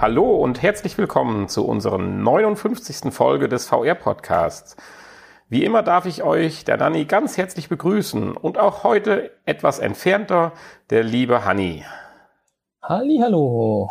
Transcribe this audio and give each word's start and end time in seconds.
Hallo 0.00 0.36
und 0.36 0.62
herzlich 0.62 0.96
willkommen 0.96 1.48
zu 1.48 1.66
unserer 1.66 1.98
59. 1.98 3.12
Folge 3.12 3.48
des 3.48 3.66
VR-Podcasts. 3.66 4.76
Wie 5.48 5.64
immer 5.64 5.82
darf 5.82 6.06
ich 6.06 6.22
euch, 6.22 6.64
der 6.64 6.76
Nanni, 6.76 7.04
ganz 7.04 7.36
herzlich 7.36 7.68
begrüßen 7.68 8.36
und 8.36 8.58
auch 8.58 8.84
heute 8.84 9.32
etwas 9.44 9.80
entfernter 9.80 10.52
der 10.90 11.02
liebe 11.02 11.44
Hanni. 11.44 11.84
Hallo. 12.80 13.90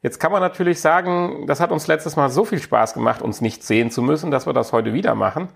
Jetzt 0.00 0.18
kann 0.18 0.32
man 0.32 0.40
natürlich 0.40 0.80
sagen, 0.80 1.46
das 1.46 1.60
hat 1.60 1.72
uns 1.72 1.86
letztes 1.88 2.16
Mal 2.16 2.30
so 2.30 2.46
viel 2.46 2.58
Spaß 2.58 2.94
gemacht, 2.94 3.20
uns 3.20 3.42
nicht 3.42 3.64
sehen 3.64 3.90
zu 3.90 4.00
müssen, 4.00 4.30
dass 4.30 4.46
wir 4.46 4.54
das 4.54 4.72
heute 4.72 4.94
wieder 4.94 5.14
machen. 5.14 5.48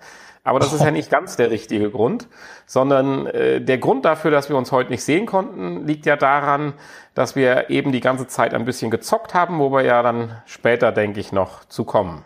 Aber 0.43 0.59
das 0.59 0.73
ist 0.73 0.83
ja 0.83 0.91
nicht 0.91 1.11
ganz 1.11 1.37
der 1.37 1.51
richtige 1.51 1.91
Grund, 1.91 2.27
sondern 2.67 3.27
äh, 3.27 3.61
der 3.61 3.79
Grund 3.79 4.05
dafür, 4.05 4.31
dass 4.31 4.49
wir 4.49 4.57
uns 4.57 4.73
heute 4.73 4.91
nicht 4.91 5.05
sehen 5.05 5.27
konnten, 5.27 5.87
liegt 5.87 6.07
ja 6.07 6.17
daran, 6.17 6.73
dass 7.15 7.37
wir 7.37 7.69
eben 7.69 7.93
die 7.93 8.01
ganze 8.01 8.27
Zeit 8.27 8.55
ein 8.55 8.65
bisschen 8.65 8.91
gezockt 8.91 9.35
haben, 9.35 9.59
wo 9.59 9.71
wir 9.71 9.83
ja 9.83 10.03
dann 10.03 10.41
später, 10.47 10.93
denke 10.93 11.21
ich, 11.21 11.33
noch 11.33 11.65
zu 11.67 11.85
kommen. 11.85 12.25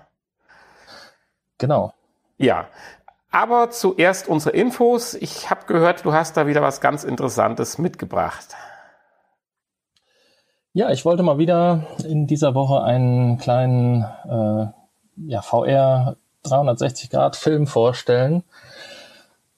Genau. 1.59 1.93
Ja, 2.39 2.69
aber 3.31 3.71
zuerst 3.71 4.29
unsere 4.29 4.57
Infos. 4.57 5.15
Ich 5.15 5.51
habe 5.51 5.67
gehört, 5.67 6.05
du 6.05 6.13
hast 6.13 6.37
da 6.37 6.47
wieder 6.47 6.63
was 6.63 6.81
ganz 6.81 7.03
Interessantes 7.03 7.79
mitgebracht. 7.79 8.55
Ja, 10.73 10.91
ich 10.91 11.05
wollte 11.05 11.25
mal 11.25 11.39
wieder 11.39 11.87
in 12.05 12.29
dieser 12.29 12.55
Woche 12.55 12.83
einen 12.83 13.39
kleinen 13.39 14.03
äh, 14.03 14.67
ja, 15.29 15.43
VR 15.43 16.17
360 16.45 17.11
Grad 17.11 17.37
Film 17.37 17.67
vorstellen, 17.67 18.45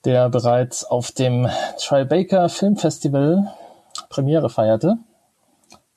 der 0.05 0.29
bereits 0.29 0.83
auf 0.83 1.11
dem 1.11 1.47
Tribeca 1.79 2.49
Film 2.49 2.77
Festival 2.77 3.53
Premiere 4.09 4.49
feierte. 4.49 4.97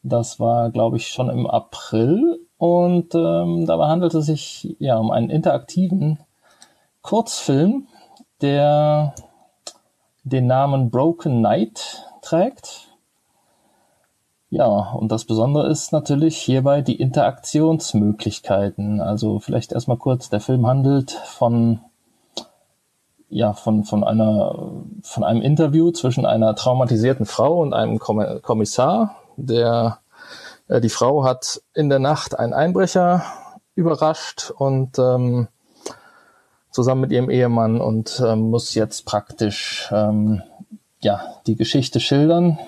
Das 0.02 0.40
war, 0.40 0.70
glaube 0.70 0.96
ich, 0.96 1.08
schon 1.08 1.30
im 1.30 1.46
April 1.46 2.40
und 2.56 3.14
ähm, 3.14 3.66
dabei 3.66 3.86
handelt 3.86 4.14
es 4.14 4.26
sich 4.26 4.76
ja 4.78 4.98
um 4.98 5.10
einen 5.10 5.30
interaktiven 5.30 6.18
Kurzfilm, 7.02 7.86
der 8.42 9.14
den 10.24 10.46
Namen 10.46 10.90
Broken 10.90 11.40
Night 11.40 12.04
trägt. 12.22 12.89
Ja, 14.52 14.66
und 14.66 15.12
das 15.12 15.24
Besondere 15.24 15.68
ist 15.68 15.92
natürlich 15.92 16.36
hierbei 16.36 16.82
die 16.82 17.00
Interaktionsmöglichkeiten. 17.00 19.00
Also 19.00 19.38
vielleicht 19.38 19.70
erstmal 19.70 19.96
kurz, 19.96 20.28
der 20.28 20.40
Film 20.40 20.66
handelt 20.66 21.12
von 21.12 21.78
ja, 23.28 23.52
von, 23.52 23.84
von 23.84 24.02
einer, 24.02 24.72
von 25.04 25.22
einem 25.22 25.40
Interview 25.40 25.92
zwischen 25.92 26.26
einer 26.26 26.56
traumatisierten 26.56 27.26
Frau 27.26 27.60
und 27.60 27.72
einem 27.72 28.00
Kommissar. 28.00 29.14
Der, 29.36 29.98
äh, 30.66 30.80
die 30.80 30.88
Frau 30.88 31.22
hat 31.22 31.62
in 31.72 31.88
der 31.88 32.00
Nacht 32.00 32.36
einen 32.36 32.52
Einbrecher 32.52 33.22
überrascht 33.76 34.50
und 34.50 34.98
ähm, 34.98 35.46
zusammen 36.72 37.02
mit 37.02 37.12
ihrem 37.12 37.30
Ehemann 37.30 37.80
und 37.80 38.20
ähm, 38.26 38.50
muss 38.50 38.74
jetzt 38.74 39.06
praktisch 39.06 39.88
ähm, 39.92 40.42
ja 41.00 41.20
die 41.46 41.54
Geschichte 41.54 42.00
schildern 42.00 42.58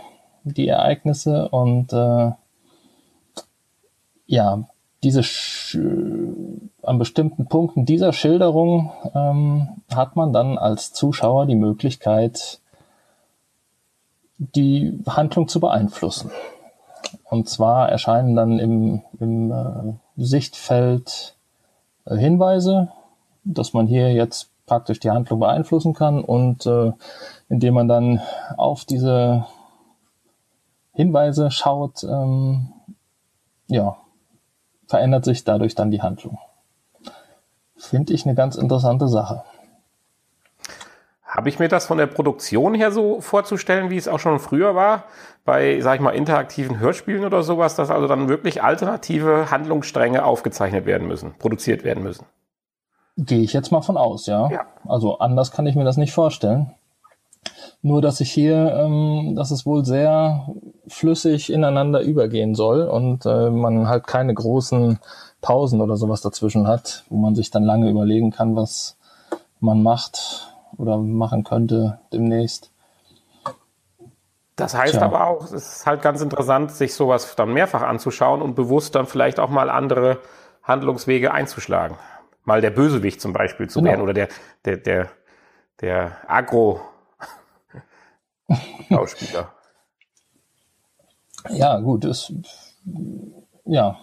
die 0.45 0.69
Ereignisse 0.69 1.49
und 1.49 1.93
äh, 1.93 2.33
ja, 4.27 4.65
diese 5.03 5.23
Sch 5.23 5.79
an 6.83 6.99
bestimmten 6.99 7.47
Punkten 7.47 7.87
dieser 7.87 8.13
Schilderung 8.13 8.93
ähm, 9.15 9.69
hat 9.95 10.17
man 10.17 10.33
dann 10.33 10.59
als 10.59 10.93
Zuschauer 10.93 11.47
die 11.47 11.55
Möglichkeit, 11.55 12.61
die 14.39 15.01
Handlung 15.07 15.49
zu 15.49 15.61
beeinflussen. 15.61 16.31
Und 17.25 17.49
zwar 17.49 17.89
erscheinen 17.89 18.35
dann 18.35 18.59
im, 18.59 19.03
im 19.21 19.53
äh, 19.53 19.93
Sichtfeld 20.17 21.37
äh, 22.05 22.17
Hinweise, 22.17 22.89
dass 23.45 23.73
man 23.73 23.87
hier 23.87 24.13
jetzt 24.13 24.51
praktisch 24.67 25.01
die 25.01 25.11
Handlung 25.11 25.41
beeinflussen 25.41 25.95
kann 25.95 26.23
und 26.23 26.67
äh, 26.67 26.93
indem 27.49 27.75
man 27.75 27.89
dann 27.89 28.21
auf 28.57 28.85
diese 28.85 29.47
Hinweise 30.93 31.51
schaut, 31.51 32.05
ähm, 32.05 32.73
ja, 33.67 33.97
verändert 34.87 35.25
sich 35.25 35.45
dadurch 35.45 35.75
dann 35.75 35.91
die 35.91 36.03
Handlung. 36.03 36.39
Finde 37.77 38.13
ich 38.13 38.27
eine 38.27 38.35
ganz 38.35 38.57
interessante 38.57 39.09
Sache. 39.09 39.43
Habe 41.25 41.49
ich 41.49 41.59
mir 41.59 41.69
das 41.69 41.87
von 41.87 41.97
der 41.97 42.07
Produktion 42.07 42.75
her 42.75 42.93
so 42.93 43.23
vorzustellen, 43.23 43.89
wie 43.89 43.97
es 43.97 44.07
auch 44.07 44.19
schon 44.19 44.39
früher 44.39 44.75
war, 44.75 45.05
bei, 45.47 45.81
sag 45.81 45.95
ich 45.95 46.01
mal, 46.03 46.11
interaktiven 46.11 46.79
Hörspielen 46.79 47.25
oder 47.25 47.43
sowas, 47.43 47.75
dass 47.75 47.91
also 47.91 48.07
dann 48.07 48.29
wirklich 48.29 48.63
alternative 48.63 49.51
Handlungsstränge 49.51 50.25
aufgezeichnet 50.25 50.85
werden 50.85 51.09
müssen, 51.09 51.35
produziert 51.39 51.85
werden 51.85 52.03
müssen? 52.03 52.27
Gehe 53.17 53.41
ich 53.41 53.55
jetzt 53.55 53.73
mal 53.73 53.81
von 53.81 53.97
aus, 53.97 54.27
ja. 54.27 54.51
ja. 54.51 54.67
Also 54.87 55.19
anders 55.19 55.53
kann 55.53 55.67
ich 55.67 55.75
mir 55.75 55.85
das 55.85 55.97
nicht 55.97 56.13
vorstellen. 56.13 56.75
Nur, 57.83 58.01
dass 58.01 58.21
ich 58.21 58.31
hier, 58.31 58.73
ähm, 58.77 59.35
dass 59.35 59.51
es 59.51 59.67
wohl 59.67 59.85
sehr 59.85 60.47
flüssig 60.87 61.53
ineinander 61.53 62.01
übergehen 62.01 62.55
soll 62.55 62.83
und 62.83 63.27
äh, 63.27 63.51
man 63.51 63.89
halt 63.89 64.07
keine 64.07 64.35
großen 64.35 65.01
Pausen 65.41 65.81
oder 65.81 65.97
sowas 65.97 66.21
dazwischen 66.21 66.69
hat, 66.69 67.05
wo 67.09 67.19
man 67.19 67.35
sich 67.35 67.51
dann 67.51 67.65
lange 67.65 67.91
überlegen 67.91 68.31
kann, 68.31 68.55
was 68.55 68.97
man 69.59 69.83
macht 69.83 70.55
oder 70.77 70.99
machen 70.99 71.43
könnte 71.43 71.99
demnächst. 72.13 72.71
Das 74.55 74.77
heißt 74.77 74.95
Tja. 74.95 75.03
aber 75.03 75.27
auch, 75.27 75.45
es 75.47 75.53
ist 75.53 75.87
halt 75.87 76.03
ganz 76.03 76.21
interessant, 76.21 76.71
sich 76.71 76.95
sowas 76.95 77.35
dann 77.35 77.53
mehrfach 77.53 77.83
anzuschauen 77.83 78.43
und 78.43 78.55
bewusst 78.55 78.95
dann 78.95 79.07
vielleicht 79.07 79.41
auch 79.41 79.51
mal 79.51 79.71
andere 79.71 80.19
Handlungswege 80.63 81.33
einzuschlagen. 81.33 81.97
Mal 82.45 82.61
der 82.61 82.71
Bösewicht 82.71 83.21
zum 83.21 83.33
Beispiel 83.33 83.69
zu 83.69 83.81
genau. 83.81 83.91
werden 83.91 84.03
oder 84.03 84.13
der, 84.13 84.29
der, 84.65 84.77
der, 84.77 85.09
der 85.81 86.13
Agro 86.29 86.81
Schauspieler. 88.89 89.53
ja, 91.51 91.79
gut, 91.81 92.05
ist, 92.05 92.33
ja, 93.65 93.97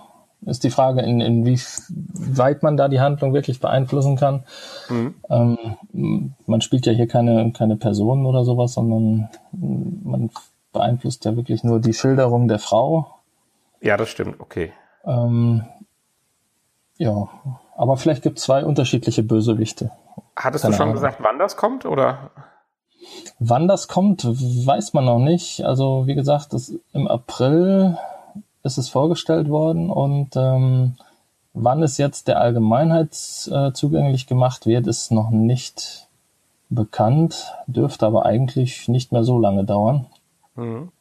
ist 0.46 0.64
die 0.64 0.70
Frage, 0.70 1.02
in, 1.02 1.20
inwieweit 1.20 2.64
man 2.64 2.78
da 2.78 2.88
die 2.88 3.02
Handlung 3.02 3.34
wirklich 3.34 3.60
beeinflussen 3.60 4.16
kann. 4.16 4.46
Mhm. 4.90 5.16
Ähm, 5.30 6.34
man 6.46 6.62
spielt 6.62 6.86
ja 6.86 6.94
hier 6.94 7.08
keine, 7.08 7.52
keine 7.52 7.76
Personen 7.76 8.26
oder 8.26 8.44
sowas, 8.44 8.74
sondern 8.74 9.30
man 9.52 10.30
beeinflusst 10.72 11.26
ja 11.26 11.36
wirklich 11.36 11.64
nur 11.64 11.80
die 11.80 11.94
Schilderung 11.94 12.48
der 12.48 12.60
Frau. 12.60 13.20
Ja, 13.82 13.98
das 13.98 14.10
stimmt, 14.10 14.40
okay. 14.40 14.72
Ähm, 15.06 15.66
ja, 16.98 17.30
aber 17.76 17.98
vielleicht 17.98 18.24
gibt 18.24 18.40
es 18.40 18.44
zwei 18.44 18.66
unterschiedliche 18.66 19.24
Bösewichte. 19.24 19.92
Hattest 20.36 20.64
keine 20.64 20.74
du 20.74 20.78
schon 20.78 20.84
Ahnung. 20.84 20.96
gesagt, 20.96 21.18
wann 21.22 21.40
das 21.40 21.58
kommt, 21.58 21.86
oder? 21.86 22.32
Wann 23.40 23.68
das 23.68 23.88
kommt, 23.88 24.26
weiß 24.26 24.94
man 24.94 25.06
noch 25.06 25.20
nicht. 25.20 25.64
Also 25.64 26.08
wie 26.08 26.16
gesagt, 26.16 26.54
das, 26.54 26.74
im 26.94 27.08
April 27.08 27.98
ist 28.64 28.78
es 28.78 28.90
vorgestellt 28.90 29.50
worden 29.50 29.90
und 29.90 30.36
ähm, 30.36 30.96
wann 31.54 31.84
es 31.84 31.98
jetzt 31.98 32.28
der 32.28 32.40
Allgemeinheit 32.40 33.12
äh, 33.52 33.72
zugänglich 33.74 34.28
gemacht 34.28 34.66
wird, 34.66 34.88
ist 34.88 35.12
noch 35.12 35.30
nicht 35.30 36.08
bekannt, 36.70 37.54
dürfte 37.68 38.06
aber 38.06 38.26
eigentlich 38.26 38.88
nicht 38.88 39.12
mehr 39.12 39.24
so 39.24 39.40
lange 39.40 39.64
dauern. 39.64 40.06
Mhm. 40.56 40.92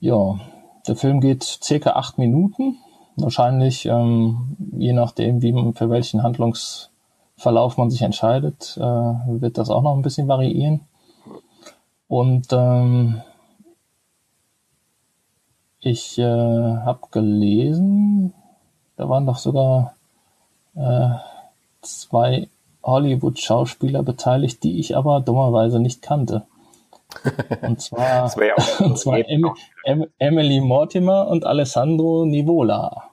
Ja, 0.00 0.40
der 0.86 0.96
Film 0.96 1.20
geht 1.20 1.42
circa 1.42 1.90
acht 1.90 2.18
Minuten. 2.18 2.78
Wahrscheinlich, 3.16 3.86
ähm, 3.86 4.56
je 4.78 4.92
nachdem, 4.92 5.42
wie 5.42 5.52
man, 5.52 5.74
für 5.74 5.90
welchen 5.90 6.22
Handlungsverlauf 6.22 7.76
man 7.76 7.90
sich 7.90 8.02
entscheidet, 8.02 8.76
äh, 8.78 8.80
wird 8.80 9.58
das 9.58 9.68
auch 9.68 9.82
noch 9.82 9.94
ein 9.94 10.02
bisschen 10.02 10.28
variieren. 10.28 10.80
Und 12.12 12.48
ähm, 12.52 13.22
ich 15.80 16.18
äh, 16.18 16.22
habe 16.24 17.00
gelesen, 17.10 18.34
da 18.98 19.08
waren 19.08 19.24
doch 19.24 19.38
sogar 19.38 19.94
äh, 20.74 21.08
zwei 21.80 22.50
Hollywood-Schauspieler 22.82 24.02
beteiligt, 24.02 24.62
die 24.62 24.78
ich 24.78 24.94
aber 24.94 25.20
dummerweise 25.20 25.80
nicht 25.80 26.02
kannte. 26.02 26.42
Und 27.62 27.80
zwar, 27.80 28.30
ja 28.44 28.56
und 28.84 28.98
zwar 28.98 29.16
em 29.26 29.50
em 29.84 30.06
Emily 30.18 30.60
Mortimer 30.60 31.28
und 31.28 31.46
Alessandro 31.46 32.26
Nivola. 32.26 33.04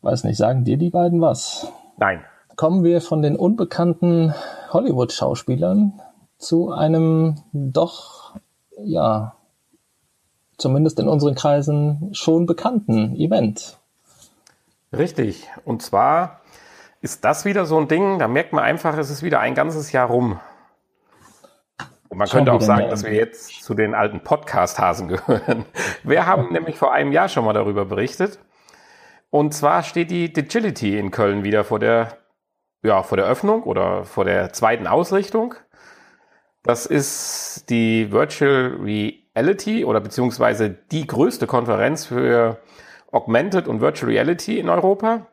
Weiß 0.00 0.24
nicht, 0.24 0.38
sagen 0.38 0.64
dir 0.64 0.76
die 0.76 0.90
beiden 0.90 1.20
was? 1.20 1.70
Nein. 1.98 2.24
Kommen 2.56 2.82
wir 2.82 3.00
von 3.00 3.22
den 3.22 3.36
unbekannten 3.36 4.34
Hollywood-Schauspielern 4.72 6.00
zu 6.42 6.72
einem 6.72 7.36
doch, 7.52 8.34
ja, 8.82 9.36
zumindest 10.58 10.98
in 11.00 11.08
unseren 11.08 11.34
Kreisen 11.34 12.10
schon 12.12 12.46
bekannten 12.46 13.16
Event. 13.16 13.78
Richtig. 14.92 15.48
Und 15.64 15.82
zwar 15.82 16.40
ist 17.00 17.24
das 17.24 17.44
wieder 17.44 17.64
so 17.64 17.78
ein 17.78 17.88
Ding, 17.88 18.18
da 18.18 18.28
merkt 18.28 18.52
man 18.52 18.64
einfach, 18.64 18.96
es 18.98 19.10
ist 19.10 19.22
wieder 19.22 19.40
ein 19.40 19.54
ganzes 19.54 19.92
Jahr 19.92 20.08
rum. 20.08 20.38
Und 22.08 22.18
man 22.18 22.28
könnte 22.28 22.52
auch 22.52 22.60
sagen, 22.60 22.90
dass 22.90 23.04
wir 23.04 23.14
jetzt 23.14 23.62
zu 23.62 23.72
den 23.72 23.94
alten 23.94 24.20
Podcast-Hasen 24.20 25.08
gehören. 25.08 25.64
Wir 26.02 26.26
haben 26.26 26.48
nämlich 26.52 26.76
vor 26.76 26.92
einem 26.92 27.12
Jahr 27.12 27.28
schon 27.28 27.44
mal 27.44 27.54
darüber 27.54 27.84
berichtet. 27.84 28.38
Und 29.30 29.54
zwar 29.54 29.82
steht 29.82 30.10
die 30.10 30.32
Digility 30.32 30.98
in 30.98 31.10
Köln 31.10 31.42
wieder 31.42 31.64
vor 31.64 31.78
der, 31.78 32.18
ja, 32.82 33.02
vor 33.02 33.16
der 33.16 33.26
Öffnung 33.26 33.62
oder 33.62 34.04
vor 34.04 34.26
der 34.26 34.52
zweiten 34.52 34.86
Ausrichtung. 34.86 35.54
Das 36.62 36.86
ist 36.86 37.64
die 37.70 38.12
Virtual 38.12 38.78
Reality 38.80 39.84
oder 39.84 40.00
beziehungsweise 40.00 40.70
die 40.70 41.06
größte 41.06 41.46
Konferenz 41.48 42.06
für 42.06 42.58
Augmented 43.10 43.66
und 43.66 43.80
Virtual 43.80 44.10
Reality 44.10 44.60
in 44.60 44.68
Europa. 44.68 45.26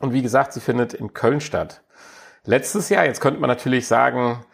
Und 0.00 0.12
wie 0.12 0.22
gesagt, 0.22 0.52
sie 0.52 0.60
findet 0.60 0.92
in 0.92 1.14
Köln 1.14 1.40
statt. 1.40 1.82
Letztes 2.44 2.88
Jahr, 2.88 3.04
jetzt 3.04 3.20
könnte 3.20 3.40
man 3.40 3.48
natürlich 3.48 3.86
sagen, 3.86 4.44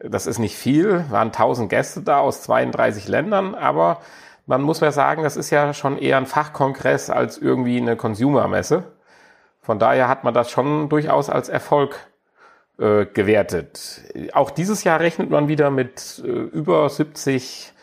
das 0.00 0.26
ist 0.26 0.38
nicht 0.38 0.56
viel, 0.56 1.04
waren 1.10 1.28
1000 1.28 1.70
Gäste 1.70 2.02
da 2.02 2.18
aus 2.18 2.42
32 2.42 3.06
Ländern, 3.08 3.54
aber 3.54 4.00
man 4.46 4.62
muss 4.62 4.80
ja 4.80 4.90
sagen, 4.90 5.22
das 5.22 5.36
ist 5.36 5.50
ja 5.50 5.72
schon 5.72 5.98
eher 5.98 6.16
ein 6.16 6.26
Fachkongress 6.26 7.10
als 7.10 7.38
irgendwie 7.38 7.78
eine 7.78 7.96
Consumermesse. 7.96 8.92
Von 9.60 9.78
daher 9.78 10.08
hat 10.08 10.24
man 10.24 10.34
das 10.34 10.50
schon 10.50 10.88
durchaus 10.88 11.30
als 11.30 11.48
Erfolg 11.48 12.09
äh, 12.80 13.04
gewertet. 13.04 14.02
Auch 14.32 14.50
dieses 14.50 14.84
Jahr 14.84 15.00
rechnet 15.00 15.28
man 15.28 15.48
wieder 15.48 15.70
mit 15.70 16.22
äh, 16.24 16.28
über 16.28 16.88
70 16.88 17.74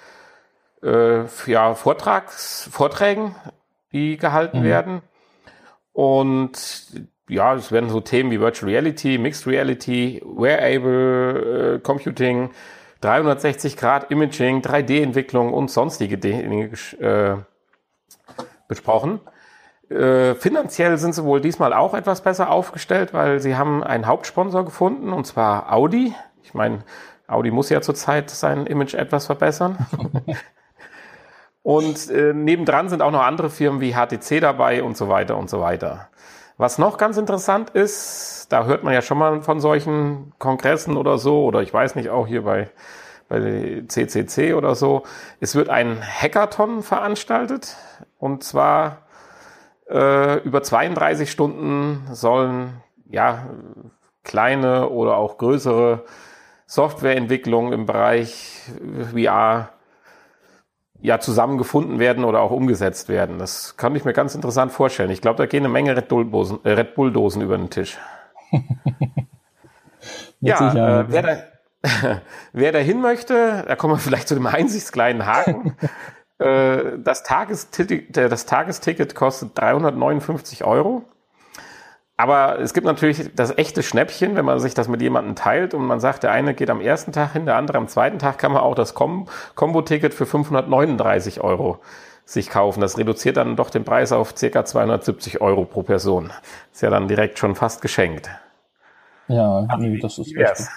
äh, 0.84 1.24
ja, 1.46 1.76
Vortrags, 1.76 2.68
Vorträgen, 2.72 3.36
die 3.92 4.18
gehalten 4.18 4.62
mhm. 4.62 4.64
werden. 4.64 5.02
Und 5.94 6.58
ja, 7.30 7.54
es 7.54 7.72
werden 7.72 7.90
so 7.90 8.02
Themen 8.02 8.32
wie 8.32 8.40
Virtual 8.40 8.72
Reality, 8.72 9.18
Mixed 9.18 9.46
Reality, 9.46 10.22
Wearable 10.26 11.76
äh, 11.76 11.80
Computing, 11.80 12.50
360 13.02 13.78
Grad 13.78 14.10
Imaging, 14.10 14.62
3D-Entwicklung 14.62 15.54
und 15.54 15.70
sonstige 15.70 16.18
Dinge 16.18 16.72
äh, 17.00 17.36
besprochen. 18.68 19.22
Äh, 19.90 20.36
finanziell 20.36 20.98
sind 20.98 21.16
sie 21.16 21.24
wohl 21.24 21.40
diesmal 21.40 21.74
auch 21.74 21.94
etwas 21.94 22.22
besser 22.22 22.50
aufgestellt, 22.50 23.14
weil 23.14 23.40
sie 23.40 23.56
haben 23.56 23.84
einen 23.84 24.06
Hauptsponsor 24.06 24.66
gefunden, 24.66 25.14
und 25.14 25.26
zwar 25.26 25.72
Audi. 25.72 26.14
Ich 26.44 26.54
meine, 26.54 26.80
Audi 27.28 27.52
muss 27.52 27.70
ja 27.70 27.82
zurzeit 27.82 28.30
sein 28.30 28.66
Image 28.66 28.94
etwas 28.94 29.26
verbessern. 29.28 29.78
und 31.64 32.10
äh, 32.10 32.34
nebendran 32.34 32.90
sind 32.90 33.02
auch 33.02 33.12
noch 33.12 33.24
andere 33.24 33.50
Firmen 33.50 33.80
wie 33.80 33.94
HTC 33.94 34.42
dabei 34.42 34.84
und 34.84 34.98
so 34.98 35.08
weiter 35.08 35.38
und 35.38 35.50
so 35.50 35.62
weiter. 35.62 36.10
Was 36.58 36.80
noch 36.80 36.98
ganz 36.98 37.18
interessant 37.18 37.70
ist, 37.70 38.48
da 38.50 38.66
hört 38.66 38.84
man 38.84 38.94
ja 38.94 39.02
schon 39.02 39.20
mal 39.20 39.42
von 39.42 39.60
solchen 39.60 40.34
Kongressen 40.40 40.98
oder 40.98 41.18
so, 41.18 41.46
oder 41.46 41.62
ich 41.62 41.74
weiß 41.74 41.96
nicht, 41.96 42.10
auch 42.10 42.28
hier 42.28 42.44
bei, 42.44 42.70
bei 43.30 43.84
CCC 43.88 44.54
oder 44.54 44.74
so. 44.76 45.04
Es 45.40 45.56
wird 45.56 45.70
ein 45.70 46.02
Hackathon 46.02 46.82
veranstaltet 46.82 47.78
und 48.18 48.44
zwar 48.44 49.07
äh, 49.90 50.40
über 50.40 50.64
32 50.64 51.32
Stunden 51.32 52.08
sollen 52.12 52.82
ja 53.10 53.48
kleine 54.24 54.90
oder 54.90 55.18
auch 55.18 55.38
größere 55.38 56.04
Softwareentwicklungen 56.66 57.72
im 57.72 57.86
Bereich 57.86 58.70
VR 59.14 59.70
ja 61.00 61.20
zusammengefunden 61.20 62.00
werden 62.00 62.24
oder 62.24 62.42
auch 62.42 62.52
umgesetzt 62.52 63.08
werden. 63.08 63.40
Das 63.40 63.78
kann 63.78 63.96
ich 63.96 64.04
mir 64.04 64.14
ganz 64.14 64.36
interessant 64.36 64.72
vorstellen. 64.72 65.12
Ich 65.12 65.22
glaube, 65.22 65.38
da 65.38 65.46
gehen 65.46 65.64
eine 65.64 65.72
Menge 65.72 65.96
Red 65.96 66.08
Bull-Dosen 66.08 66.60
äh, 66.64 66.72
Red 66.72 66.96
Bull 66.96 67.12
-Dosen 67.12 67.42
über 67.42 67.58
den 67.58 67.70
Tisch. 67.70 67.98
ja, 70.40 71.02
äh, 71.02 71.06
wer, 71.08 71.22
da, 71.22 71.38
wer 72.54 72.72
da 72.72 72.80
hin 72.80 73.02
möchte, 73.02 73.64
da 73.68 73.76
kommen 73.76 73.94
wir 73.94 74.00
vielleicht 74.00 74.28
zu 74.28 74.34
dem 74.34 74.48
einzig 74.48 74.92
kleinen 74.92 75.26
Haken. 75.26 75.76
Äh, 76.40 77.00
das, 77.00 77.24
Tagesticket, 77.24 78.16
das 78.16 78.46
Tagesticket 78.46 79.16
kostet 79.16 79.58
359 79.58 80.64
Euro. 80.64 81.04
Aber 82.20 82.60
es 82.60 82.74
gibt 82.74 82.88
natürlich 82.88 83.30
das 83.36 83.56
echte 83.58 83.84
Schnäppchen, 83.84 84.36
wenn 84.36 84.46
man 84.46 84.60
sich 84.60 84.74
das 84.74 84.88
mit 84.88 85.02
jemandem 85.02 85.36
teilt 85.36 85.76
und 85.76 85.86
man 85.86 86.00
sagt, 86.00 86.24
der 86.24 86.32
eine 86.32 86.56
geht 86.56 86.72
am 86.72 86.82
ersten 86.82 87.12
Tag 87.12 87.34
hin, 87.34 87.46
der 87.46 87.56
andere 87.56 87.78
am 87.78 87.88
zweiten 87.88 88.18
Tag, 88.18 88.40
kann 88.40 88.52
man 88.52 88.64
auch 88.64 88.74
das 88.74 88.96
Combo-Ticket 88.96 90.16
für 90.16 90.26
539 90.26 91.42
Euro 91.42 91.80
sich 92.26 92.50
kaufen. 92.50 92.82
Das 92.82 92.98
reduziert 92.98 93.38
dann 93.38 93.56
doch 93.56 93.70
den 93.70 93.84
Preis 93.84 94.12
auf 94.12 94.34
ca. 94.34 94.66
270 94.66 95.42
Euro 95.42 95.66
pro 95.66 95.84
Person. 95.84 96.32
Ist 96.74 96.82
ja 96.82 96.90
dann 96.90 97.08
direkt 97.08 97.38
schon 97.38 97.54
fast 97.54 97.84
geschenkt. 97.84 98.30
Ja, 99.28 99.68
nee, 99.78 100.00
das 100.00 100.18
ist 100.18 100.36
richtig. 100.36 100.68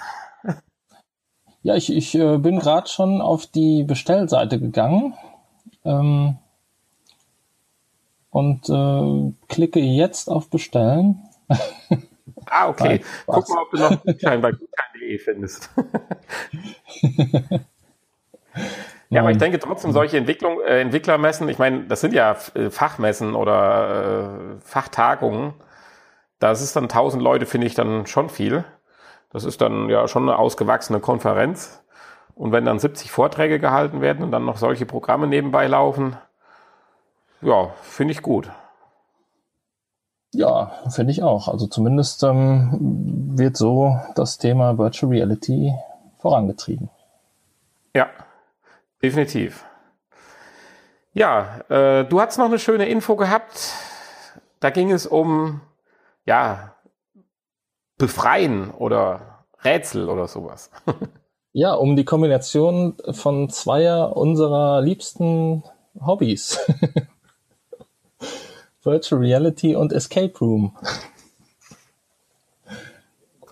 Ja, 1.62 1.74
ich, 1.74 1.94
ich 1.94 2.14
äh, 2.14 2.38
bin 2.38 2.58
gerade 2.58 2.88
schon 2.88 3.20
auf 3.20 3.46
die 3.46 3.84
Bestellseite 3.84 4.58
gegangen 4.58 5.14
ähm, 5.84 6.38
und 8.30 8.68
äh, 8.68 9.32
klicke 9.48 9.80
jetzt 9.80 10.28
auf 10.28 10.50
Bestellen. 10.50 11.18
Ah, 12.46 12.68
okay. 12.68 13.00
Guck 13.26 13.48
mal, 13.48 13.62
ob 13.62 13.70
du 13.70 13.76
noch 13.78 14.02
Gutschein 14.02 14.40
bei 14.40 14.50
gutschein.de 14.52 15.18
findest. 15.18 15.70
ja, 19.10 19.20
aber 19.20 19.30
ich 19.30 19.38
denke 19.38 19.58
trotzdem, 19.58 19.92
solche 19.92 20.16
Entwicklung, 20.16 20.60
äh, 20.60 20.80
Entwicklermessen, 20.80 21.48
ich 21.48 21.58
meine, 21.58 21.84
das 21.84 22.00
sind 22.00 22.12
ja 22.14 22.36
äh, 22.54 22.70
Fachmessen 22.70 23.34
oder 23.34 24.56
äh, 24.56 24.60
Fachtagungen. 24.64 25.54
Das 26.38 26.62
ist 26.62 26.74
dann 26.76 26.84
1000 26.84 27.22
Leute, 27.22 27.46
finde 27.46 27.66
ich 27.66 27.74
dann 27.74 28.06
schon 28.06 28.30
viel. 28.30 28.64
Das 29.32 29.44
ist 29.44 29.60
dann 29.60 29.88
ja 29.88 30.08
schon 30.08 30.28
eine 30.28 30.38
ausgewachsene 30.38 31.00
Konferenz. 31.00 31.82
Und 32.34 32.52
wenn 32.52 32.64
dann 32.64 32.78
70 32.78 33.10
Vorträge 33.10 33.58
gehalten 33.58 34.00
werden 34.00 34.24
und 34.24 34.30
dann 34.30 34.44
noch 34.44 34.56
solche 34.56 34.86
Programme 34.86 35.26
nebenbei 35.26 35.66
laufen, 35.66 36.16
ja, 37.42 37.70
finde 37.82 38.12
ich 38.12 38.22
gut. 38.22 38.50
Ja, 40.32 40.72
finde 40.90 41.10
ich 41.12 41.22
auch. 41.22 41.48
Also 41.48 41.66
zumindest 41.66 42.22
ähm, 42.22 42.78
wird 43.36 43.56
so 43.56 43.98
das 44.14 44.38
Thema 44.38 44.78
Virtual 44.78 45.10
Reality 45.10 45.74
vorangetrieben. 46.18 46.88
Ja, 47.94 48.08
definitiv. 49.02 49.64
Ja, 51.12 51.60
äh, 51.68 52.04
du 52.04 52.20
hast 52.20 52.38
noch 52.38 52.44
eine 52.44 52.60
schöne 52.60 52.88
Info 52.88 53.16
gehabt. 53.16 53.72
Da 54.60 54.70
ging 54.70 54.92
es 54.92 55.06
um, 55.06 55.60
ja, 56.24 56.74
Befreien 57.98 58.70
oder 58.70 59.44
Rätsel 59.64 60.08
oder 60.08 60.28
sowas. 60.28 60.70
ja, 61.52 61.74
um 61.74 61.96
die 61.96 62.04
Kombination 62.04 62.94
von 63.10 63.48
zweier 63.50 64.16
unserer 64.16 64.80
liebsten 64.80 65.64
Hobbys. 66.00 66.58
Virtual 68.82 69.20
Reality 69.20 69.76
und 69.76 69.92
Escape 69.92 70.32
Room. 70.40 70.76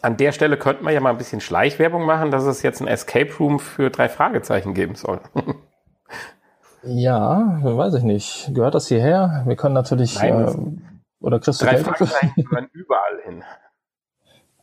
An 0.01 0.17
der 0.17 0.33
Stelle 0.33 0.57
könnte 0.57 0.85
man 0.85 0.95
ja 0.95 1.01
mal 1.01 1.11
ein 1.11 1.19
bisschen 1.19 1.41
Schleichwerbung 1.41 2.07
machen, 2.07 2.31
dass 2.31 2.45
es 2.45 2.63
jetzt 2.63 2.81
ein 2.81 2.87
Escape 2.87 3.31
Room 3.39 3.59
für 3.59 3.91
drei 3.91 4.09
Fragezeichen 4.09 4.73
geben 4.73 4.95
soll. 4.95 5.21
ja, 6.83 7.59
weiß 7.63 7.95
ich 7.95 8.05
nicht. 8.05 8.51
Gehört 8.55 8.75
das 8.75 8.87
hierher? 8.87 9.43
Wir 9.47 9.57
können 9.57 9.75
natürlich 9.75 10.15
Nein, 10.15 10.81
äh, 11.21 11.25
oder 11.25 11.41
kriegst 11.41 11.61
du 11.61 11.65
drei 11.67 11.75
Geld 11.75 11.87
Fragezeichen 11.87 12.35
gehören 12.37 12.69
überall 12.73 13.21
hin. 13.25 13.45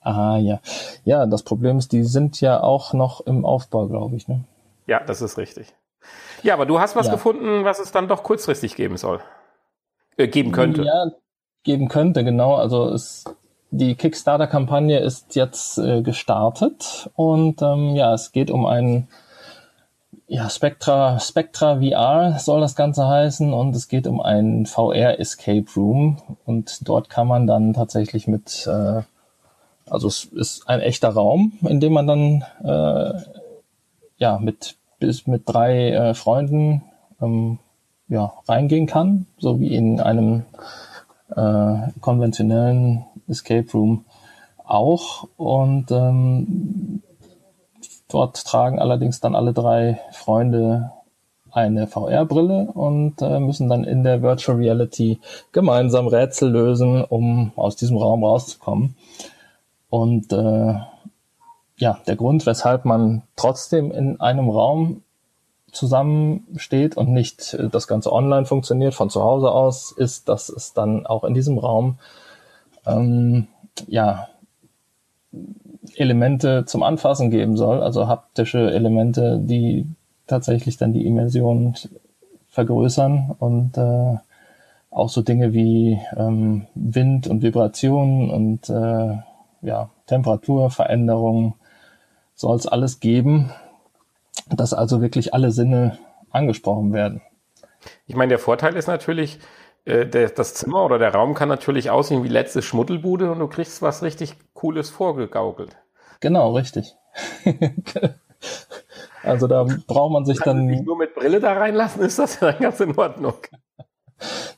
Ah 0.05 0.37
ja, 0.37 0.59
ja. 1.03 1.25
Das 1.25 1.43
Problem 1.43 1.77
ist, 1.77 1.91
die 1.91 2.03
sind 2.03 2.39
ja 2.39 2.61
auch 2.61 2.93
noch 2.93 3.21
im 3.21 3.43
Aufbau, 3.43 3.87
glaube 3.87 4.15
ich. 4.15 4.27
Ne? 4.27 4.43
Ja, 4.87 5.03
das 5.03 5.21
ist 5.21 5.37
richtig. 5.37 5.73
Ja, 6.43 6.53
aber 6.53 6.67
du 6.67 6.79
hast 6.79 6.95
was 6.95 7.07
ja. 7.07 7.13
gefunden, 7.13 7.65
was 7.65 7.79
es 7.79 7.91
dann 7.91 8.07
doch 8.07 8.21
kurzfristig 8.21 8.75
geben 8.75 8.97
soll. 8.97 9.19
Äh, 10.15 10.27
geben 10.27 10.51
könnte. 10.51 10.83
Ja, 10.83 11.11
geben 11.63 11.87
könnte, 11.87 12.23
genau. 12.23 12.53
Also 12.55 12.89
es, 12.89 13.25
die 13.71 13.95
Kickstarter-Kampagne 13.95 14.99
ist 14.99 15.35
jetzt 15.35 15.79
äh, 15.79 16.03
gestartet 16.03 17.09
und 17.15 17.63
ähm, 17.63 17.95
ja, 17.95 18.13
es 18.13 18.31
geht 18.31 18.51
um 18.51 18.67
ein 18.67 19.07
ja, 20.27 20.49
Spectra, 20.49 21.19
Spectra 21.19 21.79
VR 21.79 22.39
soll 22.39 22.61
das 22.61 22.75
Ganze 22.75 23.07
heißen 23.07 23.53
und 23.53 23.75
es 23.75 23.87
geht 23.87 24.07
um 24.07 24.21
ein 24.21 24.65
VR 24.65 25.19
Escape 25.19 25.65
Room 25.75 26.17
und 26.45 26.87
dort 26.87 27.09
kann 27.09 27.27
man 27.27 27.45
dann 27.47 27.73
tatsächlich 27.73 28.27
mit, 28.27 28.67
äh, 28.67 29.01
also 29.89 30.07
es 30.07 30.25
ist 30.25 30.67
ein 30.67 30.81
echter 30.81 31.09
Raum, 31.09 31.53
in 31.61 31.79
dem 31.79 31.93
man 31.93 32.07
dann 32.07 32.43
äh, 32.63 33.13
ja 34.17 34.39
mit 34.39 34.77
bis 34.99 35.27
mit 35.27 35.43
drei 35.45 35.91
äh, 35.91 36.13
Freunden 36.13 36.83
ähm, 37.21 37.59
ja, 38.07 38.33
reingehen 38.47 38.87
kann, 38.87 39.25
so 39.37 39.59
wie 39.59 39.73
in 39.75 39.99
einem 39.99 40.43
äh, 41.35 41.75
konventionellen 42.01 43.05
Escape 43.27 43.71
Room 43.73 44.05
auch. 44.63 45.27
Und 45.37 45.91
ähm, 45.91 47.01
dort 48.07 48.43
tragen 48.45 48.79
allerdings 48.79 49.19
dann 49.19 49.35
alle 49.35 49.53
drei 49.53 49.99
Freunde 50.11 50.91
eine 51.51 51.87
VR-Brille 51.87 52.71
und 52.73 53.21
äh, 53.21 53.39
müssen 53.39 53.69
dann 53.69 53.85
in 53.85 54.03
der 54.03 54.21
Virtual 54.21 54.57
Reality 54.57 55.19
gemeinsam 55.53 56.07
Rätsel 56.07 56.51
lösen, 56.51 57.03
um 57.03 57.53
aus 57.55 57.77
diesem 57.77 57.97
Raum 57.97 58.25
rauszukommen. 58.25 58.95
Und 59.95 60.33
äh, 60.33 60.73
ja, 61.77 61.99
der 62.05 62.15
Grund, 62.17 62.45
weshalb 62.45 62.83
man 62.83 63.21
trotzdem 63.37 63.93
in 63.93 64.19
einem 64.19 64.49
Raum 64.49 65.03
zusammensteht 65.71 66.97
und 66.97 67.13
nicht 67.13 67.57
das 67.71 67.87
Ganze 67.87 68.11
online 68.11 68.45
funktioniert 68.45 68.93
von 68.93 69.09
zu 69.09 69.23
Hause 69.23 69.51
aus, 69.51 69.93
ist, 69.93 70.27
dass 70.27 70.49
es 70.49 70.73
dann 70.73 71.05
auch 71.05 71.23
in 71.23 71.33
diesem 71.33 71.57
Raum 71.57 71.97
ähm, 72.85 73.47
ja 73.87 74.27
Elemente 75.95 76.65
zum 76.65 76.83
Anfassen 76.83 77.31
geben 77.31 77.55
soll, 77.55 77.81
also 77.81 78.09
haptische 78.09 78.73
Elemente, 78.73 79.39
die 79.41 79.85
tatsächlich 80.27 80.75
dann 80.75 80.91
die 80.91 81.05
Immersion 81.05 81.75
vergrößern 82.49 83.33
und 83.39 83.77
äh, 83.77 84.17
auch 84.91 85.07
so 85.07 85.21
Dinge 85.21 85.53
wie 85.53 86.01
ähm, 86.17 86.67
Wind 86.75 87.27
und 87.27 87.43
Vibrationen 87.43 88.29
und 88.29 88.69
äh, 88.69 89.19
ja, 89.65 89.89
Temperaturveränderungen 90.05 91.55
soll 92.35 92.55
es 92.55 92.67
alles 92.67 92.99
geben, 92.99 93.51
dass 94.49 94.73
also 94.73 95.01
wirklich 95.01 95.33
alle 95.33 95.51
Sinne 95.51 95.97
angesprochen 96.29 96.93
werden. 96.93 97.21
Ich 98.05 98.15
meine, 98.15 98.29
der 98.29 98.39
Vorteil 98.39 98.75
ist 98.75 98.87
natürlich, 98.87 99.39
äh, 99.85 100.05
der, 100.05 100.29
das 100.29 100.53
Zimmer 100.53 100.85
oder 100.85 100.99
der 100.99 101.13
Raum 101.13 101.33
kann 101.33 101.49
natürlich 101.49 101.89
aussehen 101.89 102.23
wie 102.23 102.29
letzte 102.29 102.61
Schmuddelbude 102.61 103.31
und 103.31 103.39
du 103.39 103.47
kriegst 103.47 103.81
was 103.81 104.03
richtig 104.03 104.35
Cooles 104.53 104.89
vorgegaukelt. 104.89 105.75
Genau, 106.19 106.53
richtig. 106.53 106.95
also 109.23 109.47
da 109.47 109.65
braucht 109.87 110.11
man 110.11 110.25
sich 110.25 110.39
kann 110.39 110.57
dann. 110.57 110.65
Nicht 110.67 110.85
nur 110.85 110.97
mit 110.97 111.15
Brille 111.15 111.39
da 111.39 111.53
reinlassen, 111.53 112.03
ist 112.03 112.19
das 112.19 112.39
ja 112.39 112.51
dann 112.51 112.61
ganz 112.61 112.79
in 112.79 112.97
Ordnung. 112.97 113.35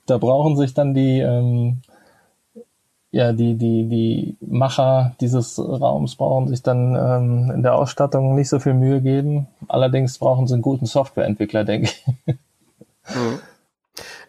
Da 0.06 0.18
brauchen 0.18 0.56
sich 0.56 0.74
dann 0.74 0.94
die 0.94 1.20
ähm, 1.20 1.82
ja, 3.12 3.32
die, 3.32 3.56
die, 3.56 3.88
die 3.88 4.38
Macher 4.42 5.16
dieses 5.22 5.58
Raums 5.60 6.16
brauchen 6.16 6.48
sich 6.48 6.62
dann 6.62 6.96
ähm, 6.96 7.52
in 7.56 7.64
der 7.64 7.76
Ausstattung 7.76 8.36
nicht 8.36 8.50
so 8.50 8.60
viel 8.60 8.74
Mühe 8.74 9.02
geben. 9.02 9.48
Allerdings 9.68 10.18
brauchen 10.18 10.48
sie 10.48 10.56
einen 10.56 10.62
guten 10.62 10.86
Softwareentwickler, 10.86 11.64
denke 11.64 11.88
ich. 11.88 12.06
Mhm. 13.16 13.40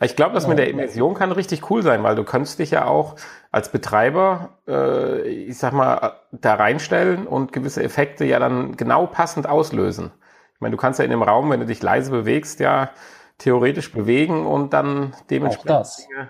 Ich 0.00 0.16
glaube, 0.16 0.34
das 0.34 0.46
mit 0.46 0.58
der 0.58 0.70
Immersion 0.70 1.14
kann 1.14 1.32
richtig 1.32 1.68
cool 1.70 1.82
sein, 1.82 2.02
weil 2.02 2.14
du 2.14 2.24
kannst 2.24 2.58
dich 2.58 2.70
ja 2.70 2.86
auch 2.86 3.16
als 3.50 3.70
Betreiber, 3.70 4.50
äh, 4.68 5.28
ich 5.28 5.58
sag 5.58 5.72
mal, 5.72 6.12
da 6.30 6.54
reinstellen 6.54 7.26
und 7.26 7.52
gewisse 7.52 7.82
Effekte 7.82 8.24
ja 8.24 8.38
dann 8.38 8.76
genau 8.76 9.06
passend 9.06 9.48
auslösen. 9.48 10.12
Ich 10.54 10.60
meine, 10.60 10.76
du 10.76 10.80
kannst 10.80 10.98
ja 10.98 11.04
in 11.04 11.10
dem 11.10 11.22
Raum, 11.22 11.50
wenn 11.50 11.60
du 11.60 11.66
dich 11.66 11.82
leise 11.82 12.10
bewegst, 12.10 12.60
ja 12.60 12.90
theoretisch 13.38 13.92
bewegen 13.92 14.46
und 14.46 14.72
dann 14.72 15.14
dementsprechend 15.30 16.08
Dinge, 16.08 16.28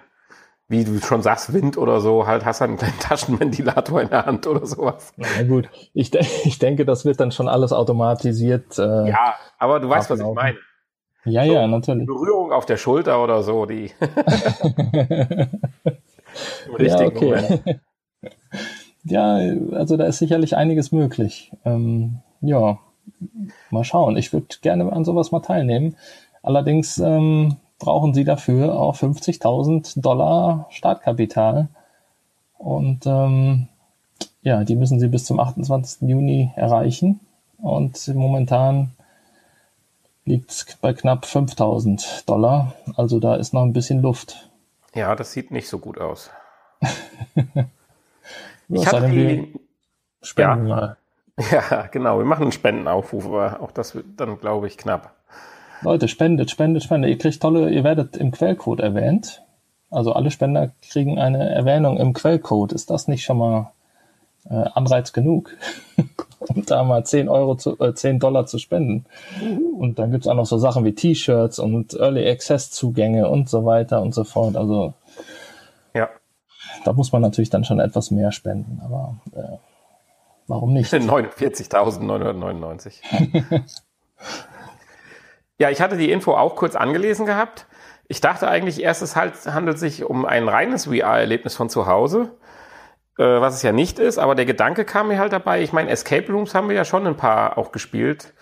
wie 0.69 0.85
du 0.85 1.01
schon 1.01 1.23
sagst, 1.23 1.55
Wind 1.55 1.79
oder 1.79 2.01
so, 2.01 2.27
halt 2.27 2.45
hast 2.45 2.61
du 2.61 2.65
einen 2.65 2.77
kleinen 2.77 2.99
Taschenventilator 3.01 4.03
in 4.03 4.11
der 4.11 4.27
Hand 4.27 4.47
oder 4.47 4.67
sowas. 4.67 5.15
Na 5.17 5.43
gut, 5.45 5.71
ich, 5.95 6.11
de 6.11 6.21
ich 6.45 6.59
denke, 6.59 6.85
das 6.85 7.07
wird 7.07 7.19
dann 7.21 7.33
schon 7.33 7.49
alles 7.49 7.73
automatisiert. 7.73 8.79
Äh, 8.79 9.09
ja, 9.09 9.35
aber 9.59 9.81
du 9.81 9.89
weißt, 9.89 10.11
was 10.11 10.21
ich 10.21 10.27
meine. 10.27 10.59
Ja, 11.25 11.45
so, 11.45 11.53
ja, 11.53 11.67
natürlich. 11.67 12.07
Berührung 12.07 12.53
auf 12.53 12.65
der 12.67 12.77
Schulter 12.77 13.23
oder 13.23 13.43
so, 13.43 13.67
die. 13.67 13.91
ja, 16.79 17.01
okay. 17.01 17.61
ja, 19.05 19.35
also 19.73 19.97
da 19.97 20.05
ist 20.07 20.19
sicherlich 20.19 20.57
einiges 20.57 20.93
möglich. 20.93 21.51
Ähm, 21.65 22.21
ja, 22.41 22.79
mal 23.71 23.85
schauen. 23.85 24.17
Ich 24.17 24.33
würde 24.33 24.47
gerne 24.63 24.91
an 24.93 25.05
sowas 25.05 25.33
mal 25.33 25.41
teilnehmen. 25.41 25.97
Allerdings 26.43 26.99
ähm, 26.99 27.57
brauchen 27.78 28.14
sie 28.14 28.25
dafür 28.25 28.78
auch 28.78 28.97
50.000 28.97 30.00
Dollar 30.00 30.66
Startkapital. 30.70 31.68
Und 32.58 33.06
ähm, 33.06 33.68
ja, 34.42 34.64
die 34.64 34.76
müssen 34.76 34.99
sie 34.99 35.08
bis 35.08 35.25
zum 35.25 35.38
28. 35.40 36.08
Juni 36.08 36.52
erreichen. 36.56 37.20
Und 37.58 38.08
momentan 38.14 38.90
liegt 40.25 40.50
es 40.50 40.66
bei 40.80 40.92
knapp 40.92 41.26
5000 41.26 42.28
Dollar. 42.28 42.75
Also 42.97 43.20
da 43.20 43.37
ist 43.37 43.54
noch 43.54 43.62
ein 43.62 43.73
bisschen 43.73 44.02
Luft. 44.02 44.49
Ja, 44.94 45.14
das 45.14 45.32
sieht 45.32 45.50
nicht 45.50 45.68
so 45.68 45.78
gut 45.78 45.99
aus. 45.99 46.30
ich 48.68 48.87
hatte 48.87 49.08
die 49.11 49.54
Spenden 50.23 50.66
ja. 50.68 50.76
mal. 50.76 50.97
Ja, 51.52 51.87
genau. 51.87 52.18
Wir 52.18 52.25
machen 52.25 52.42
einen 52.42 52.52
Spendenaufruf, 52.52 53.26
aber 53.26 53.61
auch 53.61 53.70
das 53.70 53.94
wird 53.94 54.06
dann, 54.16 54.40
glaube 54.40 54.66
ich, 54.66 54.76
knapp. 54.76 55.14
Leute, 55.82 56.08
spendet, 56.08 56.50
spendet, 56.50 56.82
spendet. 56.82 57.11
Ihr 57.11 57.18
kriegt 57.18 57.40
tolle, 57.40 57.70
ihr 57.70 57.85
werdet 57.85 58.16
im 58.16 58.30
Quellcode 58.30 58.80
erwähnt. 58.80 59.42
Also 59.90 60.12
alle 60.12 60.30
Spender 60.30 60.70
kriegen 60.90 61.18
eine 61.18 61.49
Erwähnung 61.49 61.99
im 61.99 62.12
Quellcode. 62.12 62.73
Ist 62.73 62.90
das 62.90 63.08
nicht 63.08 63.25
schon 63.25 63.38
mal 63.38 63.73
äh, 64.50 64.64
Anreiz 64.75 65.12
genug, 65.12 65.56
um 66.40 66.64
da 66.66 66.85
mal 66.85 67.04
10 67.04 67.28
Euro 67.28 67.56
zu, 67.56 67.78
äh, 67.80 67.94
10 67.94 68.18
Dollar 68.18 68.47
zu 68.47 68.58
spenden? 68.58 69.06
Und 69.78 69.99
dann 69.99 70.11
gibt's 70.11 70.26
auch 70.26 70.35
noch 70.35 70.47
so 70.47 70.58
Sachen 70.58 70.85
wie 70.85 70.94
T-Shirts 70.94 71.58
und 71.58 71.94
Early 71.94 72.28
Access 72.28 72.70
Zugänge 72.70 73.28
und 73.28 73.49
so 73.49 73.64
weiter 73.64 74.02
und 74.02 74.14
so 74.14 74.25
fort. 74.25 74.56
Also 74.56 74.94
ja. 75.94 76.08
da 76.85 76.92
muss 76.92 77.12
man 77.12 77.23
natürlich 77.23 77.50
dann 77.50 77.64
schon 77.64 77.80
etwas 77.80 78.11
mehr 78.11 78.32
spenden, 78.32 78.82
aber 78.85 79.16
äh, 79.35 79.56
warum 80.47 80.75
nicht? 80.75 80.92
49.999. 80.92 82.92
Ja, 85.59 85.71
ich 85.71 85.81
hatte 85.81 85.97
die 85.97 86.11
Info 86.11 86.35
auch 86.35 86.55
kurz 86.55 86.77
angelesen 86.77 87.27
gehabt. 87.27 87.67
Ich 88.07 88.21
dachte 88.21 88.49
eigentlich 88.49 88.81
erst, 88.83 89.03
es 89.03 89.17
halt, 89.17 89.35
handelt 89.47 89.79
sich 89.79 90.05
um 90.05 90.25
ein 90.25 90.49
reines 90.49 90.87
VR-Erlebnis 90.87 91.57
von 91.57 91.69
zu 91.69 91.87
Hause, 91.87 92.31
äh, 93.19 93.25
was 93.25 93.55
es 93.57 93.62
ja 93.62 93.73
nicht 93.73 93.99
ist, 93.99 94.19
aber 94.19 94.35
der 94.35 94.47
Gedanke 94.47 94.85
kam 94.85 95.09
mir 95.09 95.19
halt 95.19 95.33
dabei. 95.33 95.61
Ich 95.62 95.73
meine, 95.73 95.91
Escape 95.91 96.33
Rooms 96.33 96.55
haben 96.55 96.69
wir 96.69 96.77
ja 96.77 96.85
schon 96.85 97.07
ein 97.07 97.17
paar 97.17 97.59
auch 97.59 97.73
gespielt, 97.73 98.33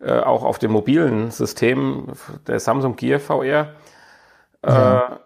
äh, 0.00 0.20
auch 0.20 0.44
auf 0.44 0.58
dem 0.58 0.70
mobilen 0.70 1.30
System 1.32 2.06
der 2.46 2.60
Samsung 2.60 2.96
Gear 2.96 3.18
VR. 3.18 3.74
Äh, 4.62 4.70
ja. 4.70 5.20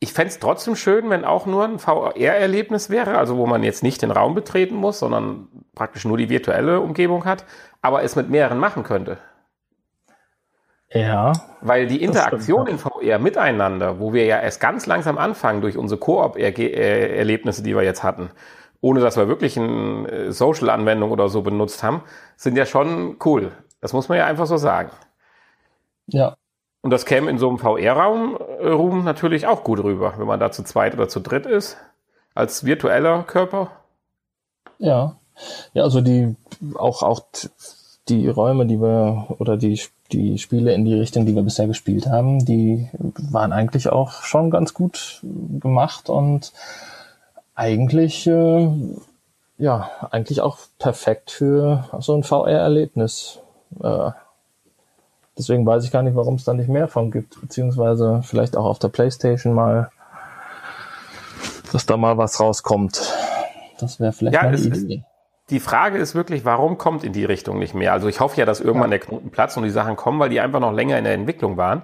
ich 0.00 0.12
fände 0.12 0.28
es 0.28 0.38
trotzdem 0.38 0.76
schön, 0.76 1.10
wenn 1.10 1.24
auch 1.24 1.46
nur 1.46 1.64
ein 1.64 1.78
VR-Erlebnis 1.78 2.90
wäre, 2.90 3.18
also 3.18 3.36
wo 3.38 3.46
man 3.46 3.62
jetzt 3.64 3.82
nicht 3.82 4.02
den 4.02 4.12
Raum 4.12 4.34
betreten 4.34 4.76
muss, 4.76 5.00
sondern 5.00 5.48
praktisch 5.74 6.04
nur 6.04 6.16
die 6.16 6.30
virtuelle 6.30 6.80
Umgebung 6.80 7.24
hat, 7.24 7.44
aber 7.82 8.02
es 8.02 8.16
mit 8.16 8.30
mehreren 8.30 8.58
machen 8.58 8.84
könnte. 8.84 9.18
Ja. 10.92 11.32
Weil 11.60 11.86
die 11.86 12.02
Interaktion 12.02 12.66
in 12.66 12.78
VR 12.78 13.18
miteinander, 13.18 14.00
wo 14.00 14.12
wir 14.12 14.24
ja 14.24 14.40
erst 14.40 14.60
ganz 14.60 14.86
langsam 14.86 15.18
anfangen 15.18 15.60
durch 15.60 15.76
unsere 15.76 16.00
Koop-Erlebnisse, 16.00 17.62
die 17.62 17.76
wir 17.76 17.82
jetzt 17.82 18.02
hatten, 18.02 18.30
ohne 18.80 19.00
dass 19.00 19.16
wir 19.16 19.28
wirklich 19.28 19.58
eine 19.58 20.08
äh, 20.08 20.32
Social-Anwendung 20.32 21.10
oder 21.10 21.28
so 21.28 21.42
benutzt 21.42 21.82
haben, 21.82 22.02
sind 22.36 22.56
ja 22.56 22.64
schon 22.64 23.16
cool. 23.24 23.52
Das 23.80 23.92
muss 23.92 24.08
man 24.08 24.18
ja 24.18 24.26
einfach 24.26 24.46
so 24.46 24.56
sagen. 24.56 24.90
Ja. 26.06 26.36
Und 26.80 26.90
das 26.90 27.04
käme 27.04 27.28
in 27.28 27.38
so 27.38 27.48
einem 27.48 27.58
VR-Raum 27.58 28.38
äh, 28.60 29.02
natürlich 29.04 29.46
auch 29.46 29.64
gut 29.64 29.82
rüber, 29.82 30.14
wenn 30.16 30.26
man 30.26 30.40
da 30.40 30.50
zu 30.50 30.62
zweit 30.62 30.94
oder 30.94 31.08
zu 31.08 31.20
dritt 31.20 31.44
ist, 31.44 31.76
als 32.34 32.64
virtueller 32.64 33.24
Körper. 33.24 33.72
Ja. 34.78 35.16
Ja, 35.72 35.82
also 35.82 36.00
die 36.00 36.36
auch, 36.74 37.02
auch 37.02 37.20
die 38.08 38.28
Räume, 38.28 38.66
die 38.66 38.80
wir 38.80 39.26
oder 39.38 39.56
die 39.56 39.80
die 40.12 40.38
Spiele 40.38 40.72
in 40.72 40.84
die 40.84 40.94
Richtung, 40.94 41.26
die 41.26 41.34
wir 41.34 41.42
bisher 41.42 41.66
gespielt 41.66 42.06
haben, 42.06 42.44
die 42.44 42.88
waren 42.98 43.52
eigentlich 43.52 43.88
auch 43.90 44.22
schon 44.22 44.50
ganz 44.50 44.74
gut 44.74 45.20
gemacht 45.60 46.08
und 46.08 46.52
eigentlich, 47.54 48.26
äh, 48.26 48.68
ja, 49.58 49.90
eigentlich 50.10 50.40
auch 50.40 50.58
perfekt 50.78 51.30
für 51.30 51.88
so 51.98 52.14
ein 52.14 52.22
VR-Erlebnis. 52.22 53.40
Äh, 53.82 54.10
deswegen 55.36 55.66
weiß 55.66 55.84
ich 55.84 55.90
gar 55.90 56.02
nicht, 56.02 56.16
warum 56.16 56.36
es 56.36 56.44
da 56.44 56.54
nicht 56.54 56.68
mehr 56.68 56.88
von 56.88 57.10
gibt, 57.10 57.40
beziehungsweise 57.40 58.20
vielleicht 58.22 58.56
auch 58.56 58.64
auf 58.64 58.78
der 58.78 58.88
PlayStation 58.88 59.52
mal, 59.52 59.90
dass 61.72 61.84
da 61.84 61.96
mal 61.96 62.16
was 62.16 62.40
rauskommt. 62.40 63.14
Das 63.78 64.00
wäre 64.00 64.12
vielleicht 64.12 64.34
ja, 64.34 64.42
mal 64.44 64.48
eine 64.48 64.58
Idee 64.58 65.04
die 65.50 65.60
Frage 65.60 65.98
ist 65.98 66.14
wirklich, 66.14 66.44
warum 66.44 66.76
kommt 66.76 67.04
in 67.04 67.12
die 67.12 67.24
Richtung 67.24 67.58
nicht 67.58 67.74
mehr? 67.74 67.92
Also 67.92 68.08
ich 68.08 68.20
hoffe 68.20 68.36
ja, 68.38 68.44
dass 68.44 68.60
irgendwann 68.60 68.90
der 68.90 68.98
Knoten 68.98 69.30
platzt 69.30 69.56
und 69.56 69.62
die 69.62 69.70
Sachen 69.70 69.96
kommen, 69.96 70.18
weil 70.18 70.28
die 70.28 70.40
einfach 70.40 70.60
noch 70.60 70.72
länger 70.72 70.98
in 70.98 71.04
der 71.04 71.14
Entwicklung 71.14 71.56
waren. 71.56 71.82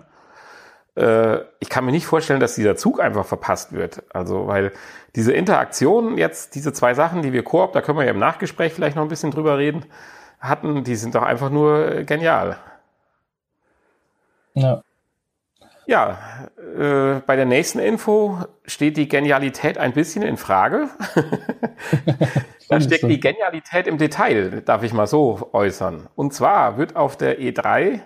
Äh, 0.97 1.39
ich 1.61 1.71
kann 1.71 1.85
mir 1.85 1.93
nicht 1.93 2.07
vorstellen, 2.07 2.41
dass 2.41 2.55
dieser 2.55 2.77
Zug 2.77 3.01
einfach 3.01 3.25
verpasst 3.25 3.73
wird. 3.73 4.03
Also, 4.13 4.47
weil 4.47 4.73
diese 5.17 5.33
Interaktion 5.33 6.19
jetzt, 6.19 6.55
diese 6.55 6.73
zwei 6.73 6.95
Sachen, 6.95 7.23
die 7.23 7.33
wir 7.33 7.43
Koop, 7.43 7.73
da 7.73 7.81
können 7.81 7.99
wir 7.99 8.05
ja 8.05 8.11
im 8.11 8.19
Nachgespräch 8.19 8.73
vielleicht 8.73 8.97
noch 8.97 9.03
ein 9.03 9.09
bisschen 9.09 9.31
drüber 9.31 9.57
reden, 9.57 9.87
hatten, 10.41 10.85
die 10.85 10.97
sind 10.97 11.15
doch 11.15 11.23
einfach 11.23 11.51
nur 11.51 12.03
genial. 12.03 12.59
Ja. 14.53 14.83
Ja, 15.87 16.19
äh, 16.59 17.21
bei 17.27 17.37
der 17.37 17.45
nächsten 17.45 17.79
Info 17.79 18.39
steht 18.65 18.97
die 18.97 19.09
Genialität 19.09 19.79
ein 19.79 19.93
bisschen 19.93 20.23
in 20.23 20.37
Frage. 20.37 20.89
da 22.69 22.81
steckt 22.81 23.05
die 23.05 23.21
Genialität 23.21 23.87
im 23.87 23.99
Detail, 23.99 24.63
darf 24.63 24.83
ich 24.83 24.93
mal 24.93 25.07
so 25.07 25.51
äußern. 25.53 26.09
Und 26.15 26.33
zwar 26.33 26.79
wird 26.79 26.97
auf 26.97 27.17
der 27.17 27.39
E3, 27.39 28.01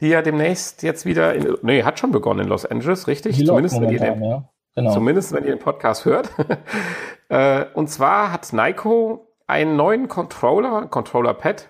die 0.00 0.08
ja 0.08 0.22
demnächst 0.22 0.82
jetzt 0.82 1.04
wieder, 1.04 1.34
in, 1.34 1.56
nee, 1.62 1.82
hat 1.82 1.98
schon 1.98 2.12
begonnen 2.12 2.40
in 2.40 2.48
Los 2.48 2.66
Angeles, 2.66 3.06
richtig? 3.06 3.36
Die 3.36 3.44
zumindest, 3.44 3.80
wenn 3.80 3.90
ihr 3.90 3.98
den, 3.98 4.22
ja. 4.22 4.44
genau. 4.74 4.92
zumindest 4.92 5.32
wenn 5.32 5.44
ihr 5.44 5.50
den 5.50 5.58
Podcast 5.58 6.04
hört. 6.04 6.30
äh, 7.28 7.64
und 7.74 7.88
zwar 7.88 8.32
hat 8.32 8.52
Nico 8.52 9.28
einen 9.46 9.76
neuen 9.76 10.08
Controller, 10.08 10.86
Controller 10.86 11.34
Pad, 11.34 11.68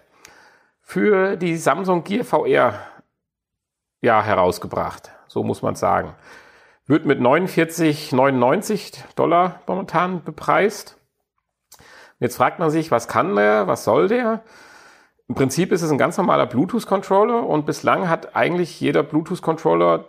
für 0.82 1.36
die 1.36 1.56
Samsung 1.56 2.04
Gear 2.04 2.24
VR 2.24 2.74
ja, 4.02 4.22
herausgebracht. 4.22 5.10
So 5.32 5.42
muss 5.42 5.62
man 5.62 5.76
sagen. 5.76 6.12
Wird 6.86 7.06
mit 7.06 7.18
49,99 7.18 8.98
Dollar 9.16 9.62
momentan 9.66 10.22
bepreist. 10.24 10.98
Jetzt 12.20 12.36
fragt 12.36 12.58
man 12.58 12.70
sich, 12.70 12.90
was 12.90 13.08
kann 13.08 13.34
der, 13.34 13.66
was 13.66 13.84
soll 13.84 14.08
der? 14.08 14.42
Im 15.28 15.34
Prinzip 15.34 15.72
ist 15.72 15.80
es 15.80 15.90
ein 15.90 15.96
ganz 15.96 16.18
normaler 16.18 16.44
Bluetooth-Controller 16.44 17.46
und 17.46 17.64
bislang 17.64 18.10
hat 18.10 18.36
eigentlich 18.36 18.78
jeder 18.78 19.02
Bluetooth-Controller 19.02 20.04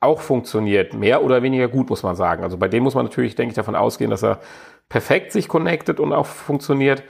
auch 0.00 0.20
funktioniert. 0.22 0.94
Mehr 0.94 1.22
oder 1.22 1.42
weniger 1.42 1.68
gut, 1.68 1.90
muss 1.90 2.02
man 2.02 2.16
sagen. 2.16 2.42
Also 2.42 2.56
bei 2.56 2.68
dem 2.68 2.82
muss 2.82 2.94
man 2.94 3.04
natürlich, 3.04 3.34
denke 3.34 3.50
ich, 3.50 3.56
davon 3.56 3.76
ausgehen, 3.76 4.10
dass 4.10 4.24
er 4.24 4.40
perfekt 4.88 5.32
sich 5.32 5.48
connectet 5.48 6.00
und 6.00 6.14
auch 6.14 6.24
funktioniert. 6.24 7.02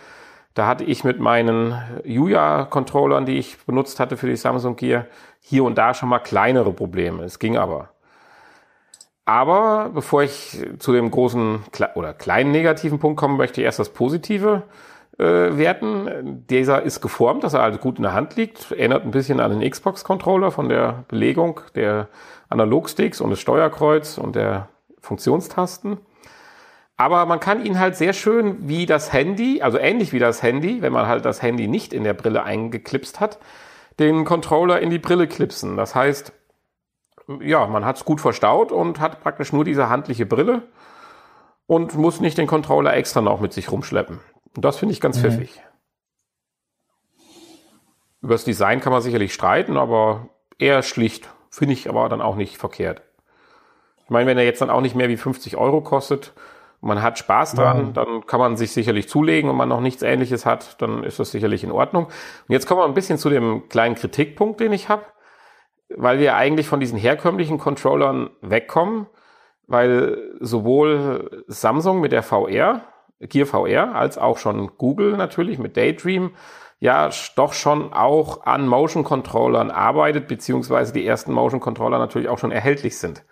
Da 0.54 0.66
hatte 0.66 0.84
ich 0.84 1.02
mit 1.04 1.18
meinen 1.18 1.74
Yuya-Controllern, 2.04 3.24
die 3.24 3.38
ich 3.38 3.58
benutzt 3.64 3.98
hatte 4.00 4.16
für 4.16 4.26
die 4.26 4.36
Samsung 4.36 4.76
Gear, 4.76 5.06
hier 5.40 5.64
und 5.64 5.78
da 5.78 5.94
schon 5.94 6.08
mal 6.08 6.18
kleinere 6.18 6.72
Probleme. 6.72 7.24
Es 7.24 7.38
ging 7.38 7.56
aber. 7.56 7.88
Aber 9.24 9.90
bevor 9.94 10.22
ich 10.22 10.62
zu 10.78 10.92
dem 10.92 11.10
großen 11.10 11.60
oder 11.94 12.12
kleinen 12.12 12.50
negativen 12.50 12.98
Punkt 12.98 13.18
komme, 13.18 13.36
möchte 13.36 13.60
ich 13.60 13.64
erst 13.64 13.78
das 13.78 13.90
Positive 13.90 14.64
äh, 15.18 15.24
werten. 15.24 16.44
Dieser 16.50 16.82
ist 16.82 17.00
geformt, 17.00 17.44
dass 17.44 17.54
er 17.54 17.62
also 17.62 17.78
gut 17.78 17.96
in 17.96 18.02
der 18.02 18.14
Hand 18.14 18.36
liegt. 18.36 18.72
Erinnert 18.72 19.04
ein 19.04 19.10
bisschen 19.10 19.40
an 19.40 19.58
den 19.58 19.70
Xbox-Controller 19.70 20.50
von 20.50 20.68
der 20.68 21.04
Belegung 21.08 21.60
der 21.74 22.08
Analogsticks 22.48 23.20
und 23.20 23.30
des 23.30 23.40
Steuerkreuz 23.40 24.18
und 24.18 24.36
der 24.36 24.68
Funktionstasten. 25.00 25.98
Aber 27.02 27.26
man 27.26 27.40
kann 27.40 27.66
ihn 27.66 27.80
halt 27.80 27.96
sehr 27.96 28.12
schön 28.12 28.68
wie 28.68 28.86
das 28.86 29.12
Handy, 29.12 29.60
also 29.60 29.76
ähnlich 29.76 30.12
wie 30.12 30.20
das 30.20 30.40
Handy, 30.40 30.82
wenn 30.82 30.92
man 30.92 31.08
halt 31.08 31.24
das 31.24 31.42
Handy 31.42 31.66
nicht 31.66 31.92
in 31.92 32.04
der 32.04 32.14
Brille 32.14 32.44
eingeklipst 32.44 33.18
hat, 33.18 33.40
den 33.98 34.24
Controller 34.24 34.78
in 34.78 34.88
die 34.88 35.00
Brille 35.00 35.26
klipsen. 35.26 35.76
Das 35.76 35.96
heißt, 35.96 36.32
ja, 37.40 37.66
man 37.66 37.84
hat 37.84 37.96
es 37.96 38.04
gut 38.04 38.20
verstaut 38.20 38.70
und 38.70 39.00
hat 39.00 39.20
praktisch 39.20 39.52
nur 39.52 39.64
diese 39.64 39.88
handliche 39.88 40.26
Brille 40.26 40.62
und 41.66 41.96
muss 41.96 42.20
nicht 42.20 42.38
den 42.38 42.46
Controller 42.46 42.94
extra 42.94 43.20
noch 43.20 43.40
mit 43.40 43.52
sich 43.52 43.72
rumschleppen. 43.72 44.20
Und 44.54 44.64
das 44.64 44.76
finde 44.76 44.92
ich 44.92 45.00
ganz 45.00 45.16
mhm. 45.16 45.22
pfiffig. 45.22 45.60
Über 48.20 48.34
das 48.34 48.44
Design 48.44 48.80
kann 48.80 48.92
man 48.92 49.02
sicherlich 49.02 49.34
streiten, 49.34 49.76
aber 49.76 50.28
eher 50.56 50.84
schlicht. 50.84 51.28
Finde 51.50 51.72
ich 51.72 51.88
aber 51.88 52.08
dann 52.08 52.22
auch 52.22 52.36
nicht 52.36 52.58
verkehrt. 52.58 53.02
Ich 54.04 54.10
meine, 54.10 54.30
wenn 54.30 54.38
er 54.38 54.44
jetzt 54.44 54.60
dann 54.62 54.70
auch 54.70 54.82
nicht 54.82 54.94
mehr 54.94 55.08
wie 55.08 55.16
50 55.16 55.56
Euro 55.56 55.80
kostet 55.80 56.32
man 56.82 57.00
hat 57.00 57.18
Spaß 57.18 57.54
dran, 57.54 57.86
ja. 57.86 57.92
dann 57.92 58.26
kann 58.26 58.40
man 58.40 58.56
sich 58.56 58.72
sicherlich 58.72 59.08
zulegen 59.08 59.48
und 59.48 59.56
man 59.56 59.68
noch 59.68 59.80
nichts 59.80 60.02
ähnliches 60.02 60.44
hat, 60.44 60.82
dann 60.82 61.04
ist 61.04 61.18
das 61.18 61.30
sicherlich 61.30 61.64
in 61.64 61.72
Ordnung. 61.72 62.06
Und 62.06 62.12
jetzt 62.48 62.66
kommen 62.66 62.80
wir 62.80 62.84
ein 62.84 62.94
bisschen 62.94 63.18
zu 63.18 63.30
dem 63.30 63.68
kleinen 63.68 63.94
Kritikpunkt, 63.94 64.60
den 64.60 64.72
ich 64.72 64.88
habe 64.88 65.04
weil 65.96 66.18
wir 66.18 66.36
eigentlich 66.36 66.66
von 66.66 66.80
diesen 66.80 66.98
herkömmlichen 66.98 67.58
Controllern 67.58 68.30
wegkommen, 68.40 69.06
weil 69.66 70.18
sowohl 70.40 71.44
Samsung 71.46 72.00
mit 72.00 72.12
der 72.12 72.22
VR, 72.22 72.82
Gear 73.20 73.46
VR, 73.46 73.94
als 73.94 74.18
auch 74.18 74.38
schon 74.38 74.76
Google 74.78 75.16
natürlich 75.16 75.58
mit 75.58 75.76
Daydream 75.76 76.32
ja 76.80 77.10
doch 77.36 77.52
schon 77.52 77.92
auch 77.92 78.44
an 78.44 78.66
Motion 78.66 79.04
Controllern 79.04 79.70
arbeitet, 79.70 80.26
beziehungsweise 80.26 80.92
die 80.92 81.06
ersten 81.06 81.32
Motion 81.32 81.60
Controller 81.60 81.98
natürlich 81.98 82.28
auch 82.28 82.38
schon 82.38 82.50
erhältlich 82.50 82.98
sind. 82.98 83.24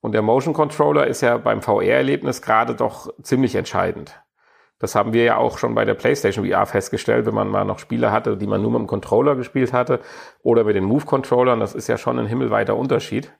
Und 0.00 0.12
der 0.12 0.22
Motion 0.22 0.54
Controller 0.54 1.06
ist 1.06 1.20
ja 1.20 1.36
beim 1.36 1.62
VR-Erlebnis 1.62 2.42
gerade 2.42 2.74
doch 2.74 3.12
ziemlich 3.22 3.54
entscheidend. 3.54 4.20
Das 4.78 4.94
haben 4.94 5.12
wir 5.12 5.24
ja 5.24 5.36
auch 5.36 5.58
schon 5.58 5.74
bei 5.74 5.84
der 5.84 5.92
PlayStation 5.92 6.48
VR 6.48 6.64
festgestellt, 6.64 7.26
wenn 7.26 7.34
man 7.34 7.48
mal 7.48 7.66
noch 7.66 7.78
Spiele 7.78 8.10
hatte, 8.10 8.38
die 8.38 8.46
man 8.46 8.62
nur 8.62 8.70
mit 8.70 8.80
dem 8.80 8.86
Controller 8.86 9.36
gespielt 9.36 9.74
hatte 9.74 10.00
oder 10.42 10.64
mit 10.64 10.74
den 10.74 10.84
Move-Controllern. 10.84 11.60
Das 11.60 11.74
ist 11.74 11.86
ja 11.86 11.98
schon 11.98 12.18
ein 12.18 12.26
himmelweiter 12.26 12.76
Unterschied. 12.76 13.30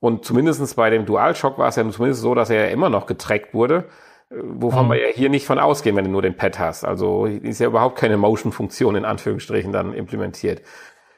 Und 0.00 0.26
zumindestens 0.26 0.74
bei 0.74 0.90
dem 0.90 1.06
DualShock 1.06 1.56
war 1.56 1.68
es 1.68 1.76
ja 1.76 1.88
zumindest 1.88 2.20
so, 2.20 2.34
dass 2.34 2.50
er 2.50 2.66
ja 2.66 2.70
immer 2.70 2.90
noch 2.90 3.06
getrackt 3.06 3.54
wurde, 3.54 3.88
äh, 4.28 4.34
wovon 4.42 4.84
mhm. 4.84 4.90
wir 4.90 5.08
ja 5.08 5.14
hier 5.14 5.30
nicht 5.30 5.46
von 5.46 5.58
ausgehen, 5.58 5.96
wenn 5.96 6.04
du 6.04 6.10
nur 6.10 6.20
den 6.20 6.36
Pad 6.36 6.58
hast. 6.58 6.84
Also 6.84 7.24
ist 7.24 7.58
ja 7.58 7.68
überhaupt 7.68 7.96
keine 7.96 8.18
Motion-Funktion 8.18 8.96
in 8.96 9.06
Anführungsstrichen 9.06 9.72
dann 9.72 9.94
implementiert. 9.94 10.60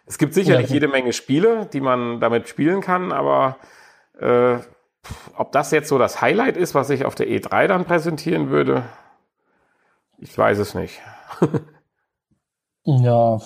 Es 0.07 0.19
gibt 0.19 0.35
sicherlich 0.35 0.71
jede 0.71 0.87
Menge 0.87 1.13
Spiele, 1.13 1.67
die 1.73 1.81
man 1.81 2.21
damit 2.21 2.49
spielen 2.49 2.81
kann, 2.81 3.11
aber 3.11 3.57
äh, 4.21 4.59
ob 5.37 5.53
das 5.53 5.71
jetzt 5.71 5.89
so 5.89 5.99
das 5.99 6.21
Highlight 6.21 6.57
ist, 6.57 6.75
was 6.75 6.91
ich 6.91 7.05
auf 7.05 7.15
der 7.15 7.29
E3 7.29 7.67
dann 7.67 7.85
präsentieren 7.85 8.51
würde, 8.51 8.85
ich 10.19 10.37
weiß 10.37 10.59
es 10.59 10.75
nicht. 10.75 11.01
ja, 12.85 13.37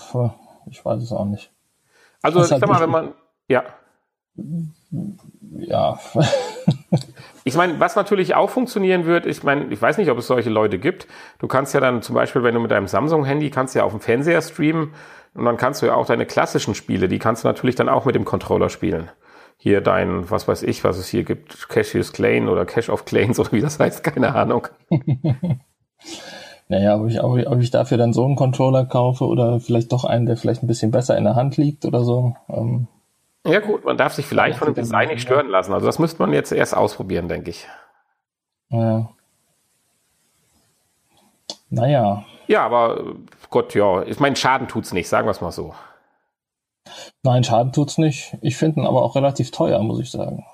ich 0.71 0.85
weiß 0.85 1.03
es 1.03 1.13
auch 1.13 1.25
nicht. 1.25 1.53
Also, 2.23 2.45
ich 2.45 2.51
halt 2.51 2.61
sag 2.61 2.69
mal, 2.69 2.81
wenn 2.81 2.91
man, 2.91 3.15
ja. 3.49 3.65
Ja. 5.59 5.99
ich 7.45 7.55
meine, 7.57 7.81
was 7.81 7.97
natürlich 7.97 8.35
auch 8.35 8.51
funktionieren 8.51 9.05
wird, 9.07 9.27
ich 9.27 9.43
meine, 9.43 9.67
ich 9.73 9.81
weiß 9.81 9.99
nicht, 9.99 10.11
ob 10.11 10.19
es 10.19 10.27
solche 10.27 10.51
Leute 10.51 10.79
gibt. 10.79 11.07
Du 11.39 11.49
kannst 11.49 11.75
ja 11.75 11.81
dann 11.81 12.03
zum 12.03 12.15
Beispiel, 12.15 12.43
wenn 12.43 12.55
du 12.55 12.61
mit 12.61 12.71
deinem 12.71 12.87
Samsung-Handy 12.87 13.51
kannst 13.51 13.75
ja 13.75 13.85
auf 13.85 13.93
dem 13.93 14.01
Fernseher 14.01 14.43
streamen 14.43 14.95
und 15.35 15.45
dann 15.45 15.57
kannst 15.57 15.83
du 15.83 15.87
ja 15.87 15.95
auch 15.95 16.07
deine 16.07 16.27
klassischen 16.27 16.75
Spiele, 16.75 17.09
die 17.09 17.19
kannst 17.19 17.45
du 17.45 17.49
natürlich 17.49 17.75
dann 17.75 17.89
auch 17.89 18.05
mit 18.05 18.15
dem 18.15 18.25
Controller 18.25 18.69
spielen. 18.69 19.11
Hier 19.63 19.83
dein, 19.83 20.31
was 20.31 20.49
weiß 20.49 20.63
ich, 20.63 20.85
was 20.85 20.97
es 20.97 21.09
hier 21.09 21.23
gibt, 21.23 21.69
Cassius 21.69 22.15
Clay 22.15 22.41
oder 22.41 22.65
Cash 22.65 22.89
of 22.89 23.05
Clans 23.05 23.39
oder 23.39 23.53
wie 23.53 23.61
das 23.61 23.79
heißt, 23.79 24.03
keine 24.03 24.35
Ahnung. 24.35 24.67
Naja, 26.69 26.95
ob 26.95 27.09
ich, 27.09 27.21
ob, 27.21 27.37
ich, 27.37 27.49
ob 27.49 27.59
ich 27.59 27.73
dafür 27.73 27.99
dann 27.99 28.13
so 28.13 28.25
einen 28.25 28.37
Controller 28.37 28.87
kaufe 28.87 29.25
oder 29.25 29.59
vielleicht 29.59 29.91
doch 29.91 30.05
einen, 30.05 30.27
der 30.27 30.37
vielleicht 30.37 30.63
ein 30.63 30.69
bisschen 30.69 30.93
besser 30.93 31.19
in 31.19 31.25
der 31.25 31.35
Hand 31.35 31.57
liegt 31.57 31.85
oder 31.85 32.05
so. 32.05 32.37
Ähm, 32.49 32.87
ja 33.45 33.59
gut, 33.59 33.85
man 33.85 33.97
darf 33.97 34.15
sich 34.15 34.25
vielleicht 34.25 34.61
von 34.61 34.69
dem 34.69 34.77
Design 34.77 35.09
nicht 35.09 35.23
stören 35.23 35.49
lassen. 35.49 35.73
Also 35.73 35.87
das 35.87 35.99
müsste 35.99 36.23
man 36.23 36.33
jetzt 36.33 36.53
erst 36.53 36.77
ausprobieren, 36.77 37.27
denke 37.27 37.51
ich. 37.51 37.67
Ja. 38.69 39.11
Naja. 41.71 42.25
Ja, 42.47 42.65
aber 42.65 43.17
Gott, 43.51 43.75
ja. 43.75 44.05
Ich 44.05 44.21
meine, 44.21 44.37
Schaden 44.37 44.69
tut's 44.69 44.93
nicht, 44.93 45.09
sagen 45.09 45.27
wir 45.27 45.33
es 45.33 45.41
mal 45.41 45.51
so. 45.51 45.75
Nein, 47.23 47.45
Schaden 47.45 47.73
tut's 47.73 47.99
nicht. 47.99 48.37
Ich 48.41 48.57
finde 48.57 48.81
ihn 48.81 48.87
aber 48.87 49.03
auch 49.03 49.17
relativ 49.17 49.51
teuer, 49.51 49.83
muss 49.83 50.01
ich 50.01 50.11
sagen. 50.11 50.45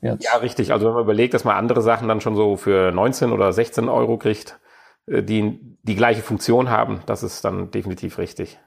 Jetzt. 0.00 0.24
Ja, 0.24 0.36
richtig. 0.38 0.72
Also 0.72 0.86
wenn 0.86 0.94
man 0.94 1.04
überlegt, 1.04 1.34
dass 1.34 1.44
man 1.44 1.56
andere 1.56 1.80
Sachen 1.80 2.08
dann 2.08 2.20
schon 2.20 2.34
so 2.34 2.56
für 2.56 2.90
19 2.92 3.30
oder 3.30 3.52
16 3.52 3.88
Euro 3.88 4.18
kriegt, 4.18 4.58
äh, 5.06 5.22
die 5.22 5.58
die 5.84 5.96
gleiche 5.96 6.22
Funktion 6.22 6.70
haben, 6.70 7.00
das 7.06 7.22
ist 7.22 7.44
dann 7.44 7.70
definitiv 7.70 8.18
richtig. 8.18 8.58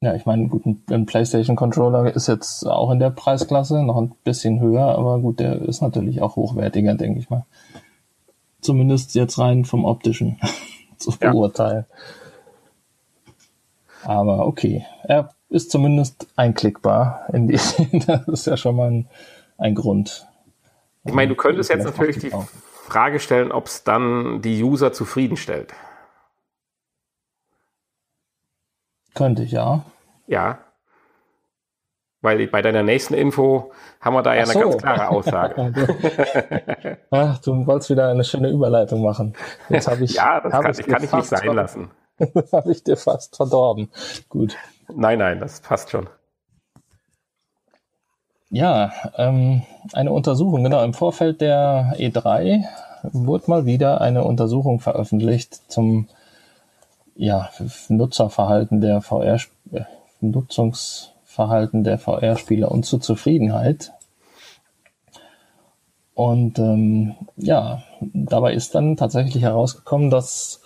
Ja, 0.00 0.14
ich 0.14 0.24
meine, 0.24 0.48
gut, 0.48 0.62
ein 0.64 1.06
PlayStation-Controller 1.06 2.14
ist 2.14 2.26
jetzt 2.26 2.66
auch 2.66 2.90
in 2.90 2.98
der 2.98 3.10
Preisklasse 3.10 3.82
noch 3.82 3.98
ein 3.98 4.14
bisschen 4.24 4.58
höher, 4.58 4.96
aber 4.96 5.18
gut, 5.18 5.40
der 5.40 5.60
ist 5.60 5.82
natürlich 5.82 6.22
auch 6.22 6.36
hochwertiger, 6.36 6.94
denke 6.94 7.20
ich 7.20 7.28
mal. 7.28 7.44
Zumindest 8.62 9.14
jetzt 9.14 9.38
rein 9.38 9.64
vom 9.64 9.84
optischen 9.84 10.40
zu 10.96 11.16
beurteilen. 11.18 11.84
Ja. 14.02 14.10
Aber 14.10 14.46
okay, 14.46 14.86
er 15.02 15.34
ist 15.50 15.70
zumindest 15.70 16.28
einklickbar. 16.36 17.26
In 17.32 17.48
die, 17.48 17.54
das 18.06 18.28
ist 18.28 18.46
ja 18.46 18.56
schon 18.56 18.76
mal 18.76 18.90
ein, 18.90 19.08
ein 19.58 19.74
Grund. 19.74 20.26
Ich 21.04 21.12
meine, 21.12 21.28
du 21.28 21.34
könntest 21.34 21.70
jetzt 21.70 21.84
natürlich 21.84 22.18
die 22.18 22.32
auch. 22.32 22.46
Frage 22.86 23.20
stellen, 23.20 23.52
ob 23.52 23.66
es 23.66 23.84
dann 23.84 24.42
die 24.42 24.62
User 24.62 24.92
zufriedenstellt. 24.92 25.72
Könnte 29.14 29.42
ich, 29.42 29.52
ja. 29.52 29.84
Ja. 30.26 30.58
Weil 32.22 32.46
bei 32.48 32.60
deiner 32.62 32.82
nächsten 32.82 33.14
Info 33.14 33.72
haben 34.00 34.14
wir 34.14 34.22
da 34.22 34.34
ja 34.34 34.44
Ach 34.44 34.50
eine 34.50 34.62
so. 34.62 34.70
ganz 34.70 34.82
klare 34.82 35.08
Aussage. 35.08 36.98
Ach, 37.10 37.38
du 37.38 37.66
wolltest 37.66 37.90
wieder 37.90 38.08
eine 38.08 38.24
schöne 38.24 38.50
Überleitung 38.50 39.02
machen. 39.02 39.34
Jetzt 39.68 39.88
habe 39.88 40.04
ich. 40.04 40.14
ja, 40.14 40.40
das 40.40 40.52
kann 40.52 40.70
ich, 40.70 40.86
kann 40.86 41.04
ich 41.04 41.12
nicht 41.12 41.26
sein 41.26 41.54
lassen. 41.54 41.90
das 42.18 42.52
habe 42.52 42.72
ich 42.72 42.84
dir 42.84 42.96
fast 42.96 43.36
verdorben. 43.36 43.90
Gut. 44.28 44.56
Nein, 44.96 45.18
nein, 45.18 45.40
das 45.40 45.60
passt 45.60 45.90
schon. 45.90 46.08
Ja, 48.50 48.92
ähm, 49.16 49.62
eine 49.92 50.12
Untersuchung, 50.12 50.64
genau, 50.64 50.82
im 50.82 50.94
Vorfeld 50.94 51.40
der 51.40 51.94
E3 51.98 52.64
wurde 53.12 53.44
mal 53.48 53.64
wieder 53.64 54.00
eine 54.00 54.24
Untersuchung 54.24 54.80
veröffentlicht 54.80 55.70
zum 55.70 56.08
ja, 57.14 57.50
Nutzerverhalten 57.88 58.80
der 58.80 59.02
VR, 59.02 59.38
äh, 59.72 59.82
Nutzungsverhalten 60.20 61.84
der 61.84 61.98
VR-Spieler 61.98 62.70
und 62.70 62.84
zur 62.84 63.00
Zufriedenheit. 63.00 63.92
Und 66.14 66.58
ähm, 66.58 67.14
ja, 67.36 67.82
dabei 68.00 68.54
ist 68.54 68.74
dann 68.74 68.96
tatsächlich 68.96 69.42
herausgekommen, 69.42 70.10
dass 70.10 70.60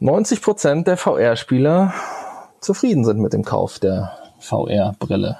90 0.00 0.42
Prozent 0.42 0.86
der 0.86 0.96
VR-Spieler 0.96 1.94
zufrieden 2.62 3.04
sind 3.04 3.20
mit 3.20 3.32
dem 3.32 3.44
Kauf 3.44 3.78
der 3.78 4.12
VR-Brille. 4.38 5.36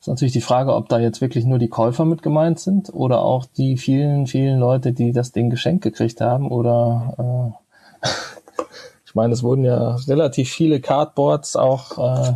Ist 0.00 0.08
natürlich 0.08 0.32
die 0.32 0.40
Frage, 0.40 0.74
ob 0.74 0.88
da 0.88 0.98
jetzt 0.98 1.20
wirklich 1.20 1.46
nur 1.46 1.58
die 1.58 1.68
Käufer 1.68 2.04
mit 2.04 2.22
gemeint 2.22 2.60
sind 2.60 2.92
oder 2.92 3.22
auch 3.22 3.46
die 3.46 3.78
vielen, 3.78 4.26
vielen 4.26 4.58
Leute, 4.58 4.92
die 4.92 5.12
das 5.12 5.32
Ding 5.32 5.48
geschenkt 5.48 5.82
gekriegt 5.82 6.20
haben 6.20 6.50
oder 6.50 7.54
äh, 8.02 8.08
ich 9.06 9.14
meine, 9.14 9.32
es 9.32 9.42
wurden 9.42 9.64
ja 9.64 9.94
relativ 10.06 10.50
viele 10.50 10.80
Cardboards 10.80 11.56
auch 11.56 11.96
äh, 11.96 12.34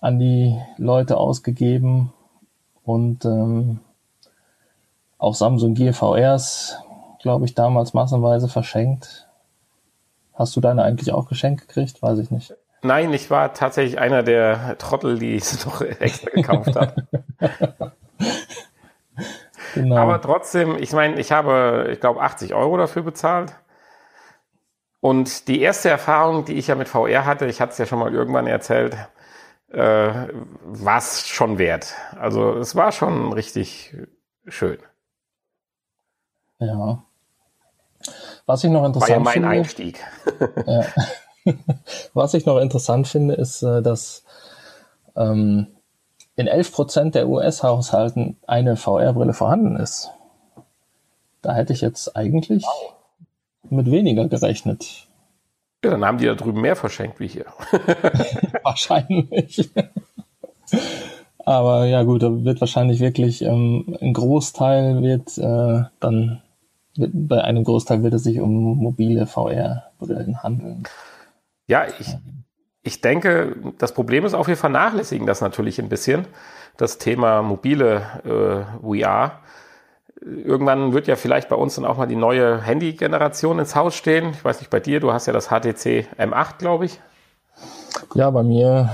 an 0.00 0.18
die 0.18 0.58
Leute 0.78 1.16
ausgegeben 1.16 2.12
und 2.84 3.24
ähm, 3.24 3.80
auch 5.18 5.34
Samsung 5.34 5.74
Gear 5.74 5.92
VRs, 5.92 6.78
glaube 7.20 7.44
ich, 7.44 7.54
damals 7.54 7.94
massenweise 7.94 8.48
verschenkt. 8.48 9.27
Hast 10.38 10.54
du 10.54 10.60
deine 10.60 10.84
eigentlich 10.84 11.12
auch 11.12 11.28
geschenkt 11.28 11.66
gekriegt? 11.66 12.00
Weiß 12.00 12.20
ich 12.20 12.30
nicht. 12.30 12.54
Nein, 12.82 13.12
ich 13.12 13.28
war 13.28 13.54
tatsächlich 13.54 13.98
einer 13.98 14.22
der 14.22 14.78
Trottel, 14.78 15.18
die 15.18 15.34
es 15.34 15.66
noch 15.66 15.80
extra 15.80 16.30
gekauft 16.30 16.76
hat. 16.76 16.94
genau. 19.74 19.96
Aber 19.96 20.20
trotzdem, 20.20 20.76
ich 20.78 20.92
meine, 20.92 21.18
ich 21.18 21.32
habe, 21.32 21.88
ich 21.90 21.98
glaube, 21.98 22.20
80 22.20 22.54
Euro 22.54 22.76
dafür 22.76 23.02
bezahlt. 23.02 23.52
Und 25.00 25.48
die 25.48 25.60
erste 25.60 25.88
Erfahrung, 25.88 26.44
die 26.44 26.54
ich 26.54 26.68
ja 26.68 26.76
mit 26.76 26.88
VR 26.88 27.24
hatte, 27.24 27.46
ich 27.46 27.60
hatte 27.60 27.72
es 27.72 27.78
ja 27.78 27.86
schon 27.86 27.98
mal 27.98 28.14
irgendwann 28.14 28.46
erzählt, 28.46 28.96
äh, 29.70 30.28
war 30.62 30.98
es 30.98 31.26
schon 31.26 31.58
wert. 31.58 31.94
Also 32.16 32.54
es 32.54 32.76
war 32.76 32.92
schon 32.92 33.32
richtig 33.32 33.96
schön. 34.46 34.78
Ja. 36.60 37.07
Was 38.48 38.64
ich 38.64 38.70
noch 38.70 38.86
interessant 38.86 39.12
finde. 39.12 39.26
War 39.26 39.34
ja 39.34 39.42
mein 39.42 39.42
finde, 39.42 39.48
Einstieg. 39.48 40.04
ja. 40.66 40.84
Was 42.14 42.32
ich 42.32 42.46
noch 42.46 42.56
interessant 42.56 43.06
finde, 43.06 43.34
ist, 43.34 43.62
äh, 43.62 43.82
dass 43.82 44.24
ähm, 45.16 45.66
in 46.34 46.46
11 46.46 46.72
Prozent 46.72 47.14
der 47.14 47.28
US-Haushalten 47.28 48.38
eine 48.46 48.76
VR-Brille 48.76 49.34
vorhanden 49.34 49.76
ist. 49.76 50.10
Da 51.42 51.52
hätte 51.52 51.74
ich 51.74 51.82
jetzt 51.82 52.16
eigentlich 52.16 52.62
wow. 52.62 52.94
mit 53.68 53.90
weniger 53.90 54.26
gerechnet. 54.28 55.06
Ja, 55.84 55.90
dann 55.90 56.06
haben 56.06 56.16
die 56.16 56.24
da 56.24 56.34
drüben 56.34 56.62
mehr 56.62 56.74
verschenkt 56.74 57.20
wie 57.20 57.28
hier. 57.28 57.46
wahrscheinlich. 58.62 59.70
Aber 61.44 61.84
ja 61.84 62.02
gut, 62.02 62.22
da 62.22 62.44
wird 62.44 62.62
wahrscheinlich 62.62 63.00
wirklich 63.00 63.42
ähm, 63.42 63.94
ein 64.00 64.14
Großteil 64.14 65.02
wird 65.02 65.36
äh, 65.36 65.84
dann 66.00 66.40
bei 66.98 67.42
einem 67.42 67.64
Großteil 67.64 68.02
wird 68.02 68.14
es 68.14 68.24
sich 68.24 68.40
um 68.40 68.78
mobile 68.78 69.26
VR-Brillen 69.26 70.42
handeln. 70.42 70.84
Ja, 71.66 71.86
ich, 71.98 72.16
ich 72.82 73.00
denke, 73.00 73.56
das 73.78 73.92
Problem 73.92 74.24
ist 74.24 74.34
auch, 74.34 74.48
wir 74.48 74.56
vernachlässigen 74.56 75.26
das 75.26 75.40
natürlich 75.40 75.80
ein 75.80 75.88
bisschen, 75.88 76.26
das 76.76 76.98
Thema 76.98 77.42
mobile 77.42 78.02
äh, 78.24 78.82
VR. 78.82 79.40
Irgendwann 80.20 80.92
wird 80.92 81.06
ja 81.06 81.14
vielleicht 81.14 81.48
bei 81.48 81.56
uns 81.56 81.76
dann 81.76 81.84
auch 81.84 81.96
mal 81.96 82.06
die 82.06 82.16
neue 82.16 82.60
Handy-Generation 82.60 83.60
ins 83.60 83.76
Haus 83.76 83.94
stehen. 83.94 84.30
Ich 84.30 84.44
weiß 84.44 84.58
nicht, 84.60 84.70
bei 84.70 84.80
dir, 84.80 84.98
du 84.98 85.12
hast 85.12 85.26
ja 85.26 85.32
das 85.32 85.48
HTC 85.48 86.08
M8, 86.18 86.58
glaube 86.58 86.86
ich. 86.86 87.00
Ja, 88.14 88.30
bei 88.30 88.42
mir 88.42 88.90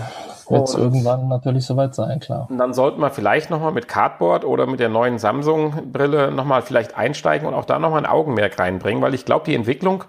wird 0.51 0.69
es 0.69 0.75
irgendwann 0.75 1.29
natürlich 1.29 1.67
soweit 1.67 1.95
sein, 1.95 2.21
klar. 2.21 2.47
Und 2.51 2.59
dann 2.59 2.75
sollten 2.75 3.01
wir 3.01 3.11
vielleicht 3.11 3.51
nochmal 3.51 3.73
mit 3.73 3.89
Cardboard 3.89 4.45
oder 4.45 4.67
mit 4.67 4.81
der 4.81 4.89
neuen 4.89 5.19
Samsung-Brille 5.19 6.31
nochmal 6.31 6.63
vielleicht 6.63 6.97
einsteigen 6.97 7.47
und 7.47 7.55
auch 7.55 7.65
da 7.65 7.79
nochmal 7.79 8.01
ein 8.01 8.11
Augenmerk 8.11 8.59
reinbringen, 8.59 9.03
weil 9.03 9.15
ich 9.15 9.25
glaube, 9.25 9.45
die 9.47 9.55
Entwicklung 9.55 10.05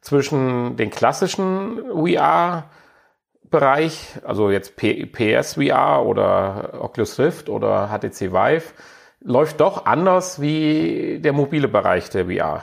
zwischen 0.00 0.76
den 0.76 0.90
klassischen 0.90 1.80
VR-Bereich, 1.90 2.64
also 4.24 4.50
jetzt 4.50 4.76
PSVR 4.76 6.04
oder 6.04 6.80
Oculus 6.80 7.18
Rift 7.18 7.48
oder 7.48 7.88
HTC 7.88 8.32
Vive, 8.32 8.72
läuft 9.20 9.60
doch 9.60 9.86
anders 9.86 10.40
wie 10.40 11.20
der 11.20 11.32
mobile 11.32 11.68
Bereich 11.68 12.10
der 12.10 12.26
VR. 12.26 12.62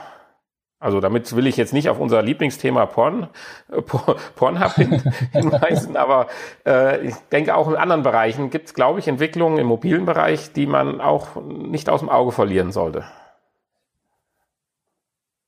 Also 0.81 1.01
damit 1.01 1.35
will 1.35 1.45
ich 1.45 1.57
jetzt 1.57 1.73
nicht 1.73 1.89
auf 1.89 1.99
unser 1.99 2.21
Lieblingsthema 2.21 2.85
Porn, 2.85 3.27
äh, 3.69 3.81
Pornhub 3.81 4.73
hinweisen, 5.33 5.97
aber 5.97 6.27
äh, 6.65 7.05
ich 7.05 7.15
denke 7.31 7.55
auch 7.55 7.67
in 7.67 7.75
anderen 7.75 8.03
Bereichen 8.03 8.49
gibt 8.49 8.67
es, 8.67 8.73
glaube 8.73 8.99
ich, 8.99 9.07
Entwicklungen 9.09 9.57
im 9.57 9.67
mobilen 9.67 10.05
Bereich, 10.05 10.53
die 10.53 10.65
man 10.65 11.01
auch 11.01 11.35
nicht 11.43 11.89
aus 11.89 11.99
dem 11.99 12.09
Auge 12.09 12.31
verlieren 12.31 12.71
sollte. 12.71 13.03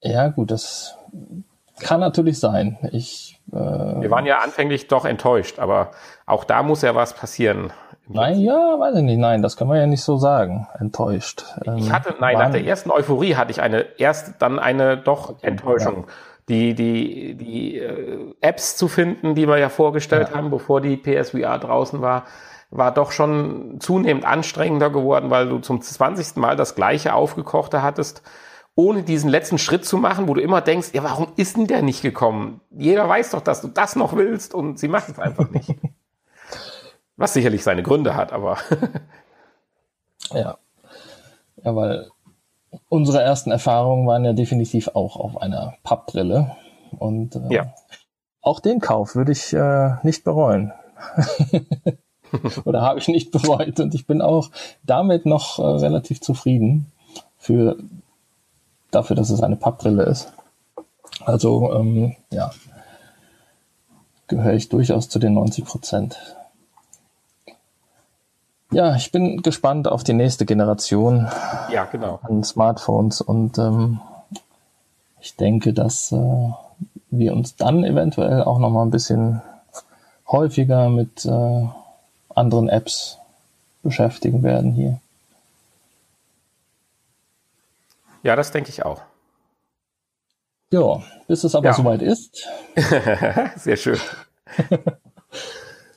Ja, 0.02 0.28
gut, 0.30 0.52
das 0.52 0.98
kann 1.80 2.00
natürlich 2.00 2.40
sein. 2.40 2.78
Ich, 2.92 3.40
äh, 3.52 3.56
Wir 3.56 4.12
waren 4.12 4.26
ja 4.26 4.40
anfänglich 4.40 4.88
doch 4.88 5.06
enttäuscht, 5.06 5.60
aber 5.60 5.92
auch 6.26 6.44
da 6.44 6.62
muss 6.62 6.82
ja 6.82 6.94
was 6.94 7.14
passieren. 7.14 7.72
Nein, 8.14 8.40
ja, 8.40 8.80
weiß 8.80 8.98
ich 8.98 9.04
nicht. 9.04 9.18
Nein, 9.18 9.42
das 9.42 9.58
kann 9.58 9.68
man 9.68 9.78
ja 9.78 9.86
nicht 9.86 10.04
so 10.04 10.18
sagen. 10.18 10.68
Enttäuscht. 10.80 11.46
Ich 11.62 11.68
ähm, 11.68 11.92
hatte, 11.92 12.16
nein, 12.20 12.38
nach 12.38 12.52
der 12.52 12.66
ersten 12.66 12.92
Euphorie 12.92 13.36
hatte 13.36 13.52
ich 13.52 13.62
eine 13.62 13.86
erst 13.98 14.36
dann 14.40 14.60
eine 14.60 14.98
doch 14.98 15.42
Enttäuschung. 15.42 16.06
Ja. 16.08 16.14
Die, 16.50 16.74
die, 16.74 17.36
die 17.36 17.78
äh, 17.78 18.34
Apps 18.42 18.76
zu 18.76 18.88
finden, 18.88 19.36
die 19.36 19.48
wir 19.48 19.58
ja 19.58 19.70
vorgestellt 19.70 20.30
ja. 20.32 20.36
haben, 20.36 20.50
bevor 20.50 20.82
die 20.82 20.98
PSVR 20.98 21.60
draußen 21.60 22.02
war, 22.02 22.26
war 22.72 22.94
doch 22.94 23.12
schon 23.12 23.80
zunehmend 23.80 24.26
anstrengender 24.26 24.90
geworden, 24.90 25.30
weil 25.30 25.48
du 25.48 25.60
zum 25.60 25.82
20. 25.82 26.38
Mal 26.38 26.56
das 26.56 26.76
gleiche 26.76 27.14
aufgekochte 27.14 27.84
hattest 27.84 28.24
ohne 28.76 29.04
diesen 29.04 29.30
letzten 29.30 29.58
Schritt 29.58 29.86
zu 29.86 29.98
machen, 29.98 30.28
wo 30.28 30.34
du 30.34 30.42
immer 30.42 30.62
denkst, 30.62 30.90
ja, 30.94 31.04
warum 31.04 31.28
ist 31.36 31.58
denn 31.58 31.68
der 31.68 31.82
nicht 31.82 32.02
gekommen? 32.02 32.62
Jeder 32.72 33.08
weiß 33.08 33.32
doch, 33.32 33.42
dass 33.42 33.62
du 33.62 33.68
das 33.68 33.96
noch 33.96 34.16
willst 34.16 34.54
und 34.54 34.80
sie 34.80 34.88
macht 34.88 35.10
es 35.10 35.20
einfach 35.20 35.50
nicht. 35.50 35.76
Was 37.22 37.34
sicherlich 37.34 37.64
seine 37.64 37.84
Gründe 37.84 38.16
hat, 38.16 38.34
aber. 38.34 38.58
ja. 40.34 40.58
Ja, 41.64 41.76
weil 41.76 42.10
unsere 42.90 43.22
ersten 43.22 43.52
Erfahrungen 43.52 44.08
waren 44.08 44.26
ja 44.26 44.34
definitiv 44.34 44.90
auch 44.90 45.18
auf 45.18 45.42
einer 45.42 45.76
Pappbrille. 45.84 46.56
Und 46.98 47.36
äh, 47.36 47.54
ja. 47.54 47.74
auch 48.42 48.60
den 48.60 48.80
Kauf 48.80 49.16
würde 49.16 49.32
ich 49.32 49.54
äh, 49.54 49.96
nicht 50.04 50.24
bereuen. 50.24 50.74
Oder 52.66 52.82
habe 52.82 53.00
ich 53.00 53.08
nicht 53.08 53.32
bereut. 53.32 53.80
Und 53.80 53.94
ich 53.94 54.08
bin 54.08 54.22
auch 54.22 54.50
damit 54.84 55.26
noch 55.26 55.60
äh, 55.60 55.62
relativ 55.62 56.22
zufrieden 56.22 56.92
für 57.38 57.78
dafür, 58.90 59.16
dass 59.16 59.30
es 59.30 59.44
eine 59.44 59.56
Pappbrille 59.56 60.04
ist. 60.04 60.34
Also 61.26 61.74
ähm, 61.74 62.16
ja, 62.32 62.52
gehöre 64.28 64.54
ich 64.54 64.70
durchaus 64.70 65.10
zu 65.10 65.20
den 65.20 65.34
90 65.34 65.66
Prozent. 65.66 66.36
Ja, 68.72 68.96
ich 68.96 69.12
bin 69.12 69.42
gespannt 69.42 69.90
auf 69.90 70.04
die 70.04 70.14
nächste 70.14 70.46
Generation 70.46 71.28
ja, 71.70 71.84
genau. 71.86 72.20
an 72.24 72.44
Smartphones 72.44 73.20
und 73.20 73.58
ähm, 73.58 74.00
ich 75.20 75.36
denke, 75.36 75.74
dass 75.74 76.14
äh, 76.14 76.52
wir 77.10 77.34
uns 77.34 77.58
dann 77.58 77.84
eventuell 77.84 78.44
auch 78.44 78.60
noch 78.60 78.70
mal 78.70 78.84
ein 78.84 78.92
bisschen 78.92 79.42
häufiger 80.26 80.90
mit 80.90 81.26
äh, 81.26 81.68
anderen 82.34 82.70
Apps 82.70 83.18
beschäftigen 83.84 84.42
werden 84.42 84.72
hier. 84.72 85.00
Ja, 88.24 88.38
das 88.38 88.52
denke 88.52 88.70
ich 88.70 88.86
auch. 88.86 89.02
Ja, 90.72 91.02
bis 91.28 91.44
es 91.44 91.56
aber 91.56 91.66
ja. 91.66 91.74
soweit 91.74 92.02
ist. 92.02 92.48
Sehr 93.58 93.76
schön. 93.76 94.00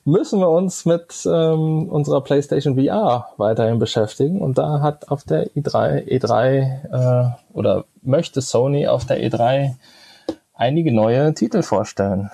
müssen 0.04 0.40
wir 0.40 0.50
uns 0.50 0.84
mit 0.84 1.26
ähm, 1.26 1.88
unserer 1.88 2.22
PlayStation 2.22 2.76
VR 2.76 3.28
weiterhin 3.36 3.78
beschäftigen. 3.78 4.40
Und 4.40 4.58
da 4.58 4.80
hat 4.80 5.08
auf 5.08 5.24
der 5.24 5.48
E3, 5.50 6.06
E3 6.06 7.30
äh, 7.30 7.30
oder 7.52 7.84
möchte 8.02 8.40
Sony 8.40 8.86
auf 8.86 9.06
der 9.06 9.18
E3 9.18 9.74
einige 10.54 10.92
neue 10.92 11.32
Titel 11.34 11.62
vorstellen. 11.62 12.30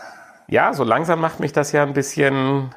Ja, 0.49 0.75
so 0.75 0.85
langsam 0.85 1.21
macht 1.21 1.41
mich 1.41 1.53
das 1.53 1.73
ja 1.73 1.83
ein 1.85 1.93
bisschen 1.93 2.75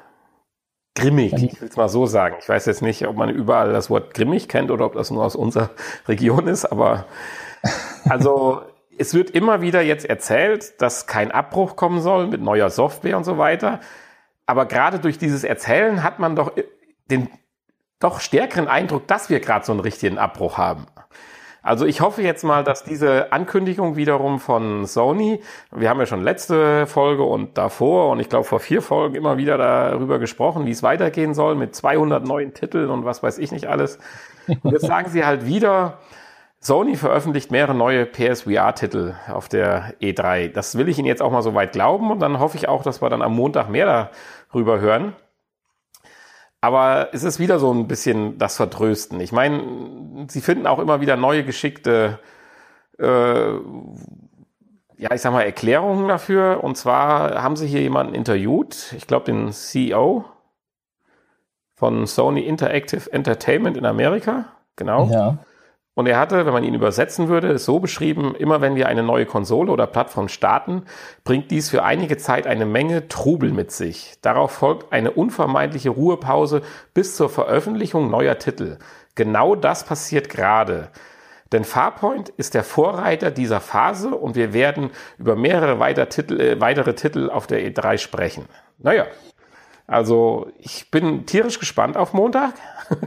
grimmig, 0.95 1.33
ich 1.33 1.59
will 1.59 1.69
es 1.69 1.75
mal 1.75 1.89
so 1.89 2.05
sagen. 2.05 2.35
Ich 2.39 2.47
weiß 2.47 2.67
jetzt 2.67 2.83
nicht, 2.83 3.07
ob 3.07 3.15
man 3.15 3.29
überall 3.29 3.73
das 3.73 3.89
Wort 3.89 4.13
grimmig 4.13 4.47
kennt 4.47 4.69
oder 4.69 4.85
ob 4.85 4.93
das 4.93 5.09
nur 5.09 5.25
aus 5.25 5.35
unserer 5.35 5.71
Region 6.07 6.47
ist, 6.47 6.65
aber 6.65 7.05
also 8.07 8.61
es 8.97 9.15
wird 9.15 9.31
immer 9.31 9.61
wieder 9.61 9.81
jetzt 9.81 10.05
erzählt, 10.05 10.79
dass 10.81 11.07
kein 11.07 11.31
Abbruch 11.31 11.75
kommen 11.75 11.99
soll 11.99 12.27
mit 12.27 12.41
neuer 12.41 12.69
Software 12.69 13.17
und 13.17 13.23
so 13.23 13.39
weiter. 13.39 13.79
Aber 14.45 14.65
gerade 14.65 14.99
durch 14.99 15.17
dieses 15.17 15.43
Erzählen 15.43 16.03
hat 16.03 16.19
man 16.19 16.35
doch 16.35 16.51
den 17.09 17.29
doch 17.99 18.19
stärkeren 18.19 18.67
Eindruck, 18.67 19.07
dass 19.07 19.29
wir 19.29 19.39
gerade 19.39 19.65
so 19.65 19.71
einen 19.71 19.79
richtigen 19.79 20.17
Abbruch 20.17 20.57
haben. 20.57 20.85
Also 21.61 21.85
ich 21.85 22.01
hoffe 22.01 22.21
jetzt 22.21 22.43
mal, 22.43 22.65
dass 22.65 22.83
diese 22.83 23.31
Ankündigung 23.31 23.95
wiederum 23.95 24.41
von 24.41 24.85
Sony, 24.85 25.39
wir 25.71 25.89
haben 25.89 25.99
ja 26.01 26.05
schon 26.05 26.21
letzte 26.21 26.85
Folge 26.87 27.23
und 27.23 27.57
davor 27.57 28.09
und 28.09 28.19
ich 28.19 28.27
glaube 28.27 28.43
vor 28.43 28.59
vier 28.59 28.81
Folgen 28.81 29.15
immer 29.15 29.37
wieder 29.37 29.57
darüber 29.57 30.19
gesprochen, 30.19 30.65
wie 30.65 30.71
es 30.71 30.83
weitergehen 30.83 31.33
soll 31.33 31.55
mit 31.55 31.73
200 31.73 32.25
neuen 32.25 32.53
Titeln 32.53 32.89
und 32.89 33.05
was 33.05 33.23
weiß 33.23 33.37
ich 33.37 33.53
nicht 33.53 33.67
alles. 33.67 33.97
Und 34.61 34.73
jetzt 34.73 34.85
sagen 34.85 35.09
sie 35.09 35.25
halt 35.25 35.45
wieder, 35.45 35.99
Sony 36.63 36.95
veröffentlicht 36.95 37.51
mehrere 37.51 37.75
neue 37.75 38.05
PSVR-Titel 38.05 39.15
auf 39.27 39.49
der 39.49 39.95
E3. 39.99 40.47
Das 40.47 40.77
will 40.77 40.87
ich 40.87 40.97
Ihnen 40.97 41.07
jetzt 41.07 41.21
auch 41.21 41.31
mal 41.31 41.41
so 41.41 41.53
weit 41.53 41.73
glauben 41.73 42.09
und 42.09 42.21
dann 42.21 42.39
hoffe 42.39 42.55
ich 42.55 42.69
auch, 42.69 42.83
dass 42.83 43.01
wir 43.01 43.09
dann 43.09 43.21
am 43.21 43.35
Montag 43.35 43.69
mehr 43.69 44.11
darüber 44.49 44.79
hören. 44.79 45.13
Aber 46.61 47.09
es 47.11 47.23
ist 47.23 47.37
wieder 47.37 47.59
so 47.59 47.73
ein 47.73 47.89
bisschen 47.89 48.37
das 48.37 48.55
Vertrösten. 48.55 49.19
Ich 49.19 49.33
meine, 49.33 50.25
sie 50.29 50.39
finden 50.39 50.65
auch 50.65 50.79
immer 50.79 51.01
wieder 51.01 51.17
neue 51.17 51.43
geschickte, 51.43 52.19
äh, 52.97 53.51
ja, 53.55 55.13
ich 55.13 55.19
sag 55.21 55.33
mal, 55.33 55.41
Erklärungen 55.41 56.07
dafür. 56.07 56.63
Und 56.63 56.77
zwar 56.77 57.43
haben 57.43 57.57
sie 57.57 57.67
hier 57.67 57.81
jemanden 57.81 58.15
interviewt, 58.15 58.93
ich 58.95 59.05
glaube 59.05 59.25
den 59.25 59.51
CEO 59.51 60.23
von 61.75 62.07
Sony 62.07 62.39
Interactive 62.39 63.11
Entertainment 63.11 63.75
in 63.75 63.85
Amerika. 63.85 64.45
Genau. 64.77 65.09
Ja. 65.11 65.39
Und 65.95 66.07
er 66.07 66.17
hatte, 66.17 66.45
wenn 66.45 66.53
man 66.53 66.63
ihn 66.63 66.73
übersetzen 66.73 67.27
würde, 67.27 67.59
so 67.59 67.79
beschrieben, 67.79 68.33
immer 68.35 68.61
wenn 68.61 68.75
wir 68.75 68.87
eine 68.87 69.03
neue 69.03 69.27
Konsole 69.27 69.71
oder 69.71 69.85
Plattform 69.85 70.27
starten, 70.27 70.85
bringt 71.23 71.51
dies 71.51 71.69
für 71.69 71.83
einige 71.83 72.17
Zeit 72.17 72.47
eine 72.47 72.65
Menge 72.65 73.07
Trubel 73.07 73.51
mit 73.51 73.71
sich. 73.71 74.15
Darauf 74.21 74.51
folgt 74.51 74.91
eine 74.91 75.11
unvermeidliche 75.11 75.91
Ruhepause 75.91 76.63
bis 76.95 77.15
zur 77.15 77.29
Veröffentlichung 77.29 78.09
neuer 78.09 78.39
Titel. 78.39 78.79
Genau 79.13 79.55
das 79.55 79.83
passiert 79.83 80.29
gerade. 80.29 80.89
Denn 81.51 81.63
Farpoint 81.63 82.29
ist 82.29 82.55
der 82.55 82.63
Vorreiter 82.63 83.29
dieser 83.29 83.61
Phase 83.61 84.15
und 84.15 84.35
wir 84.35 84.53
werden 84.53 84.89
über 85.19 85.35
mehrere 85.35 85.77
weitere 85.77 86.07
Titel, 86.07 86.41
äh, 86.41 86.59
weitere 86.59 86.95
Titel 86.95 87.29
auf 87.29 87.45
der 87.45 87.61
E3 87.61 87.99
sprechen. 87.99 88.45
Naja, 88.79 89.05
also 89.85 90.47
ich 90.57 90.89
bin 90.89 91.27
tierisch 91.27 91.59
gespannt 91.59 91.95
auf 91.95 92.13
Montag. 92.13 92.55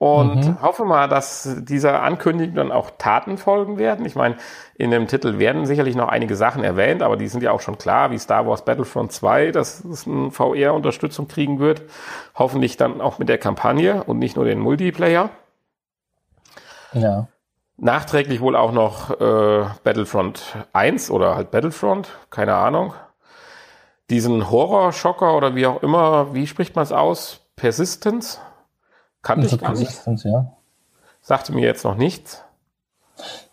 Und 0.00 0.46
mhm. 0.46 0.62
hoffe 0.62 0.86
mal, 0.86 1.08
dass 1.08 1.56
dieser 1.58 2.02
Ankündigung 2.02 2.54
dann 2.54 2.72
auch 2.72 2.90
Taten 2.96 3.36
folgen 3.36 3.76
werden. 3.76 4.06
Ich 4.06 4.14
meine, 4.14 4.38
in 4.74 4.90
dem 4.90 5.08
Titel 5.08 5.38
werden 5.38 5.66
sicherlich 5.66 5.94
noch 5.94 6.08
einige 6.08 6.36
Sachen 6.36 6.64
erwähnt, 6.64 7.02
aber 7.02 7.18
die 7.18 7.28
sind 7.28 7.42
ja 7.42 7.52
auch 7.52 7.60
schon 7.60 7.76
klar, 7.76 8.10
wie 8.10 8.16
Star 8.16 8.46
Wars 8.46 8.64
Battlefront 8.64 9.12
2, 9.12 9.50
dass 9.50 9.84
es 9.84 10.06
eine 10.06 10.30
VR-Unterstützung 10.30 11.28
kriegen 11.28 11.58
wird. 11.58 11.82
Hoffentlich 12.34 12.78
dann 12.78 13.02
auch 13.02 13.18
mit 13.18 13.28
der 13.28 13.36
Kampagne 13.36 14.02
und 14.02 14.18
nicht 14.18 14.36
nur 14.36 14.46
den 14.46 14.58
Multiplayer. 14.60 15.28
Ja. 16.94 17.28
Nachträglich 17.76 18.40
wohl 18.40 18.56
auch 18.56 18.72
noch 18.72 19.10
äh, 19.20 19.66
Battlefront 19.84 20.56
1 20.72 21.10
oder 21.10 21.36
halt 21.36 21.50
Battlefront, 21.50 22.08
keine 22.30 22.54
Ahnung. 22.54 22.94
Diesen 24.08 24.50
Horror-Schocker 24.50 25.36
oder 25.36 25.54
wie 25.54 25.66
auch 25.66 25.82
immer, 25.82 26.32
wie 26.32 26.46
spricht 26.46 26.74
man 26.74 26.84
es 26.84 26.92
aus? 26.92 27.42
Persistence? 27.56 28.40
Kannte 29.22 29.46
ich 29.46 29.58
gar 29.58 29.74
nicht. 29.74 30.24
Ja. 30.24 30.52
Sagte 31.20 31.52
mir 31.52 31.64
jetzt 31.64 31.84
noch 31.84 31.96
nichts. 31.96 32.42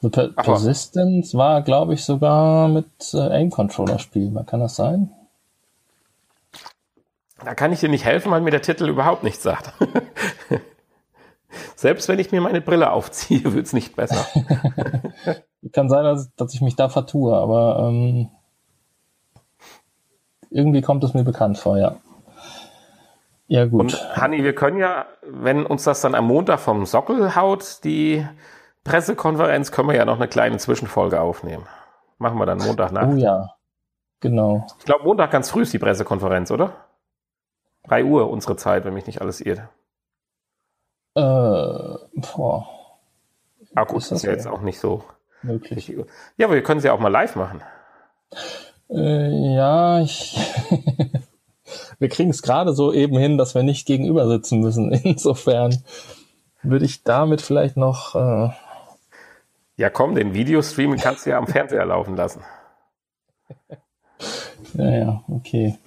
The 0.01 0.10
per 0.10 0.30
Aber 0.36 0.43
Persistence 0.43 1.36
war, 1.36 1.62
glaube 1.62 1.93
ich, 1.93 2.06
sogar 2.06 2.67
mit 2.69 3.13
äh, 3.13 3.17
Aim-Controller 3.17 3.99
spielbar. 3.99 4.45
Kann 4.45 4.62
das 4.62 4.75
sein? 4.75 5.12
Da 7.43 7.53
kann 7.53 7.71
ich 7.71 7.82
dir 7.82 7.89
nicht 7.89 8.06
helfen, 8.06 8.32
weil 8.32 8.41
mir 8.41 8.51
der 8.51 8.62
Titel 8.62 8.88
überhaupt 8.88 9.23
nichts 9.23 9.43
sagt. 9.43 9.73
Selbst 11.75 12.08
wenn 12.08 12.19
ich 12.19 12.32
mir 12.32 12.41
meine 12.41 12.62
Brille 12.62 12.91
aufziehe, 12.91 13.43
wird 13.53 13.65
es 13.65 13.73
nicht 13.73 13.95
besser. 13.95 14.25
kann 15.73 15.89
sein, 15.89 16.03
dass, 16.03 16.34
dass, 16.36 16.53
ich 16.53 16.62
mich 16.62 16.75
da 16.75 16.89
vertue, 16.89 17.36
aber 17.36 17.88
ähm, 17.88 18.30
irgendwie 20.49 20.82
kommt 20.82 21.03
es 21.03 21.13
mir 21.13 21.23
bekannt 21.23 21.58
vor, 21.58 21.77
ja. 21.77 21.97
Ja, 23.48 23.66
gut. 23.66 23.80
Und 23.80 24.18
Hanni, 24.18 24.44
wir 24.44 24.54
können 24.54 24.78
ja, 24.78 25.06
wenn 25.22 25.66
uns 25.66 25.84
das 25.84 26.02
dann 26.02 26.16
am 26.16 26.26
Montag 26.26 26.60
vom 26.60 26.86
Sockel 26.86 27.36
haut, 27.36 27.84
die 27.84 28.28
Pressekonferenz, 28.84 29.72
können 29.72 29.90
wir 29.90 29.96
ja 29.96 30.06
noch 30.06 30.18
eine 30.18 30.28
kleine 30.28 30.58
Zwischenfolge 30.58 31.20
aufnehmen. 31.22 31.66
Machen 32.18 32.38
wir 32.38 32.46
dann 32.46 32.58
Montag 32.58 32.92
nach. 32.92 33.08
Oh 33.08 33.16
ja, 33.16 33.50
genau. 34.20 34.66
Ich 34.80 34.86
glaube, 34.86 35.06
Montag 35.06 35.32
ganz 35.32 35.50
früh 35.50 35.62
ist 35.62 35.74
die 35.74 35.80
Pressekonferenz, 35.80 36.52
oder? 36.52 36.74
3 37.88 38.04
Uhr 38.04 38.30
unsere 38.30 38.58
Zeit, 38.58 38.84
wenn 38.84 38.94
mich 38.94 39.08
nicht 39.08 39.22
alles 39.22 39.40
irrt. 39.40 39.60
Äh, 41.16 41.22
boah. 41.22 42.68
Ah 43.76 43.84
gut, 43.86 44.00
ist 44.00 44.12
das 44.12 44.20
ist 44.20 44.24
ja 44.24 44.32
jetzt 44.32 44.48
auch 44.48 44.62
nicht 44.62 44.80
so 44.80 45.04
möglich. 45.42 45.96
Ja, 46.36 46.48
aber 46.48 46.56
wir 46.56 46.64
können 46.64 46.82
sie 46.82 46.88
ja 46.88 46.94
auch 46.94 47.00
mal 47.00 47.10
live 47.10 47.36
machen. 47.36 47.62
Äh, 48.90 49.56
ja, 49.56 50.02
ich 50.02 50.38
wir 52.00 52.10
kriegen 52.10 52.30
es 52.30 52.42
gerade 52.42 52.74
so 52.74 52.94
eben 52.94 53.18
hin, 53.18 53.38
dass 53.38 53.56
wir 53.56 53.64
nicht 53.64 53.88
gegenüber 53.88 54.28
sitzen 54.28 54.60
müssen. 54.60 54.92
Insofern 55.04 55.84
würde 56.62 56.86
ich 56.86 57.04
damit 57.04 57.42
vielleicht 57.42 57.78
noch. 57.78 58.16
Äh 58.16 58.50
ja, 59.78 59.90
komm, 59.90 60.16
den 60.16 60.34
Videostream 60.34 60.96
kannst 60.98 61.26
du 61.26 61.32
ja 61.32 61.38
am 61.38 61.48
Fernseher 61.48 61.86
laufen 61.86 62.16
lassen. 62.16 62.44
Ja, 64.74 64.90
ja, 64.90 65.24
okay. 65.28 65.78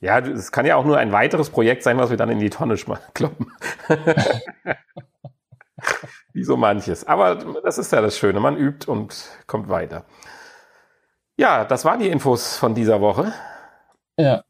Ja, 0.00 0.18
es 0.20 0.52
kann 0.52 0.66
ja 0.66 0.76
auch 0.76 0.84
nur 0.84 0.98
ein 0.98 1.12
weiteres 1.12 1.50
Projekt 1.50 1.82
sein, 1.82 1.98
was 1.98 2.10
wir 2.10 2.16
dann 2.16 2.30
in 2.30 2.38
die 2.38 2.50
Tonne 2.50 2.76
kloppen. 3.14 3.52
Wie 6.32 6.44
so 6.44 6.56
manches. 6.56 7.06
Aber 7.06 7.34
das 7.62 7.78
ist 7.78 7.92
ja 7.92 8.00
das 8.00 8.18
Schöne. 8.18 8.40
Man 8.40 8.56
übt 8.56 8.90
und 8.90 9.28
kommt 9.46 9.68
weiter. 9.68 10.04
Ja, 11.36 11.64
das 11.64 11.84
waren 11.84 12.00
die 12.00 12.08
Infos 12.08 12.56
von 12.56 12.74
dieser 12.74 13.00
Woche. 13.00 13.32
Ja. 14.16 14.42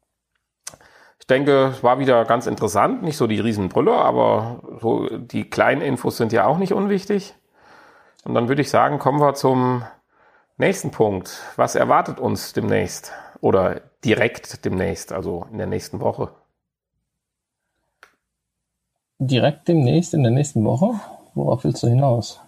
Ich 1.27 1.35
denke, 1.35 1.71
es 1.73 1.83
war 1.83 1.99
wieder 1.99 2.23
ganz 2.23 2.47
interessant. 2.47 3.03
Nicht 3.03 3.17
so 3.17 3.27
die 3.27 3.41
Riesenbrüller, 3.41 3.97
aber 3.97 4.61
so 4.79 5.09
die 5.17 5.49
kleinen 5.49 5.81
Infos 5.81 6.15
sind 6.15 6.31
ja 6.31 6.47
auch 6.47 6.57
nicht 6.57 6.71
unwichtig. 6.71 7.35
Und 8.23 8.33
dann 8.33 8.47
würde 8.47 8.61
ich 8.61 8.69
sagen, 8.69 8.97
kommen 8.97 9.19
wir 9.19 9.33
zum 9.33 9.83
nächsten 10.55 10.91
Punkt. 10.91 11.41
Was 11.57 11.75
erwartet 11.75 12.21
uns 12.21 12.53
demnächst? 12.53 13.11
Oder 13.41 13.81
direkt 14.05 14.63
demnächst, 14.63 15.11
also 15.11 15.45
in 15.51 15.57
der 15.57 15.67
nächsten 15.67 15.99
Woche? 15.99 16.29
Direkt 19.19 19.67
demnächst 19.67 20.13
in 20.13 20.23
der 20.23 20.31
nächsten 20.31 20.63
Woche? 20.63 20.97
Worauf 21.35 21.65
willst 21.65 21.83
du 21.83 21.87
hinaus? 21.87 22.39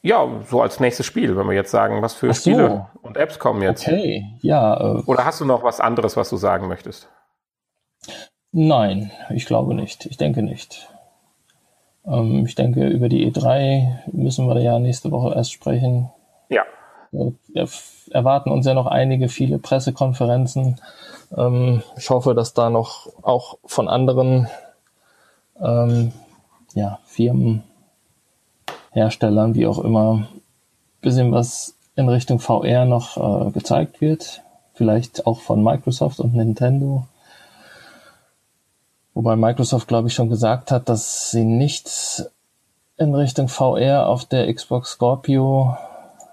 Ja, 0.00 0.26
so 0.48 0.62
als 0.62 0.80
nächstes 0.80 1.04
Spiel, 1.04 1.36
wenn 1.36 1.46
wir 1.46 1.54
jetzt 1.54 1.70
sagen, 1.70 2.00
was 2.00 2.14
für 2.14 2.32
so. 2.32 2.40
Spiele 2.40 2.86
und 3.02 3.18
Apps 3.18 3.38
kommen 3.38 3.60
jetzt. 3.60 3.86
Okay, 3.86 4.24
ja. 4.40 4.80
Äh, 4.80 5.02
Oder 5.04 5.26
hast 5.26 5.42
du 5.42 5.44
noch 5.44 5.62
was 5.62 5.80
anderes, 5.80 6.16
was 6.16 6.30
du 6.30 6.38
sagen 6.38 6.66
möchtest? 6.66 7.10
Nein, 8.52 9.10
ich 9.30 9.46
glaube 9.46 9.74
nicht. 9.74 10.06
Ich 10.06 10.16
denke 10.16 10.42
nicht. 10.42 10.88
Ähm, 12.06 12.46
ich 12.46 12.54
denke, 12.54 12.86
über 12.86 13.08
die 13.08 13.30
E3 13.30 14.12
müssen 14.12 14.48
wir 14.48 14.60
ja 14.60 14.78
nächste 14.78 15.10
Woche 15.10 15.34
erst 15.34 15.52
sprechen. 15.52 16.10
Ja. 16.48 16.62
Wir 17.10 17.68
erwarten 18.10 18.50
uns 18.50 18.66
ja 18.66 18.74
noch 18.74 18.86
einige, 18.86 19.28
viele 19.28 19.58
Pressekonferenzen. 19.58 20.80
Ähm, 21.36 21.82
ich 21.96 22.10
hoffe, 22.10 22.34
dass 22.34 22.54
da 22.54 22.70
noch 22.70 23.08
auch 23.22 23.58
von 23.64 23.88
anderen 23.88 24.48
ähm, 25.60 26.12
ja, 26.74 26.98
Firmen, 27.04 27.62
Herstellern, 28.92 29.54
wie 29.54 29.66
auch 29.66 29.78
immer, 29.78 30.28
bisschen 31.00 31.32
was 31.32 31.76
in 31.96 32.08
Richtung 32.08 32.38
VR 32.38 32.84
noch 32.84 33.48
äh, 33.48 33.50
gezeigt 33.50 34.00
wird. 34.00 34.42
Vielleicht 34.74 35.26
auch 35.26 35.40
von 35.40 35.62
Microsoft 35.62 36.20
und 36.20 36.34
Nintendo. 36.34 37.06
Wobei 39.16 39.34
Microsoft, 39.34 39.88
glaube 39.88 40.08
ich, 40.08 40.14
schon 40.14 40.28
gesagt 40.28 40.70
hat, 40.70 40.90
dass 40.90 41.30
sie 41.30 41.46
nichts 41.46 42.30
in 42.98 43.14
Richtung 43.14 43.48
VR 43.48 44.08
auf 44.08 44.26
der 44.26 44.52
Xbox 44.52 44.90
Scorpio 44.90 45.74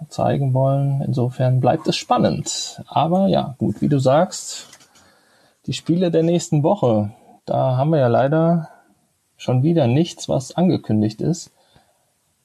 zeigen 0.10 0.54
wollen. 0.54 1.02
Insofern 1.02 1.62
bleibt 1.62 1.88
es 1.88 1.96
spannend. 1.96 2.84
Aber 2.88 3.28
ja, 3.30 3.56
gut, 3.58 3.80
wie 3.80 3.88
du 3.88 4.00
sagst, 4.00 4.68
die 5.66 5.72
Spiele 5.72 6.12
der 6.12 6.24
nächsten 6.24 6.62
Woche, 6.62 7.12
da 7.46 7.78
haben 7.78 7.92
wir 7.92 8.00
ja 8.00 8.08
leider 8.08 8.68
schon 9.38 9.64
wieder 9.64 9.88
nichts, 9.88 10.28
was 10.28 10.54
angekündigt 10.54 11.22
ist. 11.22 11.52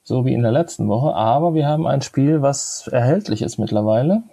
So 0.03 0.23
wie 0.23 0.33
in 0.33 0.43
der 0.43 0.53
letzten 0.53 0.87
Woche. 0.87 1.15
Aber 1.15 1.53
wir 1.53 1.67
haben 1.67 1.85
ein 1.85 2.01
Spiel, 2.01 2.41
was 2.41 2.87
erhältlich 2.87 3.41
ist 3.41 3.57
mittlerweile. 3.57 4.23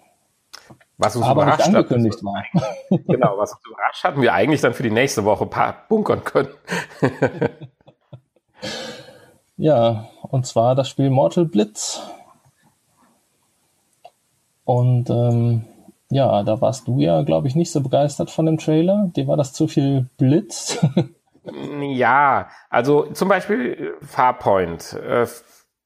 Was 0.98 1.14
uns 1.14 1.26
aber 1.26 1.42
überrascht 1.42 1.66
nicht 1.66 1.76
angekündigt 1.76 2.16
hat, 2.16 2.24
war. 2.24 2.98
genau, 3.06 3.38
was 3.38 3.52
uns 3.52 3.66
überrascht 3.66 4.04
hatten 4.04 4.22
wir 4.22 4.32
eigentlich 4.32 4.62
dann 4.62 4.72
für 4.72 4.82
die 4.82 4.90
nächste 4.90 5.24
Woche 5.24 5.44
ein 5.44 5.50
paar 5.50 5.84
bunkern 5.88 6.24
können. 6.24 6.48
ja, 9.56 10.08
und 10.22 10.46
zwar 10.46 10.74
das 10.74 10.88
Spiel 10.88 11.10
Mortal 11.10 11.44
Blitz. 11.44 12.02
Und 14.64 15.10
ähm, 15.10 15.64
ja, 16.10 16.42
da 16.42 16.60
warst 16.60 16.88
du 16.88 16.98
ja, 17.00 17.22
glaube 17.22 17.48
ich, 17.48 17.54
nicht 17.54 17.70
so 17.70 17.80
begeistert 17.80 18.30
von 18.30 18.46
dem 18.46 18.58
Trailer. 18.58 19.10
Dir 19.14 19.26
war 19.26 19.36
das 19.36 19.52
zu 19.52 19.68
viel 19.68 20.08
Blitz. 20.16 20.78
ja, 21.80 22.48
also 22.70 23.06
zum 23.12 23.28
Beispiel 23.28 23.94
Farpoint 24.02 24.94
äh, 24.94 25.26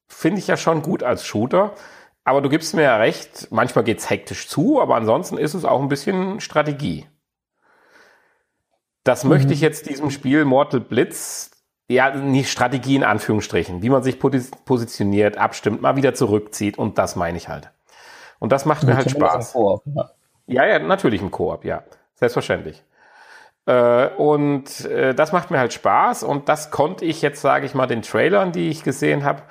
finde 0.07 0.39
ich 0.39 0.47
ja 0.47 0.57
schon 0.57 0.81
gut 0.81 1.03
als 1.03 1.25
Shooter. 1.25 1.73
Aber 2.23 2.41
du 2.41 2.49
gibst 2.49 2.75
mir 2.75 2.83
ja 2.83 2.97
recht, 2.97 3.47
manchmal 3.51 3.83
geht's 3.83 4.09
hektisch 4.09 4.47
zu, 4.47 4.79
aber 4.79 4.95
ansonsten 4.95 5.37
ist 5.37 5.53
es 5.53 5.65
auch 5.65 5.81
ein 5.81 5.89
bisschen 5.89 6.39
Strategie. 6.39 7.07
Das 9.03 9.23
mhm. 9.23 9.31
möchte 9.31 9.53
ich 9.53 9.61
jetzt 9.61 9.89
diesem 9.89 10.11
Spiel 10.11 10.45
Mortal 10.45 10.79
Blitz, 10.79 11.51
ja, 11.87 12.15
nicht 12.15 12.51
Strategie 12.51 12.95
in 12.95 13.03
Anführungsstrichen, 13.03 13.81
wie 13.81 13.89
man 13.89 14.03
sich 14.03 14.19
positioniert, 14.19 15.37
abstimmt, 15.37 15.81
mal 15.81 15.95
wieder 15.95 16.13
zurückzieht 16.13 16.77
und 16.77 16.97
das 16.97 17.15
meine 17.15 17.37
ich 17.37 17.49
halt. 17.49 17.71
Und 18.39 18.51
das 18.51 18.65
macht 18.65 18.83
mir 18.83 18.95
halt 18.95 19.11
Spaß. 19.11 19.55
Ja. 19.85 20.11
ja, 20.47 20.65
ja, 20.65 20.79
natürlich 20.79 21.21
im 21.21 21.31
Koop, 21.31 21.65
ja. 21.65 21.83
Selbstverständlich. 22.15 22.83
Äh, 23.65 24.07
und 24.07 24.85
äh, 24.85 25.13
das 25.13 25.31
macht 25.31 25.51
mir 25.51 25.59
halt 25.59 25.73
Spaß 25.73 26.23
und 26.23 26.49
das 26.49 26.71
konnte 26.71 27.05
ich 27.05 27.21
jetzt, 27.21 27.41
sage 27.41 27.65
ich 27.65 27.73
mal, 27.73 27.87
den 27.87 28.01
Trailern, 28.01 28.51
die 28.51 28.69
ich 28.69 28.83
gesehen 28.83 29.23
habe, 29.23 29.43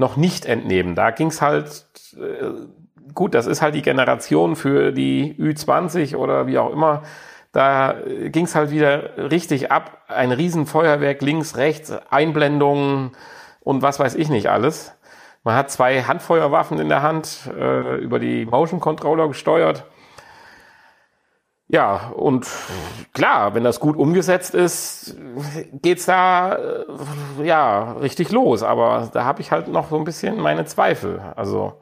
noch 0.00 0.16
nicht 0.16 0.46
entnehmen. 0.46 0.96
Da 0.96 1.12
ging 1.12 1.28
es 1.28 1.40
halt, 1.40 1.84
äh, 2.16 3.12
gut, 3.14 3.34
das 3.34 3.46
ist 3.46 3.62
halt 3.62 3.76
die 3.76 3.82
Generation 3.82 4.56
für 4.56 4.90
die 4.90 5.36
Ü20 5.38 6.16
oder 6.16 6.48
wie 6.48 6.58
auch 6.58 6.72
immer. 6.72 7.02
Da 7.52 7.94
ging 8.26 8.44
es 8.44 8.54
halt 8.54 8.70
wieder 8.70 9.30
richtig 9.30 9.70
ab. 9.70 10.04
Ein 10.08 10.32
Riesenfeuerwerk 10.32 11.20
links, 11.20 11.56
rechts, 11.56 11.92
Einblendungen 12.10 13.12
und 13.60 13.82
was 13.82 13.98
weiß 14.00 14.14
ich 14.14 14.28
nicht 14.28 14.48
alles. 14.48 14.96
Man 15.42 15.54
hat 15.54 15.70
zwei 15.70 16.02
Handfeuerwaffen 16.02 16.78
in 16.78 16.88
der 16.88 17.02
Hand, 17.02 17.50
äh, 17.58 17.96
über 17.96 18.18
die 18.18 18.46
Motion 18.46 18.80
Controller 18.80 19.28
gesteuert. 19.28 19.84
Ja, 21.72 22.08
und 22.16 22.48
klar, 23.12 23.54
wenn 23.54 23.62
das 23.62 23.78
gut 23.78 23.96
umgesetzt 23.96 24.54
ist, 24.56 25.16
geht's 25.72 26.04
da 26.04 26.56
äh, 26.56 26.84
ja 27.44 27.92
richtig 27.92 28.32
los. 28.32 28.64
Aber 28.64 29.08
da 29.12 29.24
habe 29.24 29.40
ich 29.40 29.52
halt 29.52 29.68
noch 29.68 29.88
so 29.88 29.96
ein 29.96 30.02
bisschen 30.04 30.40
meine 30.40 30.64
Zweifel. 30.64 31.20
Also, 31.36 31.74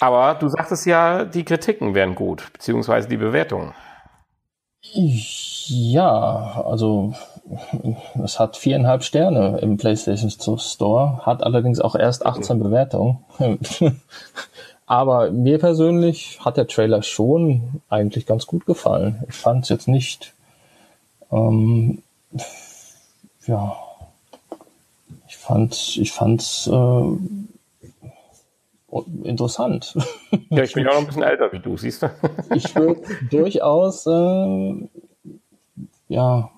aber 0.00 0.34
du 0.36 0.48
sagtest 0.48 0.86
ja, 0.86 1.24
die 1.24 1.44
Kritiken 1.44 1.94
wären 1.94 2.14
gut, 2.14 2.50
beziehungsweise 2.54 3.08
die 3.08 3.18
Bewertungen. 3.18 3.74
Ja, 4.92 6.62
also 6.66 7.12
es 8.22 8.38
hat 8.40 8.56
viereinhalb 8.56 9.02
Sterne 9.02 9.58
im 9.58 9.76
PlayStation 9.76 10.30
Store, 10.30 11.20
hat 11.26 11.42
allerdings 11.42 11.80
auch 11.80 11.94
erst 11.94 12.24
18 12.24 12.58
Bewertungen. 12.58 13.18
Aber 14.86 15.30
mir 15.30 15.58
persönlich 15.58 16.40
hat 16.44 16.56
der 16.56 16.66
Trailer 16.66 17.02
schon 17.02 17.80
eigentlich 17.88 18.26
ganz 18.26 18.46
gut 18.46 18.66
gefallen. 18.66 19.24
Ich 19.28 19.34
fand 19.34 19.64
es 19.64 19.70
jetzt 19.70 19.88
nicht, 19.88 20.34
ähm, 21.32 22.02
ja, 23.46 23.76
ich 25.26 25.36
fand, 25.36 25.96
ich 25.96 26.12
fand's 26.12 26.66
äh, 26.66 27.16
interessant. 29.24 29.96
Ja, 30.50 30.62
ich 30.62 30.74
bin 30.74 30.86
auch 30.86 30.92
noch 30.92 31.00
ein 31.00 31.06
bisschen 31.06 31.22
älter 31.22 31.52
wie 31.52 31.58
du, 31.58 31.76
siehst 31.76 32.02
du. 32.02 32.10
ich 32.54 32.74
würde 32.76 33.02
durchaus, 33.30 34.06
äh, 34.06 34.88
ja, 36.08 36.50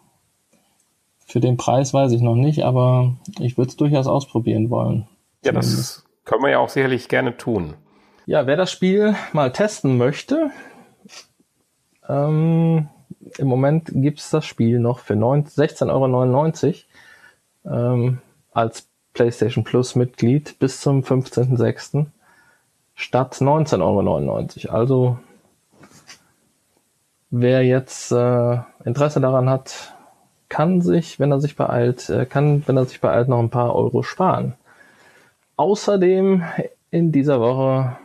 für 1.26 1.40
den 1.40 1.56
Preis 1.56 1.94
weiß 1.94 2.12
ich 2.12 2.20
noch 2.20 2.34
nicht, 2.34 2.64
aber 2.64 3.14
ich 3.38 3.56
würde 3.56 3.70
es 3.70 3.76
durchaus 3.76 4.06
ausprobieren 4.06 4.70
wollen. 4.70 5.06
Ja, 5.44 5.52
das 5.52 6.04
können 6.24 6.42
wir 6.42 6.50
ja 6.50 6.58
auch 6.58 6.68
sicherlich 6.68 7.08
gerne 7.08 7.36
tun. 7.36 7.74
Ja, 8.28 8.48
wer 8.48 8.56
das 8.56 8.72
Spiel 8.72 9.14
mal 9.32 9.52
testen 9.52 9.98
möchte, 9.98 10.50
ähm, 12.08 12.88
im 13.38 13.46
Moment 13.46 13.88
gibt's 13.92 14.30
das 14.30 14.44
Spiel 14.44 14.80
noch 14.80 14.98
für 14.98 15.14
16,99 15.14 16.84
Euro 17.64 17.94
ähm, 17.94 18.18
als 18.52 18.88
PlayStation 19.12 19.62
Plus 19.62 19.94
Mitglied 19.94 20.58
bis 20.58 20.80
zum 20.80 21.02
15.06. 21.02 22.06
statt 22.96 23.34
19,99 23.34 24.70
Euro. 24.70 24.76
Also 24.76 25.18
wer 27.30 27.64
jetzt 27.64 28.10
äh, 28.10 28.58
Interesse 28.84 29.20
daran 29.20 29.48
hat, 29.48 29.94
kann 30.48 30.80
sich, 30.80 31.20
wenn 31.20 31.30
er 31.30 31.40
sich 31.40 31.54
beeilt, 31.54 32.10
äh, 32.10 32.26
kann, 32.26 32.66
wenn 32.66 32.76
er 32.76 32.86
sich 32.86 33.00
beeilt, 33.00 33.28
noch 33.28 33.38
ein 33.38 33.50
paar 33.50 33.76
Euro 33.76 34.02
sparen. 34.02 34.54
Außerdem 35.54 36.42
in 36.90 37.12
dieser 37.12 37.40
Woche 37.40 37.96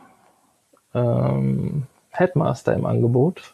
ähm, 0.94 1.84
Headmaster 2.10 2.74
im 2.74 2.86
Angebot, 2.86 3.54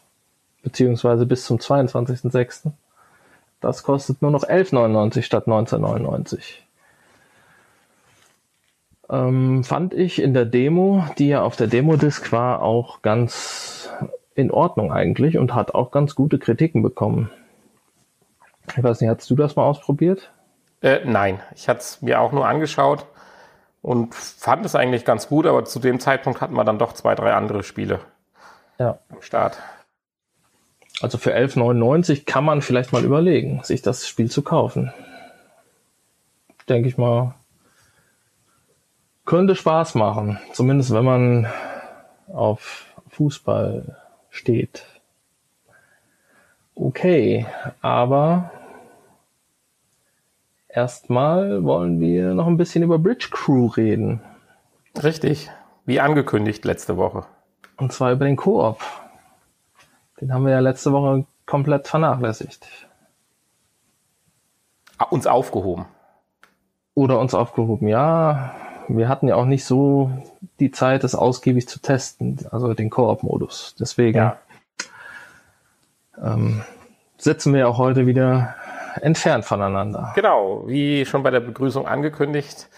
beziehungsweise 0.62 1.26
bis 1.26 1.44
zum 1.44 1.58
22.06. 1.58 2.72
Das 3.60 3.82
kostet 3.82 4.22
nur 4.22 4.30
noch 4.30 4.44
11,99 4.44 5.22
statt 5.22 5.46
19,99. 5.46 6.38
Ähm, 9.10 9.64
fand 9.64 9.94
ich 9.94 10.20
in 10.20 10.34
der 10.34 10.44
Demo, 10.44 11.04
die 11.18 11.28
ja 11.28 11.42
auf 11.42 11.56
der 11.56 11.66
Demo-Disc 11.66 12.30
war, 12.30 12.62
auch 12.62 13.00
ganz 13.02 13.90
in 14.34 14.50
Ordnung 14.50 14.92
eigentlich 14.92 15.38
und 15.38 15.54
hat 15.54 15.74
auch 15.74 15.90
ganz 15.90 16.14
gute 16.14 16.38
Kritiken 16.38 16.82
bekommen. 16.82 17.30
Ich 18.76 18.82
weiß 18.82 19.00
nicht, 19.00 19.10
hast 19.10 19.28
du 19.30 19.34
das 19.34 19.56
mal 19.56 19.64
ausprobiert? 19.64 20.30
Äh, 20.82 21.00
nein, 21.04 21.40
ich 21.54 21.68
hatte 21.68 21.80
es 21.80 22.02
mir 22.02 22.20
auch 22.20 22.32
nur 22.32 22.46
angeschaut 22.46 23.06
und 23.82 24.14
fand 24.14 24.66
es 24.66 24.74
eigentlich 24.74 25.04
ganz 25.04 25.28
gut, 25.28 25.46
aber 25.46 25.64
zu 25.64 25.78
dem 25.78 26.00
Zeitpunkt 26.00 26.40
hatten 26.40 26.54
wir 26.54 26.64
dann 26.64 26.78
doch 26.78 26.92
zwei, 26.92 27.14
drei 27.14 27.34
andere 27.34 27.62
Spiele 27.62 28.00
ja. 28.78 28.98
am 29.10 29.22
Start. 29.22 29.58
Also 31.00 31.16
für 31.18 31.34
11,99 31.34 32.24
kann 32.24 32.44
man 32.44 32.60
vielleicht 32.60 32.92
mal 32.92 33.04
überlegen, 33.04 33.62
sich 33.62 33.82
das 33.82 34.08
Spiel 34.08 34.30
zu 34.30 34.42
kaufen. 34.42 34.92
Denke 36.68 36.88
ich 36.88 36.98
mal, 36.98 37.34
könnte 39.24 39.54
Spaß 39.54 39.94
machen. 39.94 40.40
Zumindest 40.52 40.92
wenn 40.92 41.04
man 41.04 41.46
auf 42.26 42.86
Fußball 43.10 43.96
steht. 44.30 44.84
Okay, 46.74 47.46
aber 47.80 48.50
Erstmal 50.78 51.64
wollen 51.64 51.98
wir 51.98 52.34
noch 52.34 52.46
ein 52.46 52.56
bisschen 52.56 52.84
über 52.84 53.00
Bridge 53.00 53.30
Crew 53.32 53.66
reden. 53.66 54.20
Richtig, 55.02 55.50
wie 55.86 55.98
angekündigt 55.98 56.64
letzte 56.64 56.96
Woche. 56.96 57.24
Und 57.78 57.92
zwar 57.92 58.12
über 58.12 58.26
den 58.26 58.36
Koop. 58.36 58.78
Den 60.20 60.32
haben 60.32 60.44
wir 60.44 60.52
ja 60.52 60.60
letzte 60.60 60.92
Woche 60.92 61.26
komplett 61.46 61.88
vernachlässigt. 61.88 62.68
Ah, 64.98 65.06
uns 65.06 65.26
aufgehoben. 65.26 65.86
Oder 66.94 67.18
uns 67.18 67.34
aufgehoben, 67.34 67.88
ja. 67.88 68.54
Wir 68.86 69.08
hatten 69.08 69.26
ja 69.26 69.34
auch 69.34 69.46
nicht 69.46 69.64
so 69.64 70.12
die 70.60 70.70
Zeit, 70.70 71.02
das 71.02 71.16
ausgiebig 71.16 71.66
zu 71.66 71.80
testen, 71.80 72.38
also 72.52 72.72
den 72.72 72.88
Koop-Modus. 72.88 73.74
Deswegen 73.80 74.18
ja. 74.18 74.36
ähm, 76.22 76.62
sitzen 77.16 77.52
wir 77.52 77.68
auch 77.68 77.78
heute 77.78 78.06
wieder 78.06 78.54
entfernt 79.02 79.44
voneinander. 79.44 80.12
Genau, 80.14 80.64
wie 80.66 81.04
schon 81.06 81.22
bei 81.22 81.30
der 81.30 81.40
Begrüßung 81.40 81.86
angekündigt, 81.86 82.68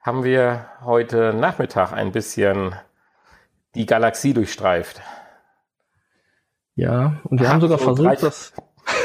haben 0.00 0.24
wir 0.24 0.66
heute 0.84 1.32
Nachmittag 1.32 1.92
ein 1.92 2.12
bisschen 2.12 2.74
die 3.74 3.86
Galaxie 3.86 4.34
durchstreift. 4.34 5.00
Ja, 6.76 7.20
und 7.24 7.40
wir 7.40 7.48
haben, 7.48 7.54
haben 7.54 7.60
sogar 7.62 7.78
so 7.78 7.84
versucht, 7.84 8.06
drei, 8.06 8.16
das. 8.16 8.52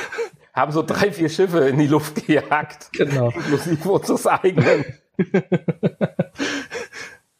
haben 0.53 0.71
so 0.71 0.83
drei, 0.83 1.11
vier 1.11 1.29
Schiffe 1.29 1.69
in 1.69 1.77
die 1.77 1.87
Luft 1.87 2.27
gejagt. 2.27 2.91
Genau. 2.93 3.29
Inklusive 3.29 3.89
unseres 3.89 4.27
eigenen. 4.27 4.85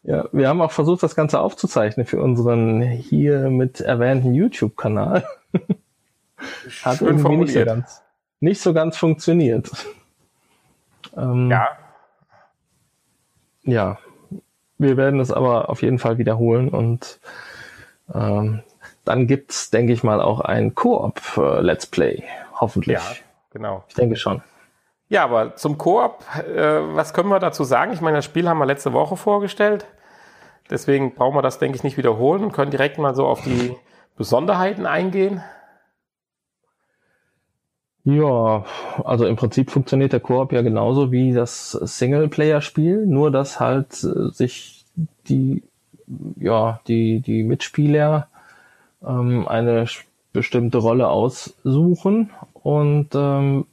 ja, 0.04 0.28
wir 0.32 0.48
haben 0.48 0.62
auch 0.62 0.72
versucht, 0.72 1.04
das 1.04 1.16
Ganze 1.16 1.40
aufzuzeichnen 1.40 2.06
für 2.06 2.22
unseren 2.22 2.82
hier 2.82 3.50
mit 3.50 3.82
erwähnten 3.82 4.34
YouTube-Kanal. 4.34 5.26
Hat 6.84 6.98
Schön 6.98 7.20
formuliert. 7.20 7.48
Nicht 7.48 7.58
so 7.58 7.66
ganz 7.66 8.04
nicht 8.40 8.62
so 8.62 8.74
ganz 8.74 8.98
funktioniert. 8.98 9.70
Ähm, 11.16 11.50
ja. 11.52 11.70
Ja. 13.64 13.98
Wir 14.78 14.96
werden 14.96 15.20
es 15.20 15.32
aber 15.32 15.70
auf 15.70 15.82
jeden 15.82 16.00
Fall 16.00 16.18
wiederholen 16.18 16.70
und 16.70 17.20
ähm, 18.14 18.64
dann 19.04 19.28
gibt's, 19.28 19.70
denke 19.72 19.92
ich 19.92 20.04
mal, 20.04 20.22
auch 20.22 20.40
ein 20.40 20.74
Koop-Let's 20.76 21.88
Play. 21.88 22.24
Hoffentlich. 22.54 22.98
Ja, 22.98 23.04
genau. 23.52 23.84
Ich 23.88 23.96
denke 23.96 24.16
schon. 24.16 24.42
Ja, 25.10 25.24
aber 25.24 25.56
zum 25.56 25.78
Koop, 25.78 26.24
äh, 26.38 26.96
was 26.96 27.14
können 27.14 27.30
wir 27.30 27.40
dazu 27.40 27.64
sagen? 27.64 27.92
Ich 27.92 28.02
meine, 28.02 28.18
das 28.18 28.26
Spiel 28.26 28.48
haben 28.48 28.60
wir 28.60 28.66
letzte 28.66 28.94
Woche 28.94 29.18
vorgestellt. 29.18 29.86
Deswegen 30.70 31.16
brauchen 31.16 31.36
wir 31.36 31.42
das, 31.42 31.58
denke 31.58 31.76
ich, 31.76 31.84
nicht 31.84 31.98
wiederholen 31.98 32.44
und 32.44 32.52
können 32.52 32.70
direkt 32.70 33.00
mal 33.00 33.16
so 33.16 33.26
auf 33.26 33.42
die 33.42 33.76
Besonderheiten 34.16 34.86
eingehen. 34.86 35.44
Ja, 38.10 38.66
also 39.04 39.28
im 39.28 39.36
Prinzip 39.36 39.70
funktioniert 39.70 40.14
der 40.14 40.20
Koop 40.20 40.52
ja 40.52 40.64
genauso 40.64 41.12
wie 41.12 41.32
das 41.32 41.72
Singleplayer-Spiel, 41.72 43.06
nur 43.06 43.30
dass 43.30 43.60
halt 43.60 44.04
äh, 44.04 44.32
sich 44.32 44.84
die, 45.28 45.62
ja, 46.40 46.80
die, 46.88 47.20
die 47.20 47.44
Mitspieler 47.44 48.28
ähm, 49.06 49.48
eine 49.48 49.86
bestimmte 50.34 50.80
Rolle 50.80 51.08
aussuchen 51.08 52.32
und 52.54 53.10
ähm, 53.14 53.68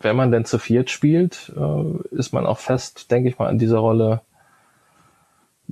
wenn 0.00 0.14
man 0.14 0.30
denn 0.30 0.44
zu 0.44 0.58
viert 0.58 0.88
spielt, 0.88 1.52
äh, 1.56 2.14
ist 2.14 2.32
man 2.32 2.46
auch 2.46 2.58
fest, 2.58 3.10
denke 3.10 3.28
ich 3.28 3.38
mal, 3.38 3.50
in 3.50 3.58
dieser 3.58 3.78
Rolle 3.78 4.20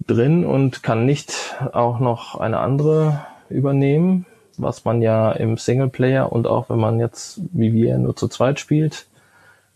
drin 0.04 0.44
und 0.44 0.82
kann 0.82 1.06
nicht 1.06 1.54
auch 1.72 2.00
noch 2.00 2.34
eine 2.34 2.58
andere 2.58 3.24
übernehmen 3.50 4.26
was 4.58 4.84
man 4.84 5.02
ja 5.02 5.32
im 5.32 5.56
Singleplayer 5.56 6.30
und 6.30 6.46
auch 6.46 6.70
wenn 6.70 6.78
man 6.78 7.00
jetzt 7.00 7.40
wie 7.52 7.72
wir 7.72 7.98
nur 7.98 8.16
zu 8.16 8.28
zweit 8.28 8.60
spielt, 8.60 9.06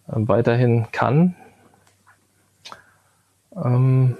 äh, 0.08 0.12
weiterhin 0.16 0.86
kann. 0.92 1.36
Ähm, 3.54 4.16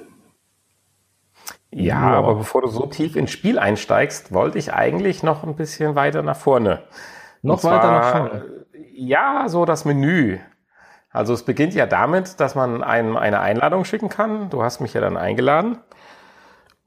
ja, 1.70 2.10
ja, 2.10 2.18
aber 2.18 2.34
bevor 2.34 2.62
du 2.62 2.68
so 2.68 2.86
tief 2.86 3.14
ins 3.14 3.30
Spiel 3.30 3.58
einsteigst, 3.58 4.32
wollte 4.32 4.58
ich 4.58 4.72
eigentlich 4.72 5.22
noch 5.22 5.44
ein 5.44 5.54
bisschen 5.54 5.94
weiter 5.94 6.22
nach 6.22 6.36
vorne. 6.36 6.82
Noch 7.42 7.60
zwar, 7.60 7.76
weiter 7.76 7.90
nach 7.92 8.10
vorne? 8.10 8.64
Ja, 8.94 9.48
so 9.48 9.64
das 9.64 9.84
Menü. 9.84 10.38
Also 11.10 11.34
es 11.34 11.44
beginnt 11.44 11.74
ja 11.74 11.86
damit, 11.86 12.40
dass 12.40 12.54
man 12.54 12.82
einem 12.82 13.16
eine 13.16 13.40
Einladung 13.40 13.84
schicken 13.84 14.08
kann. 14.08 14.50
Du 14.50 14.62
hast 14.62 14.80
mich 14.80 14.94
ja 14.94 15.00
dann 15.00 15.16
eingeladen. 15.16 15.78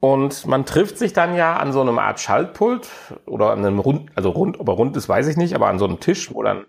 Und 0.04 0.48
man 0.48 0.66
trifft 0.66 0.98
sich 0.98 1.12
dann 1.12 1.36
ja 1.36 1.58
an 1.58 1.72
so 1.72 1.80
einem 1.80 2.00
Art 2.00 2.18
Schaltpult 2.18 2.88
oder 3.24 3.52
an 3.52 3.64
einem 3.64 3.78
rund, 3.78 4.10
also 4.16 4.30
rund, 4.30 4.58
ob 4.58 4.66
er 4.66 4.74
rund 4.74 4.96
ist, 4.96 5.08
weiß 5.08 5.28
ich 5.28 5.36
nicht, 5.36 5.54
aber 5.54 5.68
an 5.68 5.78
so 5.78 5.84
einem 5.84 6.00
Tisch, 6.00 6.34
wo 6.34 6.42
dann 6.42 6.66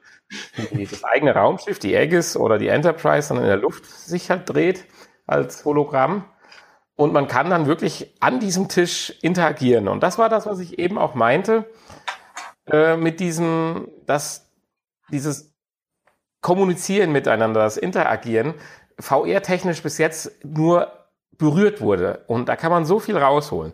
das 0.72 1.04
eigene 1.04 1.34
Raumschiff, 1.34 1.80
die 1.80 1.98
Aegis 1.98 2.38
oder 2.38 2.60
die 2.60 2.68
Enterprise 2.68 3.30
dann 3.30 3.40
in 3.40 3.48
der 3.48 3.58
Luft 3.58 3.88
sich 3.88 4.30
halt 4.30 4.48
dreht 4.48 4.86
als 5.26 5.66
Hologramm. 5.66 6.26
Und 6.96 7.12
man 7.12 7.28
kann 7.28 7.50
dann 7.50 7.66
wirklich 7.66 8.16
an 8.20 8.40
diesem 8.40 8.68
Tisch 8.68 9.12
interagieren. 9.24 9.88
Und 9.88 10.04
das 10.04 10.20
war 10.20 10.30
das, 10.30 10.46
was 10.46 10.60
ich 10.60 10.78
eben 10.78 11.00
auch 11.00 11.16
meinte, 11.16 11.66
äh, 12.68 12.98
mit 12.98 13.20
diesem, 13.20 13.88
dass 14.06 14.52
dieses 15.10 15.56
Kommunizieren 16.42 17.12
miteinander, 17.12 17.62
das 17.62 17.78
Interagieren, 17.78 18.54
VR-technisch 19.00 19.82
bis 19.82 19.98
jetzt 19.98 20.46
nur 20.46 21.03
berührt 21.44 21.82
wurde. 21.82 22.22
Und 22.28 22.50
da 22.50 22.56
kann 22.56 22.72
man 22.72 22.86
so 22.86 23.00
viel 23.00 23.18
rausholen. 23.18 23.74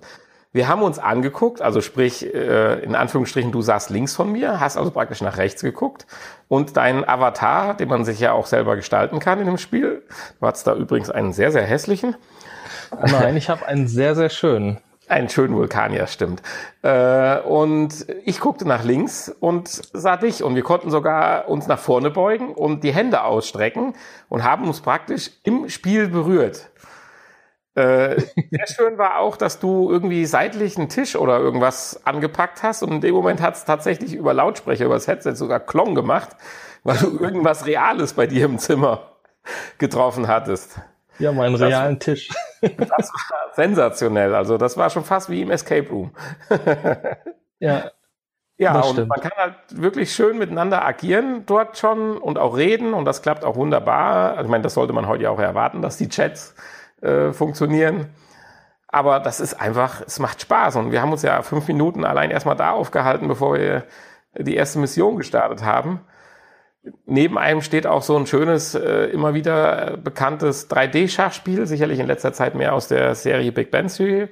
Wir 0.51 0.67
haben 0.67 0.81
uns 0.81 0.97
angeguckt, 0.97 1.61
also 1.61 1.79
sprich, 1.79 2.25
äh, 2.33 2.79
in 2.79 2.95
Anführungsstrichen, 2.95 3.51
du 3.51 3.61
saßt 3.61 3.91
links 3.91 4.15
von 4.15 4.31
mir, 4.31 4.59
hast 4.59 4.77
also 4.77 4.89
praktisch 4.89 5.21
nach 5.21 5.37
rechts 5.37 5.61
geguckt 5.61 6.07
und 6.47 6.75
dein 6.75 7.07
Avatar, 7.07 7.75
den 7.75 7.87
man 7.87 8.03
sich 8.03 8.19
ja 8.19 8.31
auch 8.31 8.47
selber 8.47 8.75
gestalten 8.75 9.19
kann 9.19 9.39
in 9.39 9.45
dem 9.45 9.59
Spiel, 9.59 10.01
du 10.39 10.47
hattest 10.47 10.65
da 10.65 10.73
übrigens 10.73 11.11
einen 11.11 11.33
sehr, 11.33 11.51
sehr 11.51 11.61
hässlichen. 11.61 12.15
Nein, 12.99 13.37
ich 13.37 13.47
habe 13.51 13.67
einen 13.67 13.87
sehr, 13.87 14.15
sehr 14.15 14.29
schönen. 14.29 14.79
Einen 15.07 15.29
schönen 15.29 15.55
Vulkanier, 15.55 16.07
stimmt. 16.07 16.41
Äh, 16.81 17.39
und 17.39 18.07
ich 18.25 18.39
guckte 18.39 18.67
nach 18.67 18.83
links 18.83 19.29
und 19.39 19.67
sah 19.67 20.17
dich 20.17 20.43
und 20.43 20.55
wir 20.55 20.63
konnten 20.63 20.89
sogar 20.89 21.47
uns 21.47 21.67
nach 21.67 21.79
vorne 21.79 22.09
beugen 22.09 22.53
und 22.53 22.83
die 22.83 22.93
Hände 22.93 23.23
ausstrecken 23.23 23.93
und 24.29 24.43
haben 24.43 24.65
uns 24.65 24.81
praktisch 24.81 25.31
im 25.43 25.69
Spiel 25.69 26.07
berührt. 26.07 26.69
Äh, 27.79 28.19
sehr 28.51 28.67
schön 28.67 28.97
war 28.97 29.19
auch, 29.19 29.37
dass 29.37 29.59
du 29.59 29.89
irgendwie 29.89 30.25
seitlich 30.25 30.77
einen 30.77 30.89
Tisch 30.89 31.15
oder 31.15 31.39
irgendwas 31.39 32.05
angepackt 32.05 32.61
hast 32.61 32.83
und 32.83 32.91
in 32.91 33.01
dem 33.01 33.15
Moment 33.15 33.41
hat 33.41 33.55
es 33.55 33.63
tatsächlich 33.63 34.13
über 34.13 34.33
Lautsprecher, 34.33 34.85
über 34.85 34.95
das 34.95 35.07
Headset 35.07 35.35
sogar 35.35 35.61
Klong 35.61 35.95
gemacht, 35.95 36.29
weil 36.83 36.97
du 36.97 37.17
irgendwas 37.19 37.65
Reales 37.65 38.13
bei 38.13 38.27
dir 38.27 38.45
im 38.45 38.59
Zimmer 38.59 39.13
getroffen 39.77 40.27
hattest. 40.27 40.81
Ja, 41.19 41.31
meinen 41.31 41.53
das, 41.53 41.61
realen 41.61 41.99
Tisch. 41.99 42.29
das 42.61 43.11
war 43.11 43.53
sensationell. 43.55 44.35
Also 44.35 44.57
das 44.57 44.75
war 44.75 44.89
schon 44.89 45.03
fast 45.03 45.29
wie 45.29 45.41
im 45.41 45.51
Escape 45.51 45.89
Room. 45.89 46.11
ja. 47.59 47.91
Ja, 48.57 48.81
und 48.81 48.91
stimmt. 48.91 49.07
man 49.07 49.21
kann 49.21 49.31
halt 49.37 49.55
wirklich 49.69 50.11
schön 50.13 50.37
miteinander 50.37 50.85
agieren 50.85 51.45
dort 51.45 51.77
schon 51.77 52.17
und 52.17 52.37
auch 52.37 52.57
reden 52.57 52.93
und 52.93 53.05
das 53.05 53.21
klappt 53.21 53.45
auch 53.45 53.55
wunderbar. 53.55 54.31
Also 54.31 54.43
ich 54.43 54.49
meine, 54.49 54.63
das 54.63 54.73
sollte 54.73 54.91
man 54.91 55.07
heute 55.07 55.23
ja 55.23 55.29
auch 55.29 55.39
erwarten, 55.39 55.81
dass 55.81 55.95
die 55.95 56.09
Chats 56.09 56.55
äh, 57.01 57.33
funktionieren. 57.33 58.07
Aber 58.87 59.19
das 59.19 59.39
ist 59.39 59.53
einfach, 59.53 60.01
es 60.05 60.19
macht 60.19 60.41
Spaß. 60.41 60.75
Und 60.77 60.91
wir 60.91 61.01
haben 61.01 61.11
uns 61.11 61.21
ja 61.21 61.41
fünf 61.43 61.67
Minuten 61.67 62.03
allein 62.03 62.31
erstmal 62.31 62.55
da 62.55 62.71
aufgehalten, 62.71 63.27
bevor 63.27 63.55
wir 63.55 63.85
die 64.37 64.55
erste 64.55 64.79
Mission 64.79 65.17
gestartet 65.17 65.63
haben. 65.63 66.01
Neben 67.05 67.37
einem 67.37 67.61
steht 67.61 67.85
auch 67.85 68.01
so 68.01 68.17
ein 68.17 68.25
schönes, 68.25 68.73
äh, 68.73 69.05
immer 69.07 69.33
wieder 69.33 69.97
bekanntes 69.97 70.69
3D-Schachspiel, 70.69 71.65
sicherlich 71.67 71.99
in 71.99 72.07
letzter 72.07 72.33
Zeit 72.33 72.55
mehr 72.55 72.73
aus 72.73 72.87
der 72.87 73.15
Serie 73.15 73.51
Big 73.51 73.69
Bang 73.69 73.89
Serie. 73.89 74.29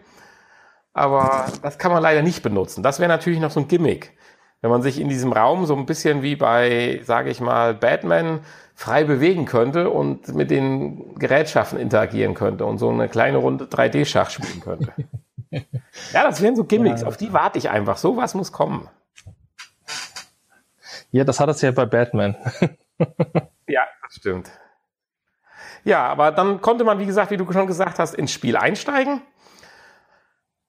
Aber 0.93 1.45
das 1.61 1.77
kann 1.77 1.91
man 1.91 2.01
leider 2.01 2.23
nicht 2.23 2.41
benutzen. 2.41 2.81
Das 2.81 2.99
wäre 2.99 3.09
natürlich 3.09 3.39
noch 3.39 3.51
so 3.51 3.59
ein 3.59 3.67
Gimmick. 3.67 4.17
Wenn 4.61 4.71
man 4.71 4.81
sich 4.81 4.99
in 4.99 5.09
diesem 5.09 5.31
Raum 5.31 5.67
so 5.67 5.75
ein 5.75 5.85
bisschen 5.85 6.23
wie 6.23 6.35
bei, 6.35 7.01
sage 7.03 7.29
ich 7.29 7.41
mal, 7.41 7.75
Batman 7.75 8.39
frei 8.77 9.05
bewegen 9.05 9.45
könnte 9.45 9.89
und 9.89 10.35
mit 10.35 10.51
den 10.51 11.15
Gerätschaften 11.15 11.79
interagieren 11.79 12.35
könnte 12.35 12.63
und 12.63 12.77
so 12.77 12.89
eine 12.89 13.09
kleine 13.09 13.39
Runde 13.39 13.65
3D-Schach 13.65 14.29
spielen 14.29 14.61
könnte. 14.61 14.93
ja, 16.13 16.23
das 16.23 16.43
wären 16.43 16.55
so 16.55 16.63
Gimmicks, 16.63 17.01
ja. 17.01 17.07
auf 17.07 17.17
die 17.17 17.33
warte 17.33 17.57
ich 17.57 17.71
einfach. 17.71 17.97
So 17.97 18.17
was 18.17 18.35
muss 18.35 18.51
kommen. 18.51 18.87
Ja, 21.09 21.23
das 21.23 21.39
hat 21.39 21.49
es 21.49 21.59
ja 21.63 21.71
bei 21.71 21.87
Batman. 21.87 22.35
ja, 23.67 23.81
das 24.03 24.15
stimmt. 24.15 24.51
Ja, 25.83 26.05
aber 26.05 26.31
dann 26.31 26.61
konnte 26.61 26.83
man, 26.83 26.99
wie 26.99 27.07
gesagt, 27.07 27.31
wie 27.31 27.37
du 27.37 27.51
schon 27.51 27.65
gesagt 27.65 27.97
hast, 27.97 28.13
ins 28.13 28.31
Spiel 28.31 28.55
einsteigen. 28.55 29.23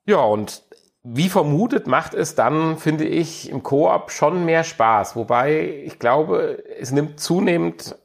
Ja, 0.07 0.21
und 0.21 0.63
wie 1.03 1.29
vermutet 1.29 1.87
macht 1.87 2.15
es 2.15 2.35
dann, 2.35 2.77
finde 2.77 3.05
ich, 3.05 3.51
im 3.51 3.63
Koop 3.63 4.11
schon 4.11 4.45
mehr 4.45 4.65
Spaß. 4.65 5.17
Wobei 5.17 5.83
ich 5.85 5.99
glaube, 5.99 6.63
es 6.79 6.91
nimmt 6.91 7.21
zunehmend 7.21 7.97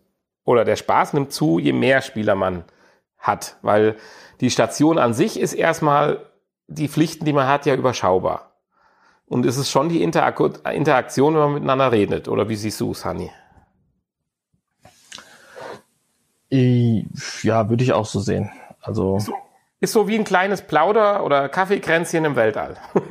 oder 0.46 0.66
der 0.66 0.76
Spaß 0.76 1.14
nimmt 1.14 1.32
zu, 1.32 1.60
je 1.60 1.74
mehr 1.74 2.02
Spieler 2.02 2.36
man 2.36 2.66
hat, 3.18 3.58
weil 3.62 3.96
die 4.42 4.52
Station 4.52 4.98
an 4.98 5.14
sich 5.14 5.40
ist 5.40 5.54
erstmal 5.54 6.26
die 6.68 6.88
Pflichten, 6.88 7.26
die 7.26 7.34
man 7.34 7.48
hat, 7.48 7.66
ja 7.66 7.76
überschaubar. 7.76 8.52
Und 9.26 9.46
es 9.46 9.58
ist 9.58 9.72
schon 9.72 9.90
die 9.90 10.04
Interak 10.04 10.40
Interaktion, 10.72 11.34
wenn 11.34 11.42
man 11.42 11.54
miteinander 11.54 11.92
redet. 11.92 12.28
Oder 12.28 12.50
wie 12.50 12.56
siehst 12.56 12.80
du 12.82 12.92
es, 12.92 13.06
Hanni? 13.06 13.32
Ja, 16.50 17.70
würde 17.70 17.84
ich 17.84 17.94
auch 17.94 18.06
so 18.06 18.20
sehen. 18.20 18.52
Also 18.80 19.18
so, 19.20 19.34
ist 19.84 19.92
so 19.92 20.08
wie 20.08 20.16
ein 20.16 20.24
kleines 20.24 20.62
Plauder- 20.62 21.26
oder 21.26 21.50
Kaffeekränzchen 21.50 22.24
im 22.24 22.38
Weltall. 22.38 22.78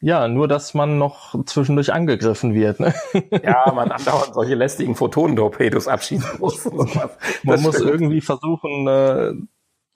ja, 0.00 0.28
nur 0.28 0.48
dass 0.48 0.74
man 0.74 0.98
noch 0.98 1.46
zwischendurch 1.46 1.94
angegriffen 1.94 2.52
wird. 2.52 2.78
Ne? 2.78 2.92
ja, 3.42 3.72
man 3.74 3.90
andauernd 3.90 4.34
solche 4.34 4.54
lästigen 4.54 4.94
Photonentorpedos 4.94 5.88
abschießen 5.88 6.40
muss. 6.40 6.66
man 7.42 7.62
muss 7.62 7.76
stimmt. 7.76 7.90
irgendwie 7.90 8.20
versuchen, 8.20 8.86
äh, 8.86 9.32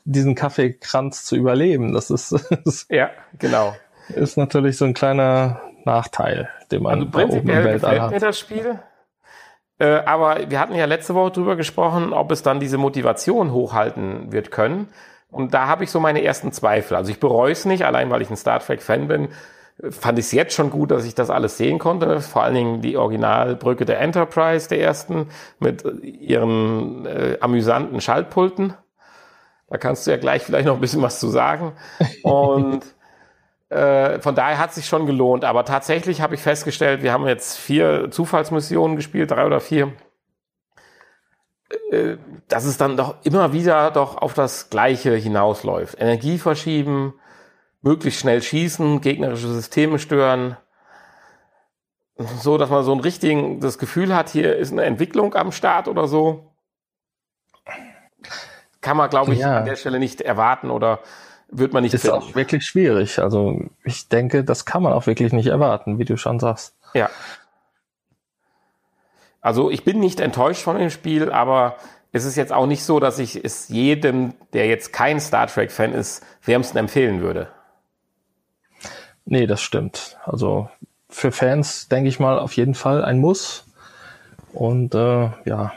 diesen 0.04 0.34
Kaffeekranz 0.34 1.24
zu 1.24 1.36
überleben. 1.36 1.92
Das 1.92 2.08
ist, 2.08 2.34
ja, 2.88 3.10
genau. 3.38 3.74
Ist 4.08 4.38
natürlich 4.38 4.78
so 4.78 4.86
ein 4.86 4.94
kleiner 4.94 5.60
Nachteil, 5.84 6.48
den 6.70 6.84
man 6.84 7.00
also 7.00 7.10
prinzipiell 7.10 7.58
im 7.58 7.64
Weltall 7.64 7.90
gefällt 7.90 8.00
hat. 8.00 8.10
mir 8.12 8.20
das 8.20 8.38
Spiel. 8.38 8.78
Äh, 9.82 10.04
aber 10.06 10.48
wir 10.48 10.60
hatten 10.60 10.76
ja 10.76 10.84
letzte 10.84 11.16
Woche 11.16 11.32
drüber 11.32 11.56
gesprochen, 11.56 12.12
ob 12.12 12.30
es 12.30 12.42
dann 12.42 12.60
diese 12.60 12.78
Motivation 12.78 13.52
hochhalten 13.52 14.30
wird 14.30 14.52
können. 14.52 14.88
Und 15.28 15.54
da 15.54 15.66
habe 15.66 15.82
ich 15.82 15.90
so 15.90 15.98
meine 15.98 16.22
ersten 16.22 16.52
Zweifel. 16.52 16.96
Also 16.96 17.10
ich 17.10 17.18
bereue 17.18 17.50
es 17.50 17.64
nicht, 17.64 17.84
allein 17.84 18.08
weil 18.08 18.22
ich 18.22 18.30
ein 18.30 18.36
Star 18.36 18.60
Trek-Fan 18.60 19.08
bin. 19.08 19.30
Fand 19.90 20.20
ich 20.20 20.26
es 20.26 20.32
jetzt 20.32 20.54
schon 20.54 20.70
gut, 20.70 20.92
dass 20.92 21.04
ich 21.04 21.16
das 21.16 21.30
alles 21.30 21.56
sehen 21.56 21.80
konnte. 21.80 22.20
Vor 22.20 22.44
allen 22.44 22.54
Dingen 22.54 22.80
die 22.80 22.96
Originalbrücke 22.96 23.84
der 23.84 23.98
Enterprise, 23.98 24.68
der 24.68 24.80
ersten, 24.80 25.30
mit 25.58 25.82
ihren 26.04 27.04
äh, 27.06 27.38
amüsanten 27.40 28.00
Schaltpulten. 28.00 28.74
Da 29.68 29.78
kannst 29.78 30.06
du 30.06 30.12
ja 30.12 30.16
gleich 30.16 30.42
vielleicht 30.42 30.66
noch 30.66 30.74
ein 30.74 30.80
bisschen 30.80 31.02
was 31.02 31.18
zu 31.18 31.26
sagen. 31.26 31.72
Und 32.22 32.82
äh, 33.72 34.20
von 34.20 34.34
daher 34.34 34.58
hat 34.58 34.70
es 34.70 34.76
sich 34.76 34.86
schon 34.86 35.06
gelohnt. 35.06 35.44
Aber 35.44 35.64
tatsächlich 35.64 36.20
habe 36.20 36.34
ich 36.34 36.40
festgestellt, 36.42 37.02
wir 37.02 37.12
haben 37.12 37.26
jetzt 37.26 37.58
vier 37.58 38.10
Zufallsmissionen 38.10 38.96
gespielt, 38.96 39.30
drei 39.30 39.46
oder 39.46 39.60
vier. 39.60 39.92
Äh, 41.90 42.16
dass 42.48 42.64
es 42.64 42.76
dann 42.76 42.96
doch 42.96 43.16
immer 43.24 43.52
wieder 43.52 43.90
doch 43.90 44.16
auf 44.16 44.34
das 44.34 44.70
Gleiche 44.70 45.14
hinausläuft. 45.14 45.98
Energie 46.00 46.38
verschieben, 46.38 47.14
möglichst 47.80 48.20
schnell 48.20 48.42
schießen, 48.42 49.00
gegnerische 49.00 49.48
Systeme 49.48 49.98
stören. 49.98 50.56
So, 52.16 52.58
dass 52.58 52.68
man 52.68 52.84
so 52.84 52.92
ein 52.92 53.00
richtigen, 53.00 53.60
das 53.60 53.78
Gefühl 53.78 54.14
hat, 54.14 54.28
hier 54.28 54.56
ist 54.56 54.70
eine 54.70 54.84
Entwicklung 54.84 55.34
am 55.34 55.50
Start 55.50 55.88
oder 55.88 56.06
so. 56.06 56.52
Kann 58.82 58.96
man, 58.96 59.08
glaube 59.08 59.32
ich, 59.32 59.40
ja. 59.40 59.58
an 59.58 59.64
der 59.64 59.76
Stelle 59.76 59.98
nicht 59.98 60.20
erwarten 60.20 60.70
oder 60.70 61.00
wird 61.52 61.72
man 61.72 61.82
nicht 61.82 61.94
Ist 61.94 62.02
finden. 62.02 62.16
auch 62.16 62.34
wirklich 62.34 62.64
schwierig. 62.64 63.18
Also 63.18 63.60
ich 63.84 64.08
denke, 64.08 64.42
das 64.42 64.64
kann 64.64 64.82
man 64.82 64.92
auch 64.92 65.06
wirklich 65.06 65.32
nicht 65.32 65.46
erwarten, 65.48 65.98
wie 65.98 66.04
du 66.04 66.16
schon 66.16 66.40
sagst. 66.40 66.74
Ja. 66.94 67.10
Also 69.40 69.70
ich 69.70 69.84
bin 69.84 70.00
nicht 70.00 70.20
enttäuscht 70.20 70.62
von 70.62 70.78
dem 70.78 70.90
Spiel, 70.90 71.30
aber 71.30 71.76
es 72.12 72.24
ist 72.24 72.36
jetzt 72.36 72.52
auch 72.52 72.66
nicht 72.66 72.84
so, 72.84 73.00
dass 73.00 73.18
ich 73.18 73.44
es 73.44 73.68
jedem, 73.68 74.34
der 74.52 74.66
jetzt 74.66 74.92
kein 74.92 75.20
Star 75.20 75.46
Trek-Fan 75.46 75.92
ist, 75.92 76.24
wärmsten 76.44 76.78
empfehlen 76.78 77.20
würde. 77.20 77.48
Nee, 79.24 79.46
das 79.46 79.60
stimmt. 79.62 80.18
Also 80.24 80.68
für 81.08 81.32
Fans 81.32 81.88
denke 81.88 82.08
ich 82.08 82.18
mal 82.18 82.38
auf 82.38 82.54
jeden 82.54 82.74
Fall 82.74 83.04
ein 83.04 83.18
Muss. 83.18 83.64
Und 84.52 84.94
äh, 84.94 85.30
ja, 85.44 85.72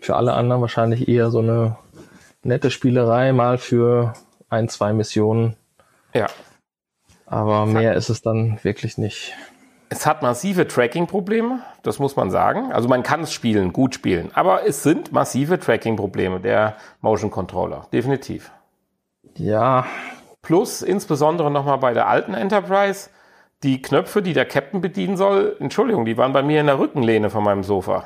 für 0.00 0.16
alle 0.16 0.34
anderen 0.34 0.60
wahrscheinlich 0.62 1.08
eher 1.08 1.30
so 1.30 1.40
eine 1.40 1.76
nette 2.42 2.70
Spielerei 2.70 3.32
mal 3.32 3.58
für 3.58 4.14
ein, 4.54 4.68
zwei 4.68 4.92
Missionen. 4.92 5.56
Ja. 6.14 6.26
Aber 7.26 7.66
mehr 7.66 7.94
ist 7.94 8.08
es 8.08 8.22
dann 8.22 8.58
wirklich 8.62 8.98
nicht. 8.98 9.34
Es 9.88 10.06
hat 10.06 10.22
massive 10.22 10.66
Tracking-Probleme, 10.66 11.60
das 11.82 11.98
muss 11.98 12.16
man 12.16 12.30
sagen. 12.30 12.72
Also 12.72 12.88
man 12.88 13.02
kann 13.02 13.22
es 13.22 13.32
spielen, 13.32 13.72
gut 13.72 13.94
spielen. 13.94 14.30
Aber 14.34 14.66
es 14.66 14.82
sind 14.82 15.12
massive 15.12 15.58
Tracking-Probleme 15.58 16.40
der 16.40 16.76
Motion 17.00 17.30
Controller, 17.30 17.86
definitiv. 17.92 18.50
Ja. 19.36 19.86
Plus 20.42 20.82
insbesondere 20.82 21.50
nochmal 21.50 21.78
bei 21.78 21.94
der 21.94 22.08
alten 22.08 22.34
Enterprise, 22.34 23.10
die 23.62 23.80
Knöpfe, 23.80 24.20
die 24.20 24.32
der 24.32 24.44
Captain 24.44 24.80
bedienen 24.80 25.16
soll, 25.16 25.56
Entschuldigung, 25.58 26.04
die 26.04 26.16
waren 26.16 26.32
bei 26.32 26.42
mir 26.42 26.60
in 26.60 26.66
der 26.66 26.78
Rückenlehne 26.78 27.30
von 27.30 27.44
meinem 27.44 27.62
Sofa. 27.62 28.04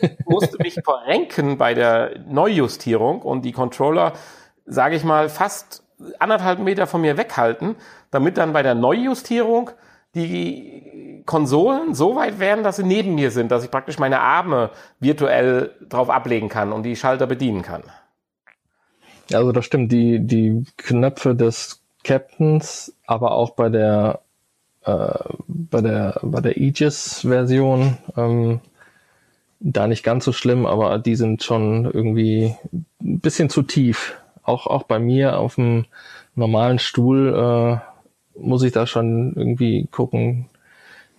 Ich 0.00 0.18
musste 0.26 0.56
mich 0.60 0.74
verrenken 0.82 1.56
bei 1.56 1.74
der 1.74 2.18
Neujustierung 2.26 3.22
und 3.22 3.44
die 3.44 3.52
Controller 3.52 4.14
sage 4.66 4.96
ich 4.96 5.04
mal, 5.04 5.28
fast 5.28 5.82
anderthalb 6.18 6.58
Meter 6.58 6.86
von 6.86 7.00
mir 7.00 7.16
weghalten, 7.16 7.76
damit 8.10 8.36
dann 8.36 8.52
bei 8.52 8.62
der 8.62 8.74
Neujustierung 8.74 9.70
die 10.14 11.22
Konsolen 11.26 11.94
so 11.94 12.16
weit 12.16 12.38
werden, 12.38 12.62
dass 12.62 12.76
sie 12.76 12.84
neben 12.84 13.14
mir 13.14 13.30
sind, 13.30 13.50
dass 13.50 13.64
ich 13.64 13.70
praktisch 13.70 13.98
meine 13.98 14.20
Arme 14.20 14.70
virtuell 15.00 15.72
drauf 15.88 16.10
ablegen 16.10 16.48
kann 16.48 16.72
und 16.72 16.84
die 16.84 16.96
Schalter 16.96 17.26
bedienen 17.26 17.62
kann. 17.62 17.82
Also 19.32 19.52
das 19.52 19.64
stimmt, 19.64 19.90
die, 19.90 20.20
die 20.20 20.64
Knöpfe 20.76 21.34
des 21.34 21.82
Captains, 22.04 22.94
aber 23.06 23.32
auch 23.32 23.50
bei 23.50 23.70
der 23.70 24.20
äh, 24.84 25.18
bei 25.48 25.80
der 25.80 26.20
bei 26.22 26.40
der 26.40 26.56
Aegis-Version 26.58 27.96
ähm, 28.16 28.60
da 29.60 29.86
nicht 29.86 30.04
ganz 30.04 30.26
so 30.26 30.32
schlimm, 30.32 30.66
aber 30.66 30.98
die 30.98 31.16
sind 31.16 31.42
schon 31.42 31.86
irgendwie 31.86 32.54
ein 33.02 33.20
bisschen 33.20 33.48
zu 33.48 33.62
tief. 33.62 34.18
Auch 34.44 34.66
auch 34.66 34.84
bei 34.84 34.98
mir 34.98 35.38
auf 35.38 35.56
dem 35.56 35.86
normalen 36.34 36.78
Stuhl 36.78 37.34
äh, 37.34 37.78
muss 38.38 38.62
ich 38.62 38.72
da 38.72 38.86
schon 38.86 39.32
irgendwie 39.34 39.88
gucken, 39.90 40.48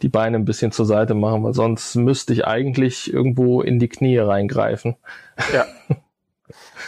die 0.01 0.09
Beine 0.09 0.37
ein 0.37 0.45
bisschen 0.45 0.71
zur 0.71 0.85
Seite 0.85 1.13
machen, 1.13 1.43
weil 1.43 1.53
sonst 1.53 1.95
müsste 1.95 2.33
ich 2.33 2.45
eigentlich 2.45 3.11
irgendwo 3.11 3.61
in 3.61 3.79
die 3.79 3.87
Knie 3.87 4.17
reingreifen. 4.17 4.95
Ja. 5.53 5.65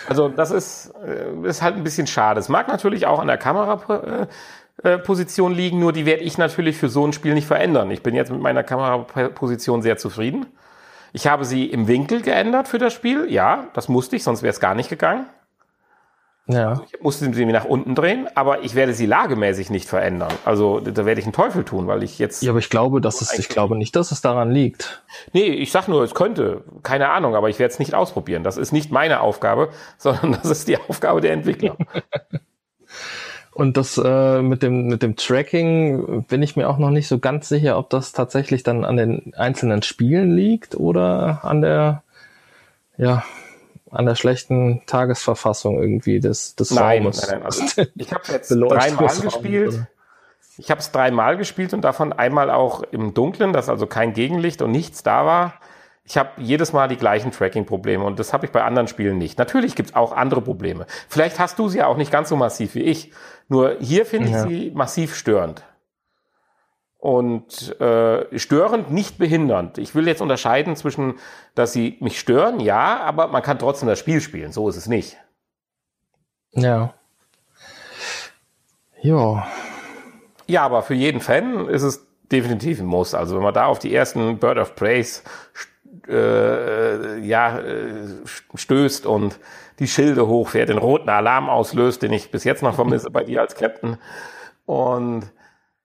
Also 0.07 0.29
das 0.29 0.51
ist, 0.51 0.93
äh, 1.03 1.47
ist 1.47 1.63
halt 1.63 1.75
ein 1.75 1.83
bisschen 1.83 2.07
schade. 2.07 2.39
Es 2.39 2.47
mag 2.47 2.67
natürlich 2.67 3.07
auch 3.07 3.19
an 3.19 3.27
der 3.27 3.37
Kameraposition 3.37 5.53
liegen, 5.53 5.79
nur 5.79 5.91
die 5.91 6.05
werde 6.05 6.23
ich 6.23 6.37
natürlich 6.37 6.77
für 6.77 6.89
so 6.89 7.05
ein 7.05 7.11
Spiel 7.11 7.33
nicht 7.33 7.47
verändern. 7.47 7.91
Ich 7.91 8.03
bin 8.03 8.15
jetzt 8.15 8.31
mit 8.31 8.39
meiner 8.39 8.63
Kameraposition 8.63 9.81
sehr 9.81 9.97
zufrieden. 9.97 10.45
Ich 11.11 11.27
habe 11.27 11.43
sie 11.43 11.65
im 11.65 11.87
Winkel 11.87 12.21
geändert 12.21 12.67
für 12.67 12.77
das 12.77 12.93
Spiel. 12.93 13.25
Ja, 13.29 13.67
das 13.73 13.89
musste 13.89 14.15
ich, 14.15 14.23
sonst 14.23 14.43
wäre 14.43 14.51
es 14.51 14.59
gar 14.59 14.75
nicht 14.75 14.89
gegangen. 14.89 15.25
Ja. 16.49 16.81
Ich 16.93 17.01
musste 17.01 17.33
sie 17.33 17.45
mir 17.45 17.51
nach 17.51 17.65
unten 17.65 17.93
drehen, 17.93 18.29
aber 18.33 18.63
ich 18.63 18.73
werde 18.73 18.93
sie 18.93 19.05
lagemäßig 19.05 19.69
nicht 19.69 19.87
verändern. 19.87 20.31
Also 20.45 20.79
da 20.79 21.05
werde 21.05 21.19
ich 21.19 21.25
einen 21.25 21.33
Teufel 21.33 21.65
tun, 21.65 21.87
weil 21.87 22.03
ich 22.03 22.19
jetzt. 22.19 22.41
Ja, 22.41 22.51
aber 22.51 22.59
ich 22.59 22.69
glaube, 22.69 23.01
dass 23.01 23.21
es, 23.21 23.37
ich 23.37 23.49
glaube 23.49 23.77
nicht, 23.77 23.95
dass 23.97 24.11
es 24.11 24.21
daran 24.21 24.49
liegt. 24.51 25.03
Nee, 25.33 25.47
ich 25.47 25.71
sag 25.71 25.89
nur, 25.89 26.03
es 26.03 26.15
könnte. 26.15 26.63
Keine 26.83 27.09
Ahnung, 27.09 27.35
aber 27.35 27.49
ich 27.49 27.59
werde 27.59 27.73
es 27.73 27.79
nicht 27.79 27.93
ausprobieren. 27.93 28.43
Das 28.43 28.55
ist 28.55 28.71
nicht 28.71 28.91
meine 28.91 29.19
Aufgabe, 29.19 29.69
sondern 29.97 30.33
das 30.33 30.45
ist 30.45 30.69
die 30.69 30.77
Aufgabe 30.77 31.19
der 31.19 31.33
Entwickler. 31.33 31.75
Und 33.51 33.75
das 33.75 33.97
äh, 33.97 34.41
mit 34.43 34.61
dem 34.61 34.85
mit 34.85 35.01
dem 35.01 35.15
Tracking 35.15 36.25
bin 36.25 36.43
ich 36.43 36.55
mir 36.55 36.69
auch 36.69 36.77
noch 36.77 36.91
nicht 36.91 37.07
so 37.07 37.17
ganz 37.17 37.49
sicher, 37.49 37.79
ob 37.79 37.89
das 37.89 38.11
tatsächlich 38.11 38.61
dann 38.61 38.85
an 38.85 38.97
den 38.97 39.33
einzelnen 39.35 39.81
Spielen 39.81 40.35
liegt 40.35 40.75
oder 40.75 41.39
an 41.43 41.61
der 41.61 42.03
ja 42.97 43.23
an 43.97 44.05
der 44.05 44.15
schlechten 44.15 44.83
Tagesverfassung 44.85 45.81
irgendwie 45.81 46.19
des, 46.19 46.55
des 46.55 46.69
nein, 46.69 47.01
Raumes. 47.01 47.21
Nein, 47.23 47.39
nein, 47.39 47.45
also 47.45 47.63
ich 47.95 48.13
habe 48.13 48.23
jetzt 48.31 48.49
dreimal 48.49 49.15
gespielt. 49.19 49.73
Oder? 49.73 49.87
Ich 50.59 50.69
habe 50.69 50.79
es 50.79 50.91
dreimal 50.91 51.35
gespielt 51.37 51.73
und 51.73 51.81
davon 51.81 52.13
einmal 52.13 52.51
auch 52.51 52.83
im 52.91 53.15
Dunkeln, 53.15 53.53
dass 53.53 53.69
also 53.69 53.87
kein 53.87 54.13
Gegenlicht 54.13 54.61
und 54.61 54.71
nichts 54.71 55.01
da 55.01 55.25
war. 55.25 55.55
Ich 56.03 56.15
habe 56.15 56.29
jedes 56.37 56.73
Mal 56.73 56.87
die 56.87 56.95
gleichen 56.95 57.31
Tracking-Probleme 57.31 58.03
und 58.03 58.19
das 58.19 58.33
habe 58.33 58.45
ich 58.45 58.51
bei 58.51 58.63
anderen 58.63 58.87
Spielen 58.87 59.17
nicht. 59.17 59.39
Natürlich 59.39 59.75
gibt's 59.75 59.95
auch 59.95 60.15
andere 60.15 60.41
Probleme. 60.41 60.85
Vielleicht 61.09 61.39
hast 61.39 61.57
du 61.57 61.67
sie 61.67 61.79
ja 61.79 61.87
auch 61.87 61.97
nicht 61.97 62.11
ganz 62.11 62.29
so 62.29 62.35
massiv 62.35 62.75
wie 62.75 62.83
ich. 62.83 63.11
Nur 63.49 63.77
hier 63.79 64.05
finde 64.05 64.29
ja. 64.29 64.43
ich 64.43 64.49
sie 64.49 64.71
massiv 64.75 65.15
störend 65.15 65.63
und 67.07 67.79
äh, 67.79 68.37
störend, 68.37 68.91
nicht 68.91 69.17
behindernd. 69.17 69.77
Ich 69.77 69.95
will 69.95 70.09
jetzt 70.09 70.21
unterscheiden 70.21 70.75
zwischen, 70.75 71.13
dass 71.55 71.71
sie 71.71 71.95
mich 72.01 72.19
stören, 72.19 72.59
ja, 72.59 72.99
aber 72.99 73.27
man 73.27 73.41
kann 73.41 73.57
trotzdem 73.57 73.87
das 73.87 73.97
Spiel 73.97 74.19
spielen. 74.19 74.51
So 74.51 74.67
ist 74.67 74.75
es 74.75 74.87
nicht. 74.87 75.15
Ja. 76.51 76.93
Ja. 79.01 79.47
Ja, 80.47 80.63
aber 80.63 80.81
für 80.81 80.95
jeden 80.95 81.21
Fan 81.21 81.69
ist 81.69 81.83
es 81.83 82.05
definitiv 82.29 82.81
ein 82.81 82.85
Muss. 82.85 83.13
Also 83.13 83.37
wenn 83.37 83.43
man 83.43 83.53
da 83.53 83.67
auf 83.67 83.79
die 83.79 83.95
ersten 83.95 84.37
Bird 84.37 84.57
of 84.57 84.75
Praise 84.75 85.21
äh, 86.09 87.19
ja, 87.19 87.57
äh, 87.59 88.03
stößt 88.53 89.05
und 89.05 89.39
die 89.79 89.87
Schilde 89.87 90.27
hochfährt, 90.27 90.67
den 90.67 90.77
roten 90.77 91.07
Alarm 91.07 91.49
auslöst, 91.49 92.01
den 92.01 92.11
ich 92.11 92.31
bis 92.31 92.43
jetzt 92.43 92.63
noch 92.63 92.75
vermisse 92.75 93.09
bei 93.11 93.23
dir 93.23 93.39
als 93.39 93.55
Captain. 93.55 93.97
Und 94.65 95.31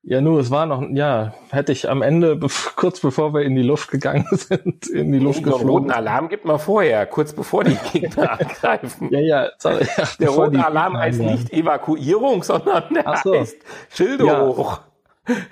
ja, 0.04 0.20
nur 0.20 0.40
es 0.40 0.50
war 0.50 0.66
noch, 0.66 0.82
ja, 0.90 1.32
hätte 1.50 1.70
ich 1.70 1.88
am 1.88 2.02
Ende, 2.02 2.38
kurz 2.76 3.00
bevor 3.00 3.34
wir 3.34 3.42
in 3.42 3.54
die 3.54 3.62
Luft 3.62 3.90
gegangen 3.90 4.26
sind, 4.32 4.88
in 4.88 5.12
die 5.12 5.18
Luft 5.18 5.44
geflogen. 5.44 5.68
roten 5.68 5.90
Alarm 5.92 6.28
gibt 6.28 6.44
man 6.44 6.58
vorher, 6.58 7.06
kurz 7.06 7.32
bevor 7.32 7.64
die 7.64 7.76
Gegner 7.92 8.32
angreifen. 8.40 9.08
Ja, 9.12 9.20
ja, 9.20 9.50
sorry, 9.58 9.86
ja 9.96 10.08
Der 10.18 10.30
rote 10.30 10.64
Alarm 10.64 10.96
heißt 10.96 11.20
nicht 11.20 11.52
Evakuierung, 11.52 12.42
sondern 12.42 12.92
der 12.94 13.20
so. 13.22 13.34
heißt 13.34 13.56
Schilde 13.90 14.26
ja. 14.26 14.44
hoch. 14.44 14.80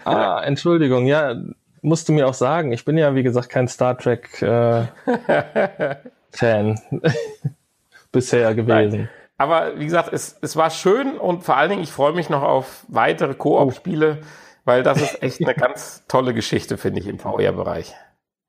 Ah, 0.04 0.42
Entschuldigung, 0.42 1.06
ja, 1.06 1.36
musst 1.80 2.08
du 2.08 2.12
mir 2.12 2.26
auch 2.26 2.34
sagen. 2.34 2.72
Ich 2.72 2.84
bin 2.84 2.98
ja, 2.98 3.14
wie 3.14 3.22
gesagt, 3.22 3.50
kein 3.50 3.68
Star 3.68 3.96
Trek 3.96 4.42
äh, 4.42 4.86
Fan 6.32 6.80
bisher 8.10 8.54
gewesen. 8.54 8.98
Nein. 8.98 9.08
Aber 9.40 9.78
wie 9.78 9.86
gesagt, 9.86 10.12
es, 10.12 10.36
es 10.42 10.54
war 10.56 10.68
schön 10.68 11.16
und 11.16 11.44
vor 11.44 11.56
allen 11.56 11.70
Dingen, 11.70 11.82
ich 11.82 11.92
freue 11.92 12.12
mich 12.12 12.28
noch 12.28 12.42
auf 12.42 12.84
weitere 12.88 13.32
Koop-Spiele, 13.32 14.18
weil 14.66 14.82
das 14.82 15.00
ist 15.00 15.22
echt 15.22 15.42
eine 15.42 15.54
ganz 15.54 16.04
tolle 16.08 16.34
Geschichte, 16.34 16.76
finde 16.76 17.00
ich, 17.00 17.06
im 17.06 17.18
VR-Bereich. 17.18 17.94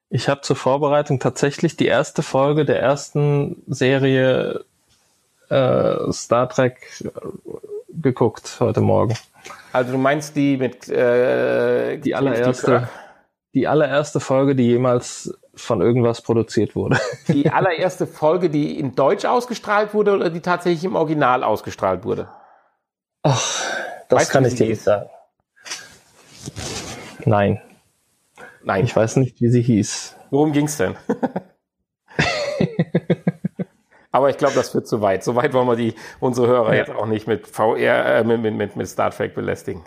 Ich 0.09 0.27
habe 0.27 0.41
zur 0.41 0.57
Vorbereitung 0.57 1.21
tatsächlich 1.21 1.77
die 1.77 1.85
erste 1.85 2.23
Folge 2.23 2.65
der 2.65 2.81
ersten 2.81 3.63
Serie 3.67 4.65
äh, 5.47 6.11
Star 6.11 6.49
Trek 6.49 6.75
äh, 7.05 7.09
geguckt 7.87 8.57
heute 8.59 8.81
Morgen. 8.81 9.15
Also 9.71 9.93
du 9.93 9.97
meinst 9.97 10.35
die 10.35 10.57
mit 10.57 10.89
äh, 10.89 11.99
die 11.99 12.15
allererste, 12.15 12.89
die 13.53 13.65
allererste 13.65 14.19
Folge, 14.19 14.55
die 14.55 14.65
jemals 14.65 15.39
von 15.61 15.81
irgendwas 15.81 16.21
produziert 16.21 16.75
wurde. 16.75 16.99
Die 17.27 17.49
allererste 17.49 18.07
Folge, 18.07 18.49
die 18.49 18.79
in 18.79 18.95
Deutsch 18.95 19.25
ausgestrahlt 19.25 19.93
wurde 19.93 20.13
oder 20.13 20.29
die 20.29 20.41
tatsächlich 20.41 20.83
im 20.83 20.95
Original 20.95 21.43
ausgestrahlt 21.43 22.03
wurde? 22.03 22.29
Ach, 23.23 23.63
das 24.09 24.21
weißt 24.21 24.31
kann 24.31 24.45
ich 24.45 24.55
dir 24.55 24.67
nicht 24.67 24.81
sagen. 24.81 25.09
Nein. 27.25 27.61
Nein. 28.63 28.85
Ich 28.85 28.95
weiß 28.95 29.17
nicht, 29.17 29.41
wie 29.41 29.49
sie 29.49 29.61
hieß. 29.61 30.15
Worum 30.29 30.51
ging's 30.51 30.77
denn? 30.77 30.95
Aber 34.11 34.29
ich 34.29 34.37
glaube, 34.37 34.55
das 34.55 34.73
wird 34.75 34.87
zu 34.87 35.01
weit. 35.01 35.23
So 35.23 35.35
weit 35.35 35.53
wollen 35.53 35.67
wir 35.67 35.75
die 35.75 35.95
unsere 36.19 36.47
Hörer 36.47 36.73
ja. 36.73 36.79
jetzt 36.79 36.91
auch 36.91 37.05
nicht 37.05 37.27
mit 37.27 37.47
VR, 37.47 38.17
äh, 38.17 38.23
mit, 38.23 38.53
mit, 38.53 38.75
mit 38.75 38.87
Star 38.87 39.11
Trek 39.11 39.33
belästigen. 39.33 39.83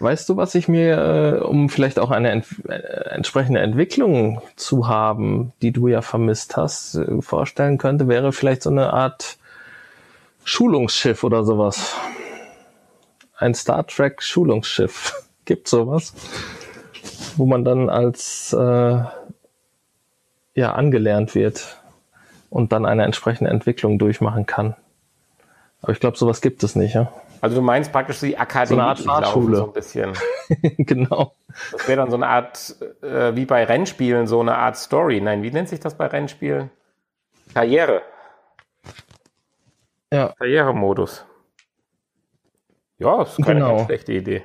Weißt 0.00 0.28
du, 0.28 0.36
was 0.36 0.54
ich 0.54 0.68
mir, 0.68 1.40
äh, 1.40 1.44
um 1.44 1.68
vielleicht 1.68 1.98
auch 1.98 2.12
eine 2.12 2.30
ent 2.30 2.46
äh, 2.68 2.74
entsprechende 3.10 3.60
Entwicklung 3.60 4.40
zu 4.54 4.86
haben, 4.86 5.52
die 5.60 5.72
du 5.72 5.88
ja 5.88 6.02
vermisst 6.02 6.56
hast, 6.56 6.94
äh, 6.94 7.20
vorstellen 7.20 7.78
könnte, 7.78 8.06
wäre 8.06 8.32
vielleicht 8.32 8.62
so 8.62 8.70
eine 8.70 8.92
Art 8.92 9.38
Schulungsschiff 10.44 11.24
oder 11.24 11.42
sowas. 11.42 11.96
Ein 13.36 13.54
Star 13.54 13.86
Trek 13.86 14.22
Schulungsschiff. 14.22 15.14
Gibt 15.44 15.66
sowas? 15.66 16.14
Wo 17.36 17.46
man 17.46 17.64
dann 17.64 17.90
als 17.90 18.52
äh, 18.52 19.02
ja 20.54 20.72
angelernt 20.72 21.34
wird 21.34 21.76
und 22.50 22.70
dann 22.70 22.86
eine 22.86 23.04
entsprechende 23.04 23.50
Entwicklung 23.50 23.98
durchmachen 23.98 24.46
kann. 24.46 24.76
Aber 25.82 25.92
ich 25.92 26.00
glaube, 26.00 26.16
sowas 26.16 26.40
gibt 26.40 26.62
es 26.62 26.76
nicht, 26.76 26.94
ja. 26.94 27.12
Also 27.40 27.56
du 27.56 27.62
meinst 27.62 27.92
praktisch 27.92 28.20
die 28.20 28.36
Akademie, 28.36 28.68
so 28.68 28.74
eine 28.80 28.88
Art 28.88 29.00
Fahrschule. 29.00 29.56
so 29.56 29.66
ein 29.66 29.72
bisschen. 29.72 30.12
genau. 30.78 31.34
Das 31.72 31.86
wäre 31.86 31.98
dann 31.98 32.10
so 32.10 32.16
eine 32.16 32.26
Art, 32.26 32.76
äh, 33.02 33.34
wie 33.34 33.44
bei 33.44 33.64
Rennspielen, 33.64 34.26
so 34.26 34.40
eine 34.40 34.56
Art 34.56 34.76
Story. 34.76 35.20
Nein, 35.20 35.42
wie 35.42 35.50
nennt 35.50 35.68
sich 35.68 35.80
das 35.80 35.96
bei 35.96 36.06
Rennspielen? 36.06 36.70
Karriere. 37.54 38.02
Ja. 40.12 40.34
Karrieremodus. 40.38 41.24
Ja, 42.98 43.18
das 43.18 43.38
ist 43.38 43.44
keine 43.44 43.60
genau. 43.60 43.84
schlechte 43.84 44.12
Idee. 44.12 44.42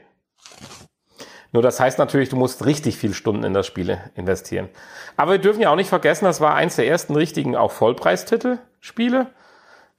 Nur 1.51 1.61
das 1.61 1.79
heißt 1.79 1.99
natürlich, 1.99 2.29
du 2.29 2.35
musst 2.35 2.65
richtig 2.65 2.97
viel 2.97 3.13
Stunden 3.13 3.43
in 3.43 3.53
das 3.53 3.67
Spiel 3.67 3.99
investieren. 4.15 4.69
Aber 5.17 5.33
wir 5.33 5.39
dürfen 5.39 5.61
ja 5.61 5.69
auch 5.69 5.75
nicht 5.75 5.89
vergessen, 5.89 6.25
das 6.25 6.41
war 6.41 6.55
eins 6.55 6.75
der 6.75 6.87
ersten 6.87 7.15
richtigen 7.15 7.55
auch 7.55 7.71
Vollpreistitel 7.71 8.57
Spiele. 8.79 9.27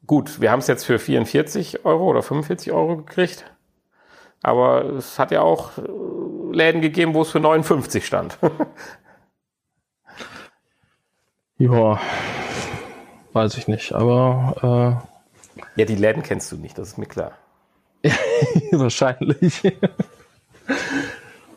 Gut, 0.06 0.40
wir 0.40 0.50
haben 0.50 0.58
es 0.58 0.66
jetzt 0.66 0.84
für 0.84 0.98
44 0.98 1.84
Euro 1.84 2.10
oder 2.10 2.22
45 2.22 2.72
Euro 2.72 2.96
gekriegt. 2.98 3.44
Aber 4.42 4.84
es 4.84 5.18
hat 5.18 5.30
ja 5.30 5.40
auch 5.40 5.78
äh, 5.78 5.82
Läden 6.52 6.82
gegeben, 6.82 7.14
wo 7.14 7.22
es 7.22 7.30
für 7.30 7.40
59 7.40 8.04
stand. 8.04 8.36
ja, 11.58 11.98
weiß 13.32 13.56
ich 13.56 13.68
nicht, 13.68 13.94
aber. 13.94 15.06
Äh, 15.06 15.14
ja, 15.76 15.84
die 15.86 15.94
Läden 15.94 16.22
kennst 16.22 16.52
du 16.52 16.56
nicht, 16.56 16.76
das 16.76 16.88
ist 16.88 16.98
mir 16.98 17.06
klar. 17.06 17.32
Wahrscheinlich. 18.72 19.62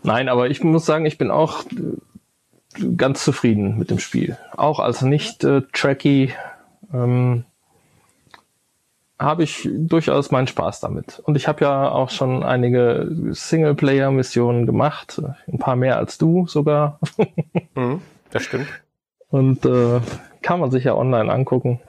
Nein, 0.03 0.29
aber 0.29 0.49
ich 0.49 0.63
muss 0.63 0.85
sagen, 0.85 1.05
ich 1.05 1.17
bin 1.17 1.31
auch 1.31 1.65
ganz 2.95 3.25
zufrieden 3.25 3.77
mit 3.77 3.89
dem 3.89 3.99
Spiel. 3.99 4.37
Auch 4.55 4.79
als 4.79 5.01
nicht 5.01 5.43
äh, 5.43 5.63
tracky 5.73 6.33
ähm, 6.93 7.43
habe 9.19 9.43
ich 9.43 9.67
durchaus 9.73 10.31
meinen 10.31 10.47
Spaß 10.47 10.79
damit. 10.79 11.19
Und 11.19 11.35
ich 11.35 11.47
habe 11.47 11.65
ja 11.65 11.89
auch 11.89 12.09
schon 12.09 12.43
einige 12.43 13.09
Singleplayer-Missionen 13.31 14.65
gemacht, 14.65 15.21
ein 15.47 15.57
paar 15.57 15.75
mehr 15.75 15.97
als 15.97 16.17
du 16.17 16.47
sogar. 16.47 16.99
Mhm, 17.75 18.01
das 18.31 18.41
stimmt. 18.41 18.67
Und 19.29 19.63
äh, 19.63 19.99
kann 20.41 20.59
man 20.59 20.71
sich 20.71 20.85
ja 20.85 20.95
online 20.95 21.31
angucken. 21.31 21.79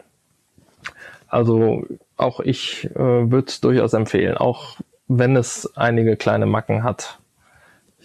Also 1.29 1.85
auch 2.19 2.41
ich 2.41 2.91
äh, 2.95 3.31
würde 3.31 3.47
es 3.49 3.63
durchaus 3.63 3.95
empfehlen, 3.95 4.37
auch 4.37 4.77
wenn 5.07 5.35
es 5.35 5.77
einige 5.77 6.17
kleine 6.17 6.45
Macken 6.45 6.85
hat. 6.85 7.19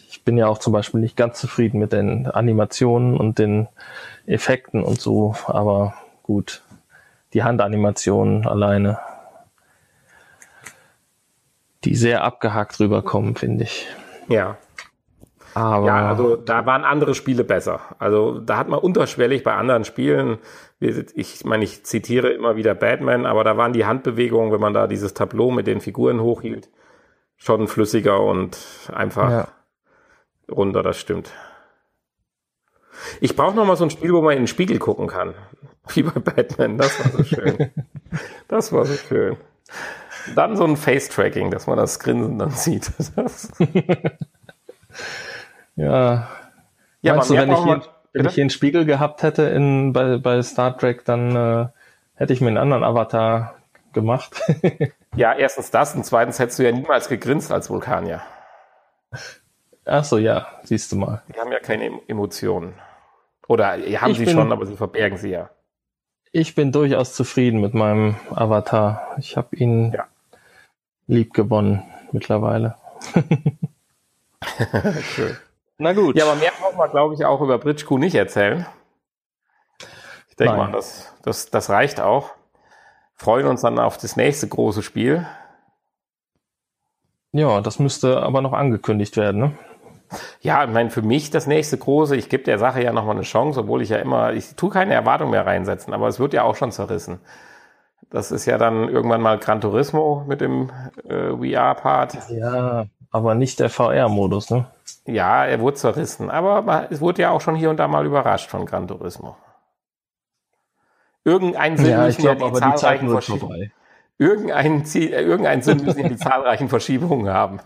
Ich 0.09 0.23
bin 0.23 0.37
ja 0.37 0.47
auch 0.47 0.59
zum 0.59 0.71
Beispiel 0.71 1.01
nicht 1.01 1.17
ganz 1.17 1.39
zufrieden 1.39 1.79
mit 1.79 1.91
den 1.91 2.27
Animationen 2.27 3.17
und 3.17 3.37
den 3.37 3.67
Effekten 4.25 4.83
und 4.83 5.01
so, 5.01 5.35
aber 5.47 5.95
gut, 6.21 6.61
die 7.33 7.43
Handanimationen 7.43 8.47
alleine, 8.47 8.99
die 11.85 11.95
sehr 11.95 12.23
abgehackt 12.23 12.79
rüberkommen, 12.79 13.35
finde 13.35 13.65
ich. 13.65 13.87
Ja. 14.27 14.57
Aber 15.55 15.85
ja, 15.85 16.09
also 16.09 16.35
da 16.35 16.65
waren 16.65 16.83
andere 16.83 17.13
Spiele 17.13 17.43
besser. 17.43 17.81
Also 17.99 18.39
da 18.39 18.57
hat 18.57 18.69
man 18.69 18.79
unterschwellig 18.79 19.43
bei 19.43 19.53
anderen 19.53 19.83
Spielen, 19.83 20.39
ich 20.79 21.45
meine, 21.45 21.63
ich 21.63 21.85
zitiere 21.85 22.29
immer 22.31 22.55
wieder 22.55 22.73
Batman, 22.73 23.25
aber 23.25 23.43
da 23.43 23.55
waren 23.55 23.73
die 23.73 23.85
Handbewegungen, 23.85 24.51
wenn 24.51 24.59
man 24.59 24.73
da 24.73 24.87
dieses 24.87 25.13
Tableau 25.13 25.51
mit 25.51 25.67
den 25.67 25.79
Figuren 25.79 26.21
hochhielt, 26.21 26.69
schon 27.37 27.67
flüssiger 27.67 28.19
und 28.19 28.57
einfach 28.91 29.29
ja. 29.29 29.47
runter, 30.51 30.81
das 30.81 30.97
stimmt. 30.97 31.31
Ich 33.21 33.35
brauche 33.35 33.55
noch 33.55 33.65
mal 33.65 33.75
so 33.75 33.83
ein 33.83 33.89
Spiel, 33.89 34.13
wo 34.13 34.21
man 34.21 34.33
in 34.33 34.43
den 34.43 34.47
Spiegel 34.47 34.79
gucken 34.79 35.07
kann. 35.07 35.33
Wie 35.89 36.03
bei 36.03 36.19
Batman, 36.19 36.77
das 36.77 36.99
war 36.99 37.11
so 37.11 37.23
schön. 37.23 37.71
das 38.47 38.71
war 38.71 38.85
so 38.85 38.95
schön. 38.95 39.37
Dann 40.35 40.55
so 40.55 40.63
ein 40.63 40.77
Face-Tracking, 40.77 41.51
dass 41.51 41.67
man 41.67 41.77
das 41.77 41.99
Grinsen 41.99 42.39
dann 42.39 42.51
sieht. 42.51 42.91
ja. 45.75 46.27
Ja, 47.01 47.15
Meinst 47.15 47.29
du, 47.29 47.35
wenn 47.35 47.51
ich, 47.51 47.57
hier, 47.59 47.81
wenn 48.13 48.25
ich 48.25 48.33
hier 48.33 48.43
einen 48.43 48.49
Spiegel 48.49 48.85
gehabt 48.85 49.23
hätte 49.23 49.43
in, 49.43 49.91
bei, 49.91 50.17
bei 50.17 50.41
Star 50.41 50.77
Trek, 50.77 51.03
dann 51.05 51.35
äh, 51.35 51.67
hätte 52.15 52.33
ich 52.33 52.41
mir 52.41 52.47
einen 52.47 52.57
anderen 52.57 52.83
Avatar 52.83 53.55
gemacht. 53.91 54.41
ja, 55.15 55.33
erstens 55.33 55.71
das 55.71 55.95
und 55.95 56.05
zweitens 56.05 56.39
hättest 56.39 56.59
du 56.59 56.63
ja 56.63 56.71
niemals 56.71 57.09
gegrinst 57.09 57.51
als 57.51 57.69
Vulkanier. 57.69 58.21
Ach 59.85 60.03
so, 60.03 60.17
ja, 60.17 60.47
siehst 60.63 60.91
du 60.91 60.95
mal. 60.95 61.21
Die 61.33 61.39
haben 61.39 61.51
ja 61.51 61.59
keine 61.59 61.91
Emotionen. 62.07 62.75
Oder 63.47 63.75
ja, 63.75 64.01
haben 64.01 64.11
ich 64.11 64.17
sie 64.17 64.25
bin, 64.25 64.33
schon, 64.33 64.51
aber 64.51 64.65
sie 64.65 64.77
verbergen 64.77 65.17
sie 65.17 65.31
ja. 65.31 65.49
Ich 66.31 66.55
bin 66.55 66.71
durchaus 66.71 67.13
zufrieden 67.13 67.59
mit 67.59 67.73
meinem 67.73 68.15
Avatar. 68.31 69.15
Ich 69.17 69.37
habe 69.37 69.55
ihn 69.55 69.91
ja. 69.91 70.07
Lieb 71.07 71.33
gewonnen 71.33 71.83
mittlerweile. 72.11 72.75
Schön. 75.15 75.37
Na 75.77 75.93
gut. 75.93 76.15
Ja, 76.17 76.25
aber 76.25 76.35
mehr 76.35 76.51
brauchen 76.59 76.77
wir, 76.77 76.89
glaube 76.89 77.13
ich, 77.15 77.25
auch 77.25 77.41
über 77.41 77.57
Britschku 77.57 77.97
nicht 77.97 78.15
erzählen. 78.15 78.65
Ich 80.29 80.35
denke 80.35 80.57
mal, 80.57 80.71
das, 80.71 81.13
das, 81.23 81.49
das 81.49 81.69
reicht 81.69 81.99
auch. 81.99 82.31
Freuen 83.15 83.45
uns 83.47 83.61
dann 83.61 83.79
auf 83.79 83.97
das 83.97 84.15
nächste 84.15 84.47
große 84.47 84.81
Spiel. 84.81 85.27
Ja, 87.31 87.61
das 87.61 87.79
müsste 87.79 88.21
aber 88.21 88.41
noch 88.41 88.53
angekündigt 88.53 89.17
werden, 89.17 89.41
ne? 89.41 89.51
Ja, 90.41 90.63
ich 90.63 90.69
meine, 90.69 90.91
für 90.91 91.01
mich 91.01 91.31
das 91.31 91.47
nächste 91.47 91.77
große, 91.77 92.15
ich 92.15 92.29
gebe 92.29 92.43
der 92.43 92.59
Sache 92.59 92.83
ja 92.83 92.93
nochmal 92.93 93.15
eine 93.15 93.23
Chance, 93.23 93.61
obwohl 93.61 93.81
ich 93.81 93.89
ja 93.89 93.97
immer, 93.97 94.33
ich 94.33 94.55
tue 94.55 94.69
keine 94.69 94.93
Erwartung 94.93 95.31
mehr 95.31 95.45
reinsetzen, 95.45 95.93
aber 95.93 96.07
es 96.07 96.19
wird 96.19 96.33
ja 96.33 96.43
auch 96.43 96.55
schon 96.55 96.71
zerrissen. 96.71 97.19
Das 98.13 98.31
ist 98.31 98.45
ja 98.45 98.59
dann 98.59 98.89
irgendwann 98.89 99.21
mal 99.21 99.39
Gran 99.39 99.59
Turismo 99.59 100.23
mit 100.27 100.39
dem 100.39 100.69
äh, 101.09 101.31
VR-Part. 101.31 102.29
Ja, 102.29 102.85
aber 103.09 103.33
nicht 103.33 103.59
der 103.59 103.71
VR-Modus, 103.71 104.51
ne? 104.51 104.67
Ja, 105.07 105.45
er 105.45 105.59
wurde 105.59 105.77
zerrissen, 105.77 106.29
aber 106.29 106.87
es 106.91 107.01
wurde 107.01 107.23
ja 107.23 107.31
auch 107.31 107.41
schon 107.41 107.55
hier 107.55 107.71
und 107.71 107.77
da 107.77 107.87
mal 107.87 108.05
überrascht 108.05 108.51
von 108.51 108.67
Gran 108.67 108.87
Turismo. 108.87 109.35
Irgendein 111.23 111.75
Sinn 111.75 111.89
ja, 111.89 112.07
ich 112.07 112.19
glaube, 112.19 112.45
aber 112.45 112.61
die 112.61 112.75
Zeiten 112.75 113.09
sind 113.09 113.39
vorbei. 113.39 113.71
Irgendein, 114.19 114.85
Ziel, 114.85 115.11
äh, 115.11 115.23
irgendein 115.23 115.63
Sinn 115.63 115.83
müssen 115.83 116.07
die 116.07 116.15
zahlreichen 116.17 116.69
Verschiebungen 116.69 117.33
haben. 117.33 117.61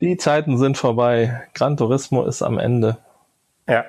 Die 0.00 0.18
Zeiten 0.18 0.56
sind 0.56 0.78
vorbei. 0.78 1.42
Gran 1.54 1.76
Turismo 1.76 2.22
ist 2.26 2.42
am 2.42 2.60
Ende. 2.60 2.98
Ja. 3.68 3.84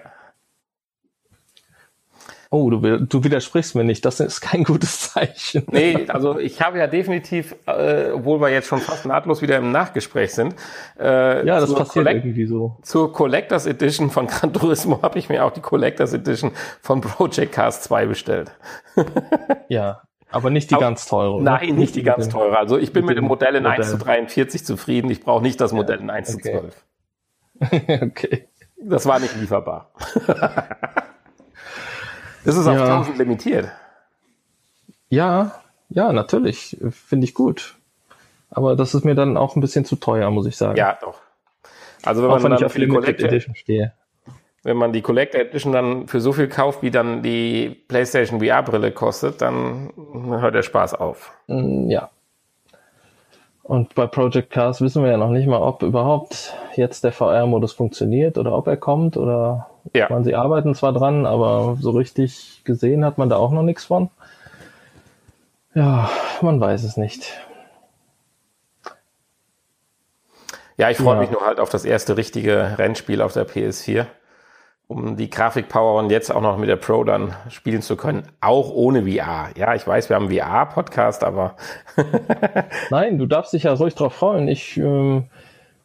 Oh, 2.54 2.70
du, 2.70 2.99
du 2.99 3.24
widersprichst 3.24 3.74
mir 3.74 3.84
nicht. 3.84 4.06
Das 4.06 4.20
ist 4.20 4.39
kein 4.39 4.64
gutes 4.64 5.12
Zeichen. 5.12 5.64
Nee, 5.72 6.06
also 6.10 6.38
ich 6.38 6.62
habe 6.62 6.78
ja 6.78 6.86
definitiv, 6.86 7.56
äh, 7.66 8.12
obwohl 8.12 8.39
wir 8.41 8.49
jetzt 8.49 8.68
schon 8.68 8.78
fast 8.78 9.08
nahtlos 9.08 9.41
wieder 9.41 9.58
im 9.58 9.72
Nachgespräch 9.72 10.36
sind. 10.36 10.54
Äh, 10.99 11.47
ja, 11.47 11.60
das 11.60 11.74
passiert 11.74 12.06
Collect 12.06 12.26
irgendwie 12.26 12.45
so. 12.45 12.78
Zur 12.84 13.12
Collectors 13.12 13.66
Edition 13.66 14.12
von 14.12 14.28
Gran 14.28 14.54
Turismo 14.54 15.01
habe 15.01 15.18
ich 15.18 15.30
mir 15.30 15.43
auch 15.43 15.49
die 15.49 15.62
Collectors 15.62 16.14
Edition 16.14 16.51
von 16.80 17.01
Project 17.01 17.54
Cast 17.54 17.86
2 17.86 18.06
bestellt. 18.06 18.51
ja, 19.68 20.04
aber 20.30 20.51
nicht 20.51 20.70
die 20.70 20.76
Aber, 20.76 20.84
ganz 20.84 21.08
teure. 21.08 21.34
Oder? 21.34 21.43
Nein, 21.43 21.74
nicht 21.74 21.95
die 21.95 22.04
ganz 22.04 22.30
teure. 22.30 22.60
Also 22.60 22.78
ich 22.78 22.93
bin 22.93 23.04
mit, 23.06 23.18
dem 23.18 23.26
Modell 23.26 23.56
in 23.56 23.64
Modell. 23.64 23.80
1 23.80 23.89
zu 23.89 23.97
43 23.97 24.64
zufrieden. 24.64 25.10
Ich 25.10 25.22
brauche 25.22 25.41
nicht 25.41 25.60
das 25.60 25.74
Modell 25.74 26.01
in 26.01 26.12
1 26.12 26.36
okay. 26.36 26.62
zu 27.60 27.70
12. 27.89 28.04
okay. 28.04 28.47
Das 28.80 29.08
war 29.08 29.18
nicht 29.18 29.36
lieferbar. 29.38 29.91
ist 32.46 32.56
es 32.56 32.68
auf 32.68 32.76
ja. 32.76 32.86
1000 32.86 33.18
limitiert? 33.18 33.70
Ja, 35.10 35.62
ja, 35.89 36.12
natürlich. 36.12 36.78
Finde 36.91 37.26
ich 37.26 37.34
gut. 37.34 37.76
Aber 38.50 38.76
das 38.76 38.94
ist 38.94 39.06
mir 39.06 39.16
dann 39.16 39.38
auch 39.38 39.56
ein 39.56 39.62
bisschen 39.62 39.86
zu 39.86 39.96
teuer, 39.96 40.30
muss 40.32 40.46
ich 40.46 40.58
sagen. 40.58 40.78
Ja, 40.78 40.98
doch. 41.02 41.20
Also 42.04 42.22
wenn 42.22 42.30
auch 42.30 42.36
man 42.36 42.44
wenn 42.44 42.52
dann 42.52 42.64
auf 42.64 42.78
Limited 42.78 43.22
Edition 43.22 43.56
stehe 43.56 43.94
wenn 44.64 44.78
man 44.78 44.94
die 44.94 45.02
Collector 45.02 45.41
Edition 45.41 45.74
dann 45.74 46.08
für 46.08 46.22
so 46.22 46.32
viel 46.32 46.48
kauft, 46.48 46.82
wie 46.82 46.91
dann 46.91 47.22
die 47.22 47.70
PlayStation 47.88 48.39
VR-Brille 48.39 48.91
kostet, 48.91 49.41
dann 49.41 49.91
hört 50.26 50.56
der 50.56 50.64
Spaß 50.64 50.96
auf. 50.96 51.34
Mm, 51.48 51.89
ja. 51.89 52.10
Und 53.62 53.96
bei 53.96 54.08
Project 54.08 54.50
Cars 54.50 54.82
wissen 54.82 55.04
wir 55.04 55.12
ja 55.12 55.18
noch 55.18 55.30
nicht 55.30 55.48
mal, 55.48 55.62
ob 55.62 55.84
überhaupt 55.84 56.54
jetzt 56.76 57.04
der 57.04 57.12
VR-Modus 57.12 57.74
funktioniert 57.74 58.38
oder 58.38 58.54
ob 58.54 58.68
er 58.68 58.78
kommt 58.78 59.16
oder 59.16 59.70
ja. 59.93 60.07
man 60.09 60.23
sie 60.23 60.36
arbeiten 60.36 60.75
zwar 60.75 60.93
dran, 60.93 61.25
aber 61.25 61.77
so 61.79 61.91
richtig 61.91 62.61
gesehen 62.63 63.03
hat 63.03 63.17
man 63.17 63.29
da 63.29 63.38
auch 63.38 63.51
noch 63.51 63.63
nichts 63.63 63.86
von. 63.86 64.09
Ja, 65.73 66.09
man 66.41 66.59
weiß 66.59 66.84
es 66.84 66.97
nicht. 66.97 67.34
Ja, 70.77 70.89
ich 70.89 70.97
freue 70.97 71.15
ja. 71.15 71.21
mich 71.21 71.31
nur 71.31 71.45
halt 71.45 71.59
auf 71.59 71.69
das 71.69 71.86
erste 71.86 72.17
richtige 72.17 72.77
Rennspiel 72.77 73.21
auf 73.21 73.34
der 73.34 73.47
PS4 73.47 74.07
um 74.88 75.15
die 75.15 75.29
Grafikpower 75.29 75.99
und 75.99 76.11
jetzt 76.11 76.31
auch 76.31 76.41
noch 76.41 76.57
mit 76.57 76.69
der 76.69 76.75
Pro 76.75 77.03
dann 77.03 77.34
spielen 77.49 77.81
zu 77.81 77.95
können, 77.95 78.23
auch 78.41 78.69
ohne 78.71 79.03
VR. 79.03 79.49
Ja, 79.55 79.75
ich 79.75 79.88
weiß, 79.88 80.09
wir 80.09 80.15
haben 80.15 80.29
VR-Podcast, 80.29 81.23
aber. 81.23 81.55
Nein, 82.89 83.17
du 83.17 83.25
darfst 83.25 83.53
dich 83.53 83.63
ja 83.63 83.73
ruhig 83.73 83.95
drauf 83.95 84.13
freuen. 84.13 84.47
Ich 84.47 84.77
ähm, 84.77 85.29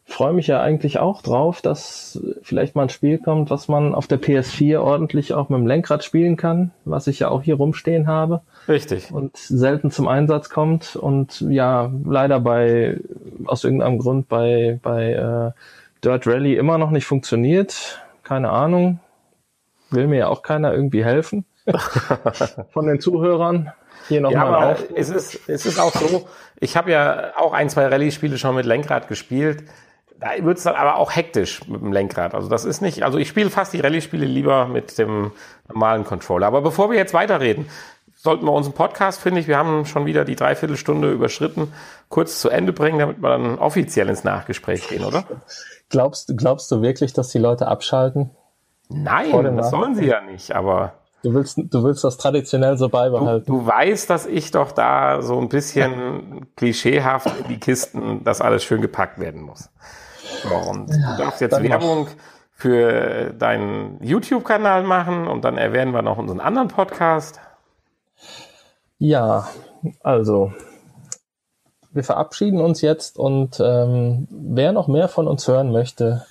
freue 0.09 0.33
mich 0.33 0.47
ja 0.47 0.61
eigentlich 0.61 0.99
auch 0.99 1.21
drauf, 1.21 1.61
dass 1.61 2.19
vielleicht 2.41 2.75
mal 2.75 2.83
ein 2.83 2.89
Spiel 2.89 3.17
kommt, 3.17 3.49
was 3.49 3.67
man 3.67 3.95
auf 3.95 4.07
der 4.07 4.19
PS4 4.19 4.79
ordentlich 4.79 5.33
auch 5.33 5.49
mit 5.49 5.59
dem 5.59 5.67
Lenkrad 5.67 6.03
spielen 6.03 6.35
kann, 6.35 6.71
was 6.85 7.07
ich 7.07 7.19
ja 7.19 7.29
auch 7.29 7.41
hier 7.41 7.55
rumstehen 7.55 8.07
habe. 8.07 8.41
Richtig. 8.67 9.11
Und 9.11 9.37
selten 9.37 9.91
zum 9.91 10.07
Einsatz 10.07 10.49
kommt 10.49 10.95
und 10.95 11.41
ja, 11.41 11.91
leider 12.05 12.39
bei, 12.39 12.97
aus 13.45 13.63
irgendeinem 13.63 13.99
Grund 13.99 14.27
bei, 14.27 14.79
bei 14.81 15.13
äh, 15.13 15.51
Dirt 16.03 16.27
Rally 16.27 16.55
immer 16.55 16.77
noch 16.77 16.91
nicht 16.91 17.05
funktioniert 17.05 17.99
keine 18.29 18.51
Ahnung. 18.51 18.99
Will 19.89 20.05
mir 20.05 20.19
ja 20.19 20.27
auch 20.27 20.43
keiner 20.43 20.71
irgendwie 20.71 21.03
helfen. 21.03 21.45
Von 22.69 22.85
den 22.85 22.99
Zuhörern. 22.99 23.73
Hier 24.07 24.21
noch 24.21 24.31
ja, 24.31 24.45
mal 24.45 24.53
aber 24.53 24.77
es 24.95 25.09
ist, 25.09 25.49
es 25.49 25.65
ist 25.65 25.79
auch 25.79 25.93
so, 25.93 26.27
ich 26.59 26.77
habe 26.77 26.91
ja 26.91 27.31
auch 27.37 27.53
ein, 27.53 27.69
zwei 27.69 27.87
Rallye-Spiele 27.87 28.37
schon 28.37 28.53
mit 28.53 28.67
Lenkrad 28.67 29.07
gespielt. 29.07 29.63
Da 30.19 30.31
wird 30.43 30.57
es 30.57 30.63
dann 30.63 30.75
aber 30.75 30.97
auch 30.97 31.15
hektisch 31.15 31.65
mit 31.67 31.81
dem 31.81 31.93
Lenkrad. 31.93 32.35
Also 32.35 32.49
das 32.49 32.65
ist 32.65 32.81
nicht, 32.81 33.03
also 33.03 33.17
ich 33.17 33.29
spiele 33.29 33.49
fast 33.49 33.73
die 33.73 33.79
Rallye-Spiele 33.79 34.25
lieber 34.25 34.67
mit 34.67 34.97
dem 34.97 35.31
normalen 35.69 36.03
Controller. 36.03 36.47
Aber 36.47 36.61
bevor 36.61 36.89
wir 36.91 36.97
jetzt 36.97 37.13
weiterreden, 37.13 37.67
sollten 38.15 38.45
wir 38.45 38.51
unseren 38.51 38.73
Podcast, 38.73 39.21
finde 39.21 39.39
ich, 39.39 39.47
wir 39.47 39.57
haben 39.57 39.85
schon 39.85 40.05
wieder 40.05 40.25
die 40.25 40.35
Dreiviertelstunde 40.35 41.09
überschritten, 41.11 41.71
kurz 42.09 42.41
zu 42.41 42.49
Ende 42.49 42.73
bringen, 42.73 42.99
damit 42.99 43.21
wir 43.21 43.29
dann 43.29 43.57
offiziell 43.59 44.09
ins 44.09 44.25
Nachgespräch 44.25 44.89
gehen, 44.89 45.05
oder? 45.05 45.23
Glaubst, 45.87 46.33
glaubst 46.35 46.69
du 46.71 46.81
wirklich, 46.81 47.13
dass 47.13 47.29
die 47.29 47.39
Leute 47.39 47.67
abschalten? 47.67 48.31
Nein, 48.89 49.55
das 49.55 49.69
sollen 49.69 49.95
sie 49.95 50.07
ja 50.07 50.19
nicht, 50.21 50.53
aber. 50.53 50.93
Du 51.23 51.33
willst, 51.33 51.57
du 51.57 51.83
willst 51.83 52.03
das 52.03 52.17
traditionell 52.17 52.77
so 52.77 52.89
beibehalten. 52.89 53.45
Du, 53.45 53.59
du 53.59 53.65
weißt, 53.67 54.09
dass 54.09 54.25
ich 54.25 54.51
doch 54.51 54.71
da 54.71 55.21
so 55.21 55.39
ein 55.39 55.49
bisschen 55.49 56.47
klischeehaft 56.55 57.27
in 57.39 57.47
die 57.47 57.59
Kisten, 57.59 58.23
dass 58.23 58.41
alles 58.41 58.63
schön 58.63 58.81
gepackt 58.81 59.19
werden 59.19 59.41
muss. 59.41 59.69
Und 60.45 60.89
ja, 60.89 61.15
du 61.15 61.23
darfst 61.23 61.41
jetzt 61.41 61.61
Werbung 61.61 62.05
mach. 62.05 62.11
für 62.51 63.33
deinen 63.33 64.03
YouTube-Kanal 64.03 64.83
machen 64.83 65.27
und 65.27 65.43
dann 65.43 65.57
erwähnen 65.57 65.93
wir 65.93 66.01
noch 66.01 66.17
unseren 66.17 66.39
anderen 66.39 66.69
Podcast. 66.69 67.39
Ja, 68.97 69.47
also 70.01 70.53
wir 71.91 72.03
verabschieden 72.03 72.61
uns 72.61 72.81
jetzt 72.81 73.17
und 73.17 73.59
ähm, 73.59 74.27
wer 74.29 74.73
noch 74.73 74.87
mehr 74.87 75.07
von 75.07 75.27
uns 75.27 75.47
hören 75.47 75.71
möchte, 75.71 76.25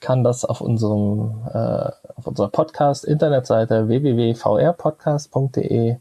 kann 0.00 0.24
das 0.24 0.44
auf 0.44 0.60
unserem 0.60 1.46
äh, 1.52 1.90
auf 2.16 2.26
unserer 2.26 2.48
Podcast-Internetseite 2.48 3.88
www.vrpodcast.de 3.88 5.96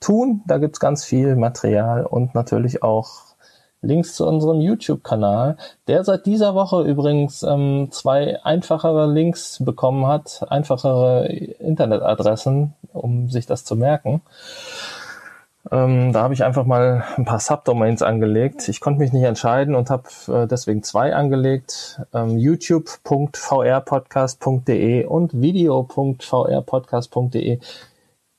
tun. 0.00 0.42
Da 0.46 0.58
gibt's 0.58 0.80
ganz 0.80 1.04
viel 1.04 1.36
Material 1.36 2.06
und 2.06 2.34
natürlich 2.34 2.82
auch 2.82 3.33
Links 3.84 4.14
zu 4.14 4.26
unserem 4.26 4.60
YouTube-Kanal, 4.60 5.56
der 5.86 6.04
seit 6.04 6.26
dieser 6.26 6.54
Woche 6.54 6.82
übrigens 6.82 7.42
ähm, 7.42 7.88
zwei 7.90 8.42
einfachere 8.44 9.06
Links 9.06 9.62
bekommen 9.64 10.06
hat, 10.06 10.44
einfachere 10.48 11.26
Internetadressen, 11.26 12.74
um 12.92 13.30
sich 13.30 13.46
das 13.46 13.64
zu 13.64 13.76
merken. 13.76 14.20
Ähm, 15.70 16.12
da 16.12 16.22
habe 16.22 16.34
ich 16.34 16.44
einfach 16.44 16.66
mal 16.66 17.04
ein 17.16 17.24
paar 17.24 17.40
Subdomains 17.40 18.02
angelegt. 18.02 18.68
Ich 18.68 18.80
konnte 18.80 19.00
mich 19.00 19.14
nicht 19.14 19.24
entscheiden 19.24 19.74
und 19.74 19.88
habe 19.88 20.10
äh, 20.28 20.46
deswegen 20.46 20.82
zwei 20.82 21.14
angelegt. 21.14 22.02
Ähm, 22.12 22.36
youtube.vrpodcast.de 22.36 25.06
und 25.06 25.40
video.vrpodcast.de. 25.40 27.60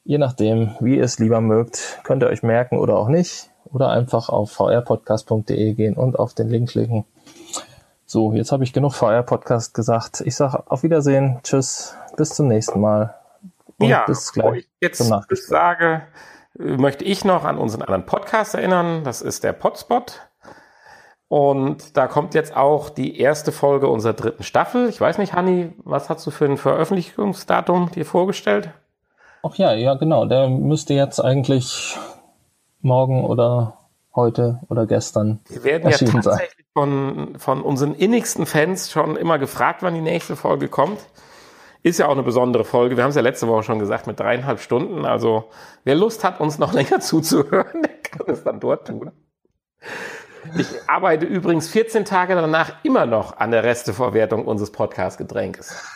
Je 0.03 0.17
nachdem, 0.19 0.75
wie 0.79 0.97
ihr 0.97 1.03
es 1.03 1.17
lieber 1.17 1.41
mögt, 1.41 1.99
könnt 2.03 2.21
ihr 2.21 2.27
euch 2.27 2.43
merken 2.43 2.77
oder 2.77 2.95
auch 2.95 3.07
nicht. 3.07 3.49
Oder 3.71 3.89
einfach 3.89 4.29
auf 4.29 4.51
vrpodcast.de 4.51 5.73
gehen 5.73 5.95
und 5.95 6.17
auf 6.17 6.33
den 6.33 6.49
Link 6.49 6.69
klicken. 6.69 7.05
So, 8.05 8.33
jetzt 8.33 8.51
habe 8.51 8.63
ich 8.63 8.71
genug 8.71 8.93
VR-Podcast 8.93 9.73
gesagt. 9.73 10.21
Ich 10.21 10.35
sage 10.35 10.63
auf 10.67 10.83
Wiedersehen, 10.83 11.39
tschüss, 11.43 11.95
bis 12.15 12.29
zum 12.29 12.47
nächsten 12.47 12.79
Mal. 12.79 13.15
Und 13.77 13.89
ja, 13.89 14.03
bis 14.05 14.31
gleich. 14.31 14.67
Jetzt 14.79 15.03
sage, 15.47 16.03
möchte 16.53 17.03
ich 17.03 17.25
noch 17.25 17.43
an 17.43 17.57
unseren 17.57 17.81
anderen 17.81 18.05
Podcast 18.05 18.55
erinnern. 18.55 19.03
Das 19.03 19.21
ist 19.21 19.43
der 19.43 19.53
Podspot. 19.53 20.21
Und 21.27 21.97
da 21.97 22.07
kommt 22.07 22.35
jetzt 22.35 22.55
auch 22.55 22.89
die 22.89 23.19
erste 23.19 23.51
Folge 23.51 23.87
unserer 23.87 24.13
dritten 24.13 24.43
Staffel. 24.43 24.87
Ich 24.87 25.01
weiß 25.01 25.17
nicht, 25.17 25.33
Hanni, 25.33 25.73
was 25.83 26.09
hast 26.09 26.25
du 26.25 26.31
für 26.31 26.45
ein 26.45 26.57
Veröffentlichungsdatum 26.57 27.91
dir 27.91 28.05
vorgestellt? 28.05 28.69
Ach 29.43 29.55
ja, 29.55 29.73
ja, 29.73 29.95
genau. 29.95 30.25
Der 30.25 30.47
müsste 30.47 30.93
jetzt 30.93 31.19
eigentlich 31.19 31.97
morgen 32.85 33.25
oder 33.25 33.79
heute 34.15 34.61
oder 34.69 34.85
gestern. 34.85 35.41
Wir 35.49 35.63
werden 35.65 35.89
ja 35.89 35.97
tatsächlich 35.97 36.65
von, 36.73 37.37
von 37.37 37.61
unseren 37.61 37.93
innigsten 37.95 38.45
Fans 38.45 38.89
schon 38.89 39.17
immer 39.17 39.37
gefragt, 39.39 39.83
wann 39.83 39.93
die 39.93 40.01
nächste 40.01 40.35
Folge 40.35 40.69
kommt. 40.69 40.99
Ist 41.83 41.99
ja 41.99 42.07
auch 42.07 42.13
eine 42.13 42.23
besondere 42.23 42.63
Folge. 42.63 42.95
Wir 42.95 43.03
haben 43.03 43.09
es 43.09 43.15
ja 43.15 43.21
letzte 43.21 43.47
Woche 43.47 43.63
schon 43.63 43.79
gesagt 43.79 44.07
mit 44.07 44.19
dreieinhalb 44.19 44.59
Stunden. 44.59 45.05
Also 45.05 45.49
wer 45.83 45.95
Lust 45.95 46.23
hat, 46.23 46.39
uns 46.39 46.57
noch 46.57 46.73
länger 46.79 46.99
zuzuhören, 47.01 47.81
der 47.81 47.97
kann 48.01 48.27
es 48.27 48.43
dann 48.43 48.59
dort 48.59 48.87
tun. 48.87 49.11
Ich 50.57 50.67
arbeite 50.87 51.25
übrigens 51.25 51.67
14 51.67 52.05
Tage 52.05 52.35
danach 52.35 52.83
immer 52.83 53.05
noch 53.05 53.37
an 53.37 53.51
der 53.51 53.63
Resteverwertung 53.63 54.45
unseres 54.45 54.71
Podcast-Getränkes. 54.71 55.94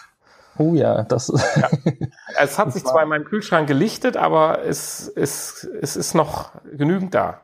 Oh 0.60 0.74
ja, 0.74 1.03
das 1.03 1.32
ja. 1.55 1.70
Es 2.38 2.60
hat 2.60 2.74
sich 2.74 2.84
zwar 2.84 3.03
in 3.03 3.10
meinem 3.10 3.24
Kühlschrank 3.24 3.68
gelichtet, 3.68 4.18
aber 4.18 4.64
es, 4.66 5.07
es, 5.16 5.64
es 5.82 5.95
ist 5.95 6.14
noch 6.14 6.51
genügend 6.74 7.16
da. 7.16 7.41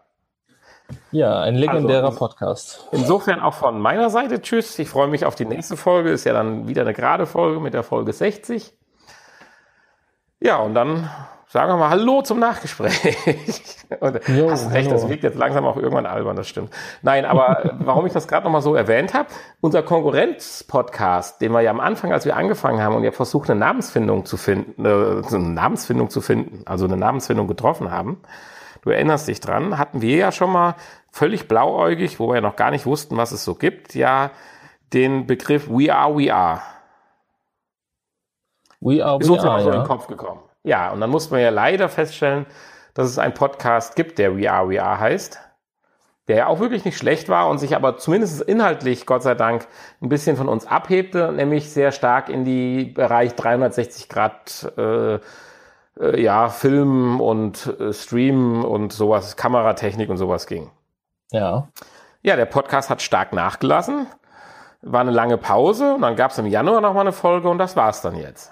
Ja, 1.11 1.41
ein 1.41 1.55
legendärer 1.55 2.07
also, 2.07 2.20
Podcast. 2.20 2.88
Insofern 2.91 3.39
auch 3.39 3.53
von 3.53 3.80
meiner 3.80 4.09
Seite 4.09 4.41
Tschüss. 4.41 4.78
Ich 4.80 4.89
freue 4.89 5.07
mich 5.07 5.26
auf 5.26 5.34
die 5.34 5.45
nächste 5.45 5.78
Folge. 5.78 6.11
Ist 6.11 6.26
ja 6.26 6.34
dann 6.34 6.68
wieder 6.68 6.82
eine 6.82 6.93
gerade 6.93 7.26
Folge 7.26 7.59
mit 7.61 7.74
der 7.74 7.84
Folge 7.84 8.11
60. 8.11 8.78
Ja, 10.41 10.57
und 10.57 10.76
dann 10.76 11.09
sagen 11.48 11.72
wir 11.72 11.78
mal 11.78 11.89
Hallo 11.89 12.22
zum 12.22 12.39
Nachgespräch. 12.39 13.18
und 14.00 14.28
jo, 14.28 14.50
hast 14.50 14.72
recht, 14.72 14.89
hallo. 14.89 15.02
das 15.02 15.10
wirkt 15.10 15.24
jetzt 15.24 15.38
langsam 15.38 15.66
auch 15.66 15.78
irgendwann 15.78 16.06
albern, 16.06 16.36
das 16.36 16.48
stimmt. 16.48 16.72
Nein, 17.02 17.26
aber 17.26 17.76
warum 17.80 18.06
ich 18.06 18.14
das 18.14 18.28
gerade 18.28 18.43
nochmal 18.46 18.62
so 18.62 18.76
erwähnt 18.76 19.14
habe, 19.14 19.30
unser 19.62 19.84
Konkurrenz-Podcast, 19.84 21.41
den 21.41 21.52
wir 21.52 21.62
ja 21.62 21.72
am 21.72 21.80
Anfang, 21.80 22.12
als 22.12 22.26
wir 22.26 22.36
angefangen 22.36 22.82
haben 22.82 22.96
und 22.96 23.04
ja 23.04 23.12
versucht, 23.12 23.50
eine 23.50 23.60
Namensfindung 23.60 24.26
zu 24.26 24.38
finden, 24.38 24.86
äh, 24.86 24.89
eine 24.89 25.39
Namensfindung 25.39 26.10
zu 26.10 26.22
finden, 26.22 26.64
also 26.66 26.86
eine 26.86 26.98
Namensfindung 26.98 27.48
getroffen 27.48 27.91
haben, 27.91 28.22
du 28.82 28.89
erinnerst 28.89 29.28
dich 29.28 29.39
dran, 29.39 29.78
hatten 29.78 30.02
wir 30.02 30.18
ja 30.18 30.32
schon 30.32 30.52
mal 30.52 30.76
völlig 31.12 31.48
blauäugig, 31.48 32.20
wo 32.20 32.30
wir 32.30 32.36
ja 32.36 32.41
noch 32.41 32.56
gar 32.56 32.72
nicht 32.72 32.86
wussten, 32.86 33.18
was 33.18 33.32
es 33.32 33.43
so 33.43 33.56
gibt, 33.56 33.96
ja 33.96 34.32
den 34.93 35.28
Begriff 35.28 35.68
We 35.70 35.93
Are, 35.93 36.16
We 36.18 36.34
Are. 36.34 36.62
We 38.80 39.04
Are, 39.04 39.04
We 39.04 39.06
Are. 39.06 39.18
Ist 39.20 39.30
uns 39.30 39.43
ja 39.43 39.60
so 39.60 39.70
in 39.70 39.76
den 39.76 39.84
Kopf 39.84 40.08
gekommen. 40.08 40.41
Ja, 40.66 40.91
und 40.91 40.99
dann 40.99 41.11
mussten 41.11 41.36
wir 41.36 41.41
ja 41.41 41.51
leider 41.51 41.89
feststellen, 41.89 42.47
dass 42.95 43.07
es 43.07 43.20
einen 43.20 43.36
Podcast 43.36 43.95
gibt, 43.95 44.18
der 44.18 44.36
We 44.36 44.51
Are, 44.51 44.68
We 44.68 44.82
Are 44.82 44.99
heißt, 44.99 45.39
der 46.28 46.38
ja 46.38 46.47
auch 46.47 46.59
wirklich 46.59 46.84
nicht 46.86 46.97
schlecht 46.97 47.30
war 47.30 47.49
und 47.49 47.59
sich 47.59 47.76
aber 47.76 47.97
zumindest 47.97 48.41
inhaltlich, 48.41 49.05
Gott 49.05 49.22
sei 49.22 49.36
Dank, 49.36 49.68
ein 50.01 50.09
bisschen 50.09 50.38
von 50.38 50.49
uns 50.49 50.66
abhebte, 50.66 51.32
nämlich 51.32 51.72
sehr 51.72 51.91
stark 51.91 52.30
in 52.30 52.45
die 52.45 52.86
Bereich 52.86 53.36
360 53.36 54.09
Grad 54.09 54.74
äh, 54.76 55.20
äh, 55.99 56.20
ja, 56.20 56.49
Film 56.49 57.22
und 57.22 57.80
äh, 57.80 57.93
Stream 57.93 58.66
und 58.66 58.91
sowas, 58.91 59.36
Kameratechnik 59.36 60.09
und 60.09 60.18
sowas 60.18 60.47
ging. 60.47 60.72
Ja. 61.32 61.68
Ja, 62.24 62.36
der 62.36 62.45
Podcast 62.45 62.89
hat 62.89 63.03
stark 63.03 63.34
nachgelassen. 63.34 64.07
War 64.82 65.01
eine 65.01 65.11
lange 65.11 65.38
Pause 65.38 65.93
und 65.93 66.01
dann 66.01 66.16
gab 66.16 66.32
es 66.32 66.39
im 66.39 66.47
Januar 66.47 66.82
nochmal 66.82 67.01
eine 67.01 67.13
Folge 67.13 67.49
und 67.49 67.59
das 67.59 67.76
war's 67.76 68.01
dann 68.01 68.16
jetzt. 68.16 68.51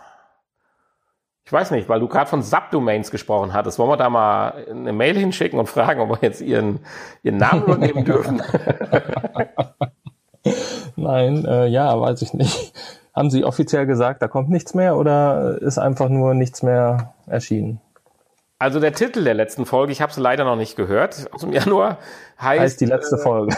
Ich 1.46 1.52
weiß 1.52 1.72
nicht, 1.72 1.90
weil 1.90 2.00
du 2.00 2.08
gerade 2.08 2.30
von 2.30 2.42
Subdomains 2.42 3.12
gesprochen 3.12 3.54
hattest. 3.54 3.78
Wollen 3.78 3.90
wir 3.90 3.98
da 3.98 4.10
mal 4.10 4.66
eine 4.70 4.94
Mail 4.94 5.18
hinschicken 5.18 5.60
und 5.60 5.68
fragen, 5.68 6.00
ob 6.00 6.10
wir 6.10 6.20
jetzt 6.22 6.42
ihren, 6.42 6.80
ihren 7.22 7.38
Namen 7.38 7.64
übernehmen 7.66 8.06
dürfen? 8.06 8.42
Nein, 10.96 11.46
äh, 11.46 11.68
ja, 11.68 12.00
weiß 12.00 12.22
ich 12.22 12.34
nicht. 12.34 12.74
Haben 13.14 13.30
Sie 13.30 13.44
offiziell 13.44 13.86
gesagt, 13.86 14.22
da 14.22 14.28
kommt 14.28 14.50
nichts 14.50 14.74
mehr 14.74 14.98
oder 14.98 15.62
ist 15.62 15.78
einfach 15.78 16.10
nur 16.10 16.34
nichts 16.34 16.64
mehr 16.64 17.14
erschienen? 17.28 17.82
Also 18.58 18.80
der 18.80 18.94
Titel 18.94 19.24
der 19.24 19.34
letzten 19.34 19.66
Folge, 19.66 19.92
ich 19.92 20.02
habe 20.02 20.12
es 20.12 20.18
leider 20.18 20.46
noch 20.46 20.56
nicht 20.56 20.78
gehört, 20.78 21.28
aus 21.34 21.42
dem 21.42 21.52
Januar, 21.52 21.98
heißt, 22.42 22.62
heißt 22.62 22.82
die 22.82 22.86
letzte 22.86 23.18
äh, 23.18 23.20
Folge. 23.20 23.56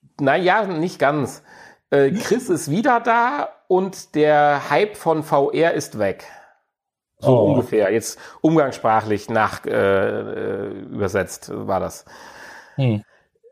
naja, 0.20 0.66
nicht 0.66 0.98
ganz. 0.98 1.44
Äh, 1.90 2.10
Chris 2.10 2.48
ist 2.48 2.70
wieder 2.70 3.00
da 3.00 3.48
und 3.68 4.16
der 4.16 4.70
Hype 4.70 4.96
von 4.96 5.22
VR 5.22 5.74
ist 5.74 5.98
weg. 5.98 6.26
So 7.22 7.38
oh. 7.38 7.52
ungefähr. 7.52 7.92
Jetzt 7.92 8.18
umgangssprachlich 8.40 9.30
nach 9.30 9.64
äh, 9.64 9.70
äh 9.70 10.68
übersetzt 10.90 11.50
war 11.54 11.80
das. 11.80 12.04
Hm. 12.74 13.02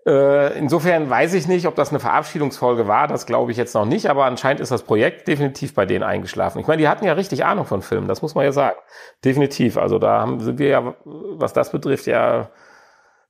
Äh, 0.06 0.58
insofern 0.58 1.10
weiß 1.10 1.34
ich 1.34 1.46
nicht, 1.46 1.66
ob 1.66 1.74
das 1.74 1.90
eine 1.90 2.00
Verabschiedungsfolge 2.00 2.88
war, 2.88 3.06
das 3.06 3.26
glaube 3.26 3.52
ich 3.52 3.58
jetzt 3.58 3.74
noch 3.74 3.84
nicht, 3.84 4.08
aber 4.08 4.24
anscheinend 4.24 4.60
ist 4.60 4.70
das 4.70 4.82
Projekt 4.82 5.28
definitiv 5.28 5.74
bei 5.74 5.84
denen 5.84 6.02
eingeschlafen. 6.02 6.58
Ich 6.58 6.66
meine, 6.66 6.80
die 6.80 6.88
hatten 6.88 7.04
ja 7.04 7.12
richtig 7.12 7.44
Ahnung 7.44 7.66
von 7.66 7.82
Filmen, 7.82 8.08
das 8.08 8.22
muss 8.22 8.34
man 8.34 8.44
ja 8.44 8.52
sagen. 8.52 8.78
Definitiv. 9.24 9.76
Also 9.76 9.98
da 9.98 10.20
haben, 10.20 10.40
sind 10.40 10.58
wir 10.58 10.68
ja, 10.68 10.94
was 11.04 11.52
das 11.52 11.70
betrifft, 11.70 12.06
ja 12.06 12.48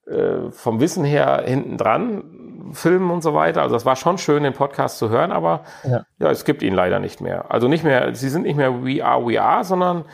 äh, 0.06 0.50
vom 0.50 0.80
Wissen 0.80 1.04
her 1.04 1.42
hinten 1.44 1.76
dran, 1.76 2.24
Filmen 2.72 3.10
und 3.10 3.22
so 3.22 3.34
weiter. 3.34 3.62
Also 3.62 3.74
das 3.74 3.84
war 3.84 3.96
schon 3.96 4.18
schön, 4.18 4.44
den 4.44 4.52
Podcast 4.52 4.98
zu 4.98 5.08
hören, 5.08 5.32
aber 5.32 5.64
ja, 5.82 6.04
ja 6.18 6.30
es 6.30 6.44
gibt 6.44 6.62
ihn 6.62 6.74
leider 6.74 7.00
nicht 7.00 7.20
mehr. 7.20 7.50
Also 7.50 7.66
nicht 7.66 7.82
mehr, 7.82 8.14
sie 8.14 8.28
sind 8.28 8.42
nicht 8.42 8.56
mehr 8.56 8.84
We 8.84 9.04
Are, 9.04 9.26
We 9.26 9.42
Are, 9.42 9.64
sondern 9.64 10.04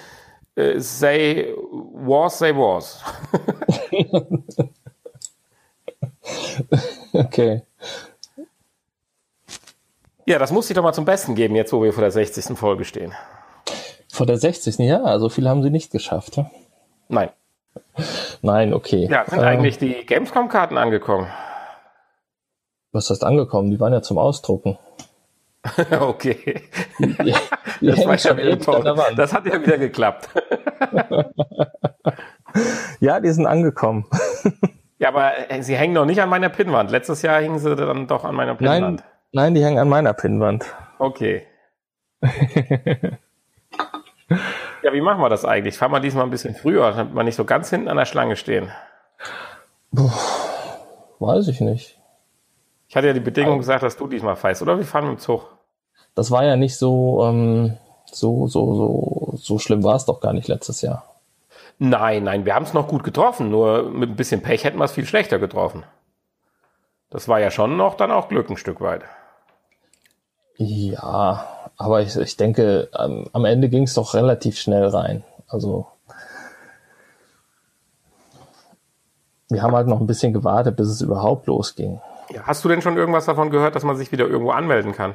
äh, 0.57 0.81
Say 0.81 1.55
Was, 1.95 2.39
Say 2.39 2.55
Was. 2.55 3.03
okay. 7.13 7.63
Ja, 10.27 10.41
das 10.41 10.51
muss 10.51 10.69
ich 10.69 10.75
doch 10.75 10.83
mal 10.83 10.93
zum 10.93 11.05
Besten 11.05 11.37
geben, 11.37 11.55
jetzt 11.55 11.73
wo 11.73 11.83
wir 11.83 11.93
vor 11.93 12.03
der 12.03 12.11
60. 12.11 12.59
Folge 12.59 12.85
stehen. 12.85 13.13
Vor 14.13 14.27
der 14.27 14.39
60. 14.39 14.79
Ja, 14.79 15.19
so 15.19 15.29
viel 15.29 15.49
haben 15.49 15.63
sie 15.63 15.71
nicht 15.71 15.93
geschafft. 15.93 16.37
Ja? 16.37 16.51
Nein. 17.09 17.31
Nein, 18.43 18.75
okay. 18.75 19.09
Ja, 19.11 19.25
sind 19.27 19.39
ähm, 19.39 19.45
eigentlich 19.45 19.79
die 19.79 20.05
Gamescom-Karten 20.05 20.79
angekommen? 20.79 21.29
Was 22.93 23.11
heißt 23.11 23.25
angekommen? 23.25 23.71
Die 23.71 23.79
waren 23.79 23.93
ja 23.93 24.03
zum 24.03 24.19
Ausdrucken. 24.19 24.79
okay. 26.01 26.63
Die 26.99 27.87
das, 27.87 28.07
war 28.07 28.19
schon 28.19 28.37
wieder 28.37 28.57
das 29.15 29.33
hat 29.33 29.47
ja 29.47 29.61
wieder 29.61 29.79
geklappt. 29.79 30.29
ja, 33.01 33.21
die 33.21 33.31
sind 33.31 33.47
angekommen. 33.47 34.07
Ja, 34.99 35.09
aber 35.09 35.51
äh, 35.51 35.63
sie 35.63 35.77
hängen 35.77 35.93
noch 35.93 36.07
nicht 36.07 36.23
an 36.23 36.31
meiner 36.31 36.49
Pinnwand. 36.49 36.91
Letztes 36.91 37.21
Jahr 37.21 37.43
hingen 37.43 37.59
sie 37.59 37.77
dann 37.77 38.07
doch 38.07 38.25
an 38.25 38.35
meiner 38.35 38.55
Pinnwand. 38.55 38.81
Nein, 38.81 39.03
nein 39.33 39.55
die 39.55 39.63
hängen 39.63 39.79
an 39.79 39.91
meiner 39.91 40.15
Pinnwand. 40.15 40.65
Okay. 40.99 41.47
ja, 44.83 44.93
wie 44.95 45.03
machen 45.03 45.21
wir 45.21 45.29
das 45.29 45.45
eigentlich? 45.45 45.77
Fahren 45.77 45.93
wir 45.93 46.01
diesmal 46.01 46.25
ein 46.25 46.31
bisschen 46.31 46.55
früher, 46.55 46.93
damit 46.93 47.15
wir 47.15 47.25
nicht 47.25 47.37
so 47.37 47.45
ganz 47.45 47.69
hinten 47.69 47.89
an 47.89 47.99
der 47.99 48.07
Schlange 48.07 48.37
stehen. 48.37 48.71
Puh, 49.95 50.11
weiß 51.19 51.49
ich 51.49 51.61
nicht. 51.61 52.01
Ich 52.89 52.97
hatte 52.97 53.09
ja 53.09 53.13
die 53.13 53.21
Bedingung 53.21 53.59
gesagt, 53.59 53.83
dass 53.83 53.99
du 53.99 54.07
diesmal 54.07 54.37
fährst, 54.37 54.63
oder? 54.63 54.79
Wir 54.79 54.87
fahren 54.87 55.11
mit 55.11 55.19
dem 55.19 55.21
Zug. 55.21 55.56
Das 56.17 56.31
war 56.33 56.45
ja 56.45 56.57
nicht 56.57 56.77
so, 56.77 57.25
ähm, 57.25 57.77
so, 58.07 58.49
so, 58.49 58.75
so, 58.75 59.37
so 59.37 59.59
schlimm 59.59 59.85
war 59.85 59.95
es 59.95 60.07
doch 60.07 60.21
gar 60.21 60.33
nicht 60.33 60.49
letztes 60.49 60.81
Jahr. 60.81 61.05
Nein, 61.79 62.25
nein, 62.25 62.47
wir 62.47 62.55
haben 62.55 62.65
es 62.65 62.73
noch 62.73 62.89
gut 62.89 63.05
getroffen, 63.05 63.51
nur 63.51 63.85
mit 63.91 64.11
ein 64.11 64.17
bisschen 64.17 64.43
Pech 64.43 64.65
hätten 64.65 64.79
wir 64.79 64.85
es 64.85 64.93
viel 64.93 65.05
schlechter 65.05 65.39
getroffen. 65.39 65.85
Das 67.11 67.29
war 67.29 67.39
ja 67.39 67.51
schon 67.51 67.77
noch 67.77 67.95
dann 67.95 68.11
auch 68.11 68.29
Glück 68.29 68.49
ein 68.49 68.57
Stück 68.57 68.81
weit. 68.81 69.03
Ja, 70.57 71.47
aber 71.77 72.01
ich, 72.01 72.17
ich 72.17 72.39
denke, 72.39 72.89
am, 72.93 73.29
am 73.35 73.45
Ende 73.45 73.69
ging 73.69 73.83
es 73.83 73.93
doch 73.93 74.15
relativ 74.15 74.59
schnell 74.59 74.87
rein. 74.87 75.23
Also 75.49 75.87
wir 79.51 79.63
haben 79.63 79.75
halt 79.75 79.87
noch 79.87 80.01
ein 80.01 80.07
bisschen 80.07 80.33
gewartet, 80.33 80.77
bis 80.77 80.89
es 80.89 81.03
überhaupt 81.03 81.47
losging. 81.47 82.01
Ja, 82.31 82.45
hast 82.45 82.65
du 82.65 82.71
denn 82.71 82.81
schon 82.81 82.97
irgendwas 82.97 83.27
davon 83.27 83.51
gehört, 83.51 83.77
dass 83.77 83.85
man 83.85 83.97
sich 83.97 84.11
wieder 84.13 84.27
irgendwo 84.27 84.53
anmelden 84.53 84.93
kann? 84.93 85.15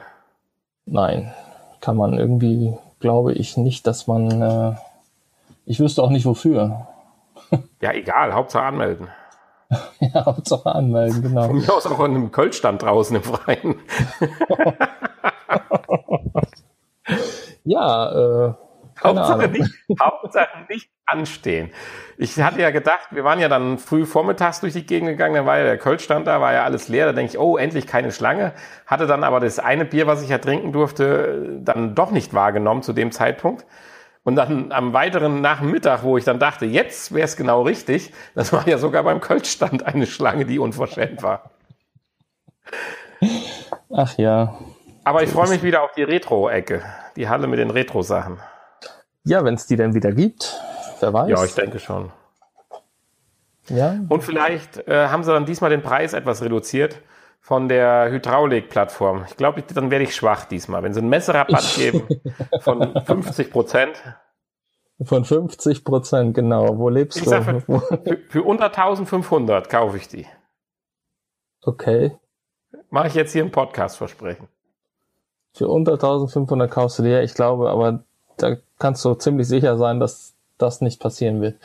Nein, 0.85 1.33
kann 1.79 1.97
man 1.97 2.17
irgendwie, 2.17 2.75
glaube 2.99 3.33
ich 3.33 3.57
nicht, 3.57 3.87
dass 3.87 4.07
man. 4.07 4.41
Äh, 4.41 4.75
ich 5.65 5.79
wüsste 5.79 6.03
auch 6.03 6.09
nicht 6.09 6.25
wofür. 6.25 6.87
Ja, 7.81 7.91
egal, 7.91 8.33
Hauptsache 8.33 8.63
anmelden. 8.63 9.09
ja, 9.99 10.25
Hauptsache 10.25 10.73
anmelden, 10.73 11.21
genau. 11.21 11.47
Von 11.47 11.57
mir 11.57 11.73
aus 11.73 11.85
auch 11.85 11.99
an 11.99 12.11
einem 12.11 12.31
Kölschstand 12.31 12.81
draußen 12.81 13.15
im 13.15 13.23
Freien. 13.23 13.75
ja, 17.65 18.47
äh, 18.47 18.53
Hauptsache 19.03 19.47
nicht, 19.47 19.73
Hauptsache 19.99 20.65
nicht 20.69 20.89
anstehen. 21.05 21.71
Ich 22.17 22.39
hatte 22.39 22.61
ja 22.61 22.71
gedacht, 22.71 23.07
wir 23.11 23.23
waren 23.23 23.39
ja 23.39 23.49
dann 23.49 23.77
früh 23.77 24.05
vormittags 24.05 24.61
durch 24.61 24.73
die 24.73 24.85
Gegend 24.85 25.09
gegangen, 25.09 25.35
dann 25.35 25.45
war 25.45 25.57
ja 25.57 25.63
der 25.63 25.77
Kölschstand 25.77 26.27
da, 26.27 26.41
war 26.41 26.53
ja 26.53 26.63
alles 26.63 26.87
leer, 26.87 27.07
da 27.07 27.13
denke 27.13 27.31
ich, 27.31 27.39
oh, 27.39 27.57
endlich 27.57 27.87
keine 27.87 28.11
Schlange. 28.11 28.53
Hatte 28.85 29.07
dann 29.07 29.23
aber 29.23 29.39
das 29.39 29.59
eine 29.59 29.85
Bier, 29.85 30.07
was 30.07 30.21
ich 30.21 30.29
ja 30.29 30.37
trinken 30.37 30.71
durfte, 30.71 31.59
dann 31.61 31.95
doch 31.95 32.11
nicht 32.11 32.33
wahrgenommen 32.33 32.83
zu 32.83 32.93
dem 32.93 33.11
Zeitpunkt. 33.11 33.65
Und 34.23 34.35
dann 34.35 34.71
am 34.71 34.93
weiteren 34.93 35.41
Nachmittag, 35.41 36.03
wo 36.03 36.17
ich 36.17 36.23
dann 36.23 36.37
dachte, 36.37 36.65
jetzt 36.65 37.13
wäre 37.13 37.25
es 37.25 37.35
genau 37.35 37.63
richtig, 37.63 38.13
das 38.35 38.53
war 38.53 38.67
ja 38.67 38.77
sogar 38.77 39.03
beim 39.03 39.19
Kölschstand 39.19 39.85
eine 39.85 40.05
Schlange, 40.05 40.45
die 40.45 40.59
unverschämt 40.59 41.23
war. 41.23 41.51
Ach 43.93 44.17
ja. 44.17 44.57
Aber 45.03 45.23
ich 45.23 45.29
freue 45.31 45.49
mich 45.49 45.63
wieder 45.63 45.81
auf 45.81 45.91
die 45.93 46.03
Retro-Ecke, 46.03 46.83
die 47.15 47.27
Halle 47.27 47.47
mit 47.47 47.57
den 47.57 47.71
Retro-Sachen. 47.71 48.39
Ja, 49.23 49.43
wenn 49.43 49.53
es 49.53 49.67
die 49.67 49.75
denn 49.75 49.93
wieder 49.93 50.11
gibt, 50.11 50.59
wer 50.99 51.13
weiß. 51.13 51.29
Ja, 51.29 51.43
ich 51.43 51.53
denke 51.53 51.79
schon. 51.79 52.11
Ja. 53.69 53.99
Und 54.09 54.23
vielleicht 54.23 54.87
äh, 54.87 55.07
haben 55.07 55.23
sie 55.23 55.31
dann 55.31 55.45
diesmal 55.45 55.69
den 55.69 55.81
Preis 55.81 56.13
etwas 56.13 56.41
reduziert 56.41 57.01
von 57.39 57.67
der 57.67 58.11
Hydraulik-Plattform. 58.11 59.25
Ich 59.27 59.37
glaube, 59.37 59.61
dann 59.61 59.91
werde 59.91 60.03
ich 60.03 60.15
schwach 60.15 60.45
diesmal. 60.45 60.83
Wenn 60.83 60.93
sie 60.93 60.99
einen 60.99 61.09
Messerabatt 61.09 61.73
geben 61.75 62.07
von 62.61 63.01
50 63.03 63.51
Prozent. 63.51 64.01
Von 65.03 65.25
50 65.25 65.83
Prozent, 65.83 66.35
genau. 66.35 66.77
Wo 66.77 66.89
lebst 66.89 67.17
ich 67.17 67.23
du? 67.23 67.29
Sag, 67.29 67.43
für, 67.43 67.61
für, 67.61 68.17
für 68.29 68.43
unter 68.43 68.65
1500 68.65 69.69
kaufe 69.69 69.97
ich 69.97 70.07
die. 70.07 70.27
Okay. 71.63 72.17
Mache 72.89 73.07
ich 73.07 73.13
jetzt 73.15 73.31
hier 73.31 73.41
im 73.41 73.51
Podcast 73.51 73.97
versprechen. 73.97 74.47
Für 75.53 75.67
unter 75.67 75.93
1500 75.93 76.69
kaufst 76.69 76.99
du 76.99 77.03
dir, 77.03 77.23
ich 77.23 77.33
glaube, 77.33 77.69
aber 77.69 78.05
da 78.41 78.57
kannst 78.79 79.03
du 79.05 79.13
ziemlich 79.15 79.47
sicher 79.47 79.77
sein, 79.77 79.99
dass 79.99 80.33
das 80.57 80.81
nicht 80.81 80.99
passieren 80.99 81.41
wird. 81.41 81.59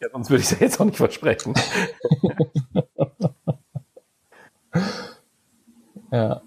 Ja, 0.00 0.08
sonst 0.12 0.30
würde 0.30 0.42
ich 0.42 0.50
es 0.50 0.58
ja 0.58 0.66
jetzt 0.66 0.80
auch 0.80 0.84
nicht 0.86 0.96
versprechen. 0.96 1.54
ja. 6.10 6.40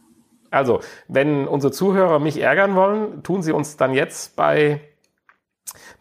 Also, 0.49 0.81
wenn 1.07 1.47
unsere 1.47 1.71
Zuhörer 1.71 2.19
mich 2.19 2.39
ärgern 2.39 2.75
wollen, 2.75 3.23
tun 3.23 3.41
sie 3.41 3.51
uns 3.51 3.77
dann 3.77 3.93
jetzt 3.93 4.35
bei 4.35 4.81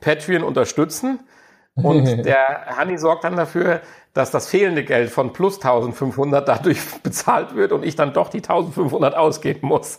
Patreon 0.00 0.42
unterstützen. 0.42 1.20
Und 1.74 2.04
der 2.24 2.76
Hanni 2.76 2.98
sorgt 2.98 3.24
dann 3.24 3.36
dafür, 3.36 3.80
dass 4.12 4.30
das 4.30 4.48
fehlende 4.48 4.84
Geld 4.84 5.10
von 5.10 5.32
plus 5.32 5.56
1500 5.56 6.46
dadurch 6.46 6.80
bezahlt 7.02 7.54
wird 7.54 7.72
und 7.72 7.82
ich 7.84 7.96
dann 7.96 8.12
doch 8.12 8.28
die 8.28 8.38
1500 8.38 9.14
ausgeben 9.14 9.68
muss. 9.68 9.98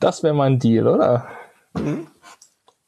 Das 0.00 0.22
wäre 0.22 0.34
mein 0.34 0.58
Deal, 0.58 0.88
oder? 0.88 1.28
Mhm. 1.74 2.06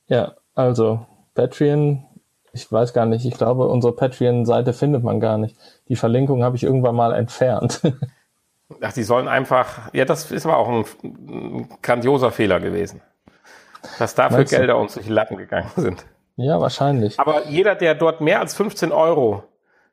Ja, 0.08 0.34
also 0.54 1.04
Patreon, 1.34 2.04
ich 2.52 2.70
weiß 2.70 2.92
gar 2.92 3.06
nicht, 3.06 3.24
ich 3.26 3.34
glaube, 3.34 3.68
unsere 3.68 3.94
Patreon-Seite 3.94 4.72
findet 4.72 5.02
man 5.02 5.20
gar 5.20 5.38
nicht. 5.38 5.56
Die 5.88 5.96
Verlinkung 5.96 6.42
habe 6.42 6.56
ich 6.56 6.62
irgendwann 6.62 6.96
mal 6.96 7.12
entfernt. 7.12 7.82
Ach, 8.80 8.92
die 8.92 9.04
sollen 9.04 9.28
einfach, 9.28 9.92
ja, 9.92 10.04
das 10.04 10.30
ist 10.32 10.46
aber 10.46 10.56
auch 10.56 10.68
ein, 10.68 10.84
ein 11.04 11.68
grandioser 11.82 12.32
Fehler 12.32 12.58
gewesen. 12.58 13.00
Dass 13.98 14.14
dafür 14.14 14.38
Meinst 14.38 14.52
Gelder 14.52 14.74
du? 14.74 14.80
uns 14.80 14.94
durch 14.94 15.06
die 15.06 15.12
Lappen 15.12 15.36
gegangen 15.36 15.70
sind. 15.76 16.04
Ja, 16.36 16.60
wahrscheinlich. 16.60 17.18
Aber 17.20 17.46
jeder, 17.46 17.74
der 17.76 17.94
dort 17.94 18.20
mehr 18.20 18.40
als 18.40 18.54
15 18.54 18.92
Euro 18.92 19.44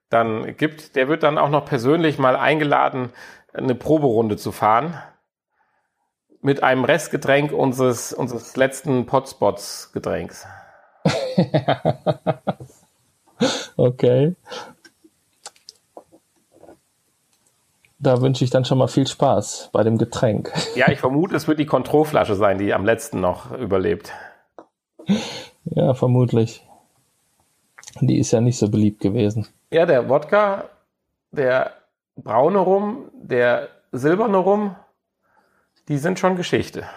dann 0.10 0.58
gibt, 0.58 0.96
der 0.96 1.08
wird 1.08 1.24
dann 1.24 1.38
auch 1.38 1.50
noch 1.50 1.66
persönlich 1.66 2.18
mal 2.20 2.36
eingeladen, 2.36 3.10
eine 3.54 3.76
Proberunde 3.76 4.38
zu 4.38 4.52
fahren 4.52 4.96
mit 6.44 6.62
einem 6.62 6.84
Restgetränk 6.84 7.52
unseres, 7.52 8.14
unseres 8.14 8.56
letzten 8.56 9.06
Potspots-Getränks. 9.06 10.46
okay. 13.78 14.36
Da 17.98 18.22
wünsche 18.22 18.44
ich 18.44 18.50
dann 18.50 18.66
schon 18.66 18.78
mal 18.78 18.88
viel 18.88 19.08
Spaß 19.08 19.70
bei 19.72 19.84
dem 19.84 19.98
Getränk. 19.98 20.52
Ja, 20.76 20.90
ich 20.90 21.00
vermute, 21.00 21.36
es 21.36 21.48
wird 21.48 21.60
die 21.60 21.66
Kontrollflasche 21.66 22.36
sein, 22.36 22.58
die 22.58 22.74
am 22.74 22.84
letzten 22.84 23.22
noch 23.22 23.58
überlebt. 23.58 24.12
Ja, 25.64 25.94
vermutlich. 25.94 26.68
Die 28.02 28.20
ist 28.20 28.32
ja 28.32 28.42
nicht 28.42 28.58
so 28.58 28.70
beliebt 28.70 29.00
gewesen. 29.00 29.48
Ja, 29.72 29.86
der 29.86 30.10
Wodka, 30.10 30.66
der 31.32 31.72
braune 32.18 32.60
Rum, 32.60 33.10
der 33.14 33.70
silberne 33.92 34.38
Rum 34.38 34.76
die 35.88 35.98
sind 35.98 36.20
schon 36.20 36.36
Geschichte. 36.36 36.88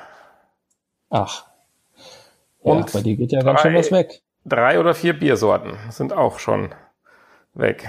Ach. 1.10 1.44
Und 2.60 2.86
ja, 2.86 2.92
bei 2.92 3.00
dir 3.02 3.16
geht 3.16 3.32
ja 3.32 3.42
ganz 3.42 3.60
schön 3.60 3.74
was 3.74 3.92
weg. 3.92 4.22
Drei 4.44 4.78
oder 4.78 4.94
vier 4.94 5.18
Biersorten 5.18 5.76
sind 5.90 6.12
auch 6.12 6.38
schon 6.38 6.74
weg. 7.54 7.88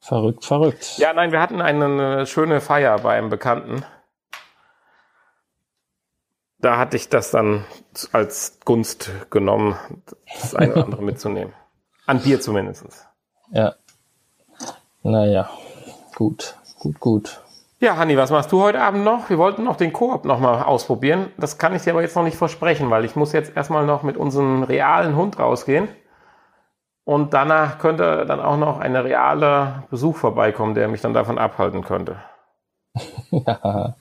Verrückt, 0.00 0.44
verrückt. 0.44 0.98
Ja, 0.98 1.12
nein, 1.12 1.32
wir 1.32 1.40
hatten 1.40 1.60
eine 1.60 2.26
schöne 2.26 2.60
Feier 2.60 2.98
bei 2.98 3.16
einem 3.16 3.30
Bekannten. 3.30 3.84
Da 6.60 6.76
hatte 6.76 6.96
ich 6.96 7.08
das 7.08 7.30
dann 7.30 7.64
als 8.12 8.58
Gunst 8.64 9.10
genommen, 9.30 9.78
das 10.40 10.54
eine 10.54 10.72
oder 10.72 10.84
andere 10.84 11.02
mitzunehmen. 11.04 11.52
An 12.06 12.20
Bier 12.20 12.40
zumindest. 12.40 13.06
Ja. 13.50 13.74
Naja, 15.02 15.50
gut, 16.16 16.56
gut, 16.78 16.98
gut. 16.98 17.42
Ja, 17.80 17.96
Hanni, 17.96 18.16
was 18.16 18.32
machst 18.32 18.50
du 18.50 18.60
heute 18.60 18.80
Abend 18.80 19.04
noch? 19.04 19.30
Wir 19.30 19.38
wollten 19.38 19.62
noch 19.62 19.76
den 19.76 19.92
Koop 19.92 20.24
nochmal 20.24 20.64
ausprobieren. 20.64 21.30
Das 21.38 21.58
kann 21.58 21.76
ich 21.76 21.82
dir 21.82 21.92
aber 21.92 22.02
jetzt 22.02 22.16
noch 22.16 22.24
nicht 22.24 22.36
versprechen, 22.36 22.90
weil 22.90 23.04
ich 23.04 23.14
muss 23.14 23.32
jetzt 23.32 23.56
erstmal 23.56 23.86
noch 23.86 24.02
mit 24.02 24.16
unserem 24.16 24.64
realen 24.64 25.14
Hund 25.14 25.38
rausgehen. 25.38 25.88
Und 27.04 27.34
danach 27.34 27.78
könnte 27.78 28.26
dann 28.26 28.40
auch 28.40 28.56
noch 28.56 28.80
ein 28.80 28.96
realer 28.96 29.84
Besuch 29.90 30.16
vorbeikommen, 30.16 30.74
der 30.74 30.88
mich 30.88 31.02
dann 31.02 31.14
davon 31.14 31.38
abhalten 31.38 31.84
könnte. 31.84 32.16
ja. 33.30 33.94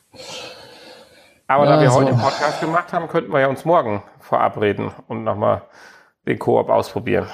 Aber 1.46 1.66
ja, 1.66 1.76
da 1.76 1.82
wir 1.82 1.92
so. 1.92 1.98
heute 1.98 2.14
den 2.14 2.20
Podcast 2.20 2.60
gemacht 2.60 2.92
haben, 2.94 3.08
könnten 3.08 3.32
wir 3.32 3.42
ja 3.42 3.48
uns 3.48 3.64
morgen 3.64 4.02
verabreden 4.20 4.92
und 5.08 5.24
nochmal 5.24 5.62
den 6.26 6.40
Koop 6.40 6.70
ausprobieren. 6.70 7.28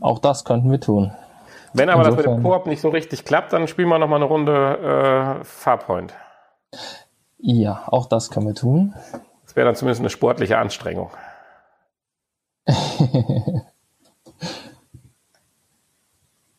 Auch 0.00 0.18
das 0.18 0.46
könnten 0.46 0.70
wir 0.70 0.80
tun. 0.80 1.12
Wenn 1.72 1.90
aber 1.90 2.04
Insofern. 2.04 2.24
das 2.24 2.34
mit 2.34 2.44
dem 2.44 2.50
Koop 2.50 2.66
nicht 2.66 2.80
so 2.80 2.88
richtig 2.88 3.24
klappt, 3.24 3.52
dann 3.52 3.68
spielen 3.68 3.88
wir 3.88 3.98
nochmal 3.98 4.18
eine 4.18 4.26
Runde 4.26 5.38
äh, 5.40 5.44
Farpoint. 5.44 6.14
Ja, 7.38 7.84
auch 7.86 8.06
das 8.06 8.30
können 8.30 8.46
wir 8.46 8.54
tun. 8.54 8.94
Das 9.44 9.54
wäre 9.56 9.66
dann 9.66 9.76
zumindest 9.76 10.00
eine 10.00 10.10
sportliche 10.10 10.58
Anstrengung. 10.58 11.10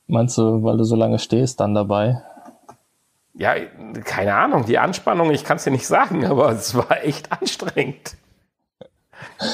Meinst 0.07 0.37
du, 0.37 0.63
weil 0.63 0.77
du 0.77 0.83
so 0.83 0.95
lange 0.95 1.19
stehst, 1.19 1.59
dann 1.59 1.75
dabei? 1.75 2.23
Ja, 3.33 3.53
keine 4.03 4.33
Ahnung, 4.35 4.65
die 4.65 4.79
Anspannung, 4.79 5.29
ich 5.31 5.43
kann 5.43 5.57
es 5.57 5.65
dir 5.65 5.71
nicht 5.71 5.85
sagen, 5.87 6.25
aber 6.25 6.49
es 6.51 6.75
war 6.75 7.03
echt 7.03 7.31
anstrengend. 7.31 8.17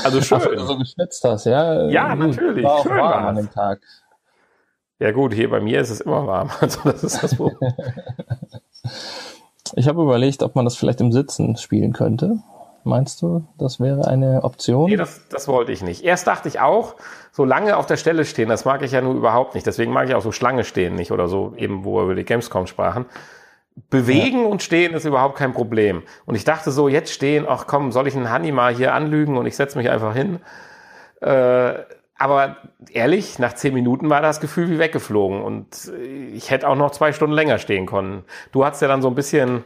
Also 0.03 0.21
schön. 0.21 0.39
Ach, 0.41 0.45
du 0.45 0.65
so 0.65 0.77
geschwitzt 0.77 1.23
hast, 1.23 1.45
ja? 1.45 1.89
Ja, 1.89 2.15
natürlich. 2.15 2.63
War 2.63 2.75
auch 2.75 2.83
schön 2.83 2.97
warm 2.97 3.25
an 3.25 3.35
dem 3.35 3.51
Tag. 3.51 3.81
Ja 4.99 5.11
gut, 5.11 5.33
hier 5.33 5.49
bei 5.49 5.59
mir 5.59 5.81
ist 5.81 5.89
es 5.89 6.01
immer 6.01 6.25
warm. 6.25 6.49
Also 6.61 6.79
das 6.83 7.03
ist 7.03 7.23
das 7.23 7.35
Problem. 7.35 7.73
ich 9.75 9.87
habe 9.87 10.01
überlegt, 10.01 10.43
ob 10.43 10.55
man 10.55 10.65
das 10.65 10.75
vielleicht 10.75 11.01
im 11.01 11.11
Sitzen 11.11 11.57
spielen 11.57 11.93
könnte. 11.93 12.39
Meinst 12.87 13.23
du, 13.23 13.43
das 13.57 13.79
wäre 13.79 14.07
eine 14.07 14.43
Option? 14.43 14.91
Nee, 14.91 14.95
das, 14.95 15.27
das 15.29 15.47
wollte 15.47 15.71
ich 15.71 15.81
nicht. 15.81 16.03
Erst 16.03 16.27
dachte 16.27 16.47
ich 16.47 16.59
auch, 16.59 16.95
so 17.31 17.43
lange 17.43 17.77
auf 17.77 17.87
der 17.87 17.97
Stelle 17.97 18.25
stehen, 18.25 18.47
das 18.47 18.63
mag 18.63 18.83
ich 18.83 18.91
ja 18.91 19.01
nur 19.01 19.15
überhaupt 19.15 19.55
nicht. 19.55 19.65
Deswegen 19.65 19.91
mag 19.91 20.07
ich 20.07 20.13
auch 20.13 20.21
so 20.21 20.31
Schlange 20.31 20.63
stehen 20.63 20.93
nicht 20.93 21.11
oder 21.11 21.27
so, 21.27 21.53
eben 21.57 21.83
wo 21.83 21.95
wir 21.95 22.03
über 22.03 22.15
die 22.15 22.23
Gamescom 22.23 22.67
sprachen. 22.67 23.05
Bewegen 23.89 24.41
ja. 24.41 24.47
und 24.47 24.61
stehen 24.61 24.93
ist 24.93 25.03
überhaupt 25.03 25.35
kein 25.35 25.53
Problem. 25.53 26.03
Und 26.27 26.35
ich 26.35 26.45
dachte 26.45 26.71
so, 26.71 26.87
jetzt 26.87 27.11
stehen, 27.11 27.45
ach 27.49 27.65
komm, 27.65 27.91
soll 27.91 28.07
ich 28.07 28.15
einen 28.15 28.29
Hanni 28.29 28.51
mal 28.51 28.73
hier 28.73 28.93
anlügen 28.93 29.35
und 29.35 29.47
ich 29.47 29.55
setze 29.55 29.79
mich 29.79 29.89
einfach 29.89 30.13
hin. 30.13 30.39
Äh, 31.21 31.73
Aber 32.17 32.57
ehrlich, 32.91 33.39
nach 33.39 33.53
zehn 33.53 33.73
Minuten 33.73 34.09
war 34.09 34.21
das 34.21 34.39
Gefühl 34.39 34.69
wie 34.69 34.79
weggeflogen 34.79 35.41
und 35.41 35.91
ich 36.33 36.49
hätte 36.49 36.67
auch 36.67 36.75
noch 36.75 36.91
zwei 36.91 37.11
Stunden 37.11 37.35
länger 37.35 37.57
stehen 37.57 37.85
können. 37.85 38.23
Du 38.53 38.63
hast 38.63 38.81
ja 38.81 38.87
dann 38.87 39.01
so 39.01 39.09
ein 39.09 39.15
bisschen, 39.15 39.65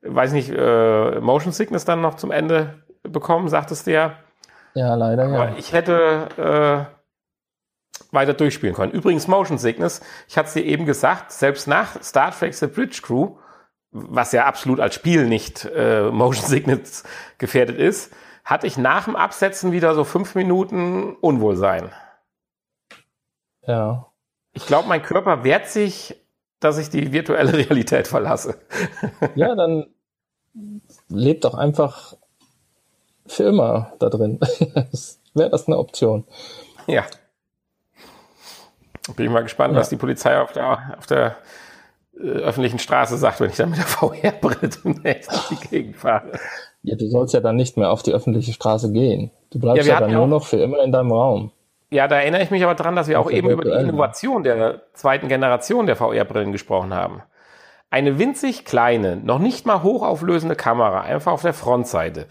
weiß 0.00 0.32
nicht, 0.32 0.50
äh, 0.50 1.20
Motion 1.20 1.52
Sickness 1.52 1.84
dann 1.84 2.00
noch 2.00 2.14
zum 2.14 2.30
Ende 2.30 2.82
bekommen, 3.02 3.48
sagtest 3.48 3.86
du 3.86 3.92
ja. 3.92 4.16
Ja, 4.74 4.94
leider, 4.94 5.24
Aber 5.24 5.50
ja. 5.50 5.54
ich 5.58 5.72
hätte 5.72 6.88
äh, 6.90 7.00
weiter 8.12 8.32
durchspielen 8.34 8.74
können. 8.74 8.92
Übrigens, 8.92 9.28
Motion 9.28 9.58
Sickness, 9.58 10.00
ich 10.26 10.38
hatte 10.38 10.48
es 10.48 10.54
dir 10.54 10.64
eben 10.64 10.86
gesagt, 10.86 11.32
selbst 11.32 11.66
nach 11.66 12.02
Star 12.02 12.30
Trek 12.30 12.54
The 12.54 12.66
Bridge 12.66 13.00
Crew, 13.02 13.36
was 13.90 14.32
ja 14.32 14.46
absolut 14.46 14.80
als 14.80 14.94
Spiel 14.94 15.26
nicht 15.26 15.66
äh, 15.66 16.10
Motion 16.10 16.46
Sickness 16.46 17.04
gefährdet 17.38 17.76
ist, 17.78 18.14
hatte 18.44 18.66
ich 18.66 18.76
nach 18.78 19.04
dem 19.04 19.16
Absetzen 19.16 19.72
wieder 19.72 19.94
so 19.94 20.04
fünf 20.04 20.34
Minuten 20.34 21.14
Unwohlsein. 21.16 21.90
Ja. 23.66 24.06
Ich 24.52 24.66
glaube, 24.66 24.88
mein 24.88 25.02
Körper 25.02 25.44
wehrt 25.44 25.68
sich, 25.68 26.16
dass 26.58 26.78
ich 26.78 26.90
die 26.90 27.12
virtuelle 27.12 27.52
Realität 27.56 28.08
verlasse. 28.08 28.60
Ja, 29.34 29.54
dann 29.54 29.86
lebt 31.08 31.44
doch 31.44 31.54
einfach 31.54 32.14
für 33.26 33.44
immer 33.44 33.92
da 34.00 34.08
drin. 34.08 34.40
Wäre 35.34 35.50
das 35.50 35.66
eine 35.68 35.78
Option? 35.78 36.26
Ja. 36.86 37.04
Bin 39.16 39.26
ich 39.26 39.32
mal 39.32 39.42
gespannt, 39.42 39.74
Ja. 39.74 39.80
was 39.80 39.88
die 39.88 39.96
Polizei 39.96 40.38
auf 40.40 40.52
der, 40.52 40.96
auf 40.98 41.06
der 41.06 41.36
äh, 42.14 42.22
öffentlichen 42.22 42.78
Straße 42.80 43.16
sagt, 43.16 43.40
wenn 43.40 43.50
ich 43.50 43.56
dann 43.56 43.70
mit 43.70 43.78
der 43.78 43.86
VR-Brille 43.86 44.68
demnächst 44.84 45.30
durch 45.32 45.60
die 45.60 45.68
Gegend 45.68 45.96
fahre. 45.96 46.32
Ja, 46.82 46.96
du 46.96 47.06
sollst 47.08 47.34
ja 47.34 47.40
dann 47.40 47.56
nicht 47.56 47.76
mehr 47.76 47.90
auf 47.90 48.02
die 48.02 48.12
öffentliche 48.12 48.52
Straße 48.52 48.90
gehen. 48.92 49.30
Du 49.50 49.58
bleibst 49.58 49.86
Ja, 49.86 49.94
ja, 49.94 50.00
dann 50.00 50.12
nur 50.12 50.22
auch- 50.22 50.28
noch 50.28 50.46
für 50.46 50.56
immer 50.56 50.82
in 50.82 50.92
deinem 50.92 51.12
Raum. 51.12 51.52
Ja, 51.90 52.06
da 52.08 52.16
erinnere 52.20 52.42
ich 52.42 52.50
mich 52.50 52.62
aber 52.62 52.74
dran, 52.76 52.94
dass 52.96 53.08
wir 53.08 53.18
auch 53.18 53.24
Auf 53.24 53.30
der 53.30 53.38
eben 53.38 53.50
über 53.50 53.64
die. 53.64 53.70
Innovation 53.70 54.44
der 54.44 54.82
zweiten 54.94 55.28
Generation 55.28 55.86
der 55.86 55.96
VR-Brillen 55.96 56.52
gesprochen 56.52 56.94
haben. 56.94 57.22
Eine 57.90 58.18
winzig 58.20 58.64
kleine, 58.64 59.16
noch 59.16 59.40
nicht 59.40 59.66
mal 59.66 59.82
hochauflösende 59.82 60.54
Kamera, 60.54 61.00
einfach 61.00 61.32
auf 61.32 61.42
der 61.42 61.52
Frontseite, 61.52 62.26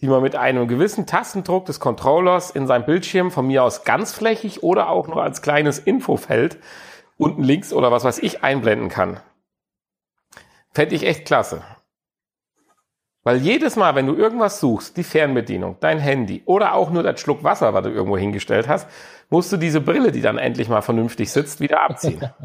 die 0.00 0.06
man 0.06 0.22
mit 0.22 0.36
einem 0.36 0.68
gewissen 0.68 1.04
Tastendruck 1.06 1.64
des 1.66 1.80
Controllers 1.80 2.52
in 2.52 2.68
sein 2.68 2.86
Bildschirm 2.86 3.32
von 3.32 3.48
mir 3.48 3.64
aus 3.64 3.82
ganzflächig 3.84 4.62
oder 4.62 4.88
auch 4.88 5.08
nur 5.08 5.20
als 5.22 5.42
kleines 5.42 5.80
Infofeld 5.80 6.58
unten 7.18 7.42
links 7.42 7.72
oder 7.72 7.90
was 7.90 8.04
weiß 8.04 8.20
ich 8.20 8.44
einblenden 8.44 8.88
kann. 8.88 9.18
Fände 10.72 10.94
ich 10.94 11.04
echt 11.04 11.24
klasse. 11.26 11.62
Weil 13.24 13.36
jedes 13.36 13.76
Mal, 13.76 13.94
wenn 13.94 14.06
du 14.06 14.14
irgendwas 14.14 14.58
suchst, 14.58 14.96
die 14.96 15.04
Fernbedienung, 15.04 15.76
dein 15.80 15.98
Handy 15.98 16.42
oder 16.44 16.74
auch 16.74 16.90
nur 16.90 17.02
das 17.02 17.20
Schluck 17.20 17.44
Wasser, 17.44 17.72
was 17.72 17.84
du 17.84 17.90
irgendwo 17.90 18.16
hingestellt 18.16 18.66
hast, 18.66 18.88
musst 19.30 19.52
du 19.52 19.56
diese 19.56 19.80
Brille, 19.80 20.10
die 20.10 20.22
dann 20.22 20.38
endlich 20.38 20.68
mal 20.68 20.82
vernünftig 20.82 21.30
sitzt, 21.30 21.60
wieder 21.60 21.82
abziehen. 21.82 22.30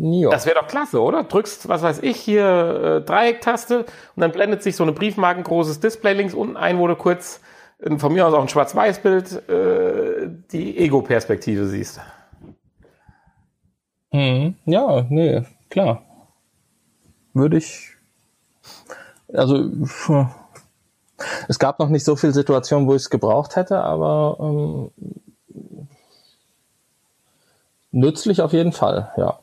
Ja. 0.00 0.30
Das 0.30 0.46
wäre 0.46 0.60
doch 0.60 0.68
klasse, 0.68 1.02
oder? 1.02 1.24
Drückst, 1.24 1.68
was 1.68 1.82
weiß 1.82 2.02
ich, 2.04 2.18
hier 2.18 3.00
äh, 3.00 3.04
Dreiecktaste 3.04 3.80
und 3.80 4.20
dann 4.20 4.30
blendet 4.30 4.62
sich 4.62 4.76
so 4.76 4.84
eine 4.84 4.92
briefmarkengroßes 4.92 5.80
Display 5.80 6.12
links 6.12 6.34
unten 6.34 6.56
ein, 6.56 6.78
wo 6.78 6.86
du 6.86 6.94
kurz 6.94 7.40
äh, 7.80 7.98
von 7.98 8.12
mir 8.12 8.24
aus 8.24 8.32
auch 8.32 8.42
ein 8.42 8.48
Schwarz-Weiß-Bild 8.48 9.48
äh, 9.48 10.30
die 10.52 10.78
Ego-Perspektive 10.78 11.66
siehst. 11.66 12.00
Hm, 14.12 14.54
ja, 14.66 15.04
nee, 15.08 15.42
klar. 15.68 16.02
Würde 17.34 17.56
ich. 17.56 17.97
Also, 19.32 19.70
es 21.48 21.58
gab 21.58 21.78
noch 21.78 21.88
nicht 21.88 22.04
so 22.04 22.16
viele 22.16 22.32
Situationen, 22.32 22.88
wo 22.88 22.94
ich 22.94 23.02
es 23.02 23.10
gebraucht 23.10 23.56
hätte, 23.56 23.82
aber 23.82 24.36
ähm, 24.40 24.90
nützlich 27.90 28.40
auf 28.42 28.52
jeden 28.52 28.72
Fall, 28.72 29.12
ja. 29.16 29.38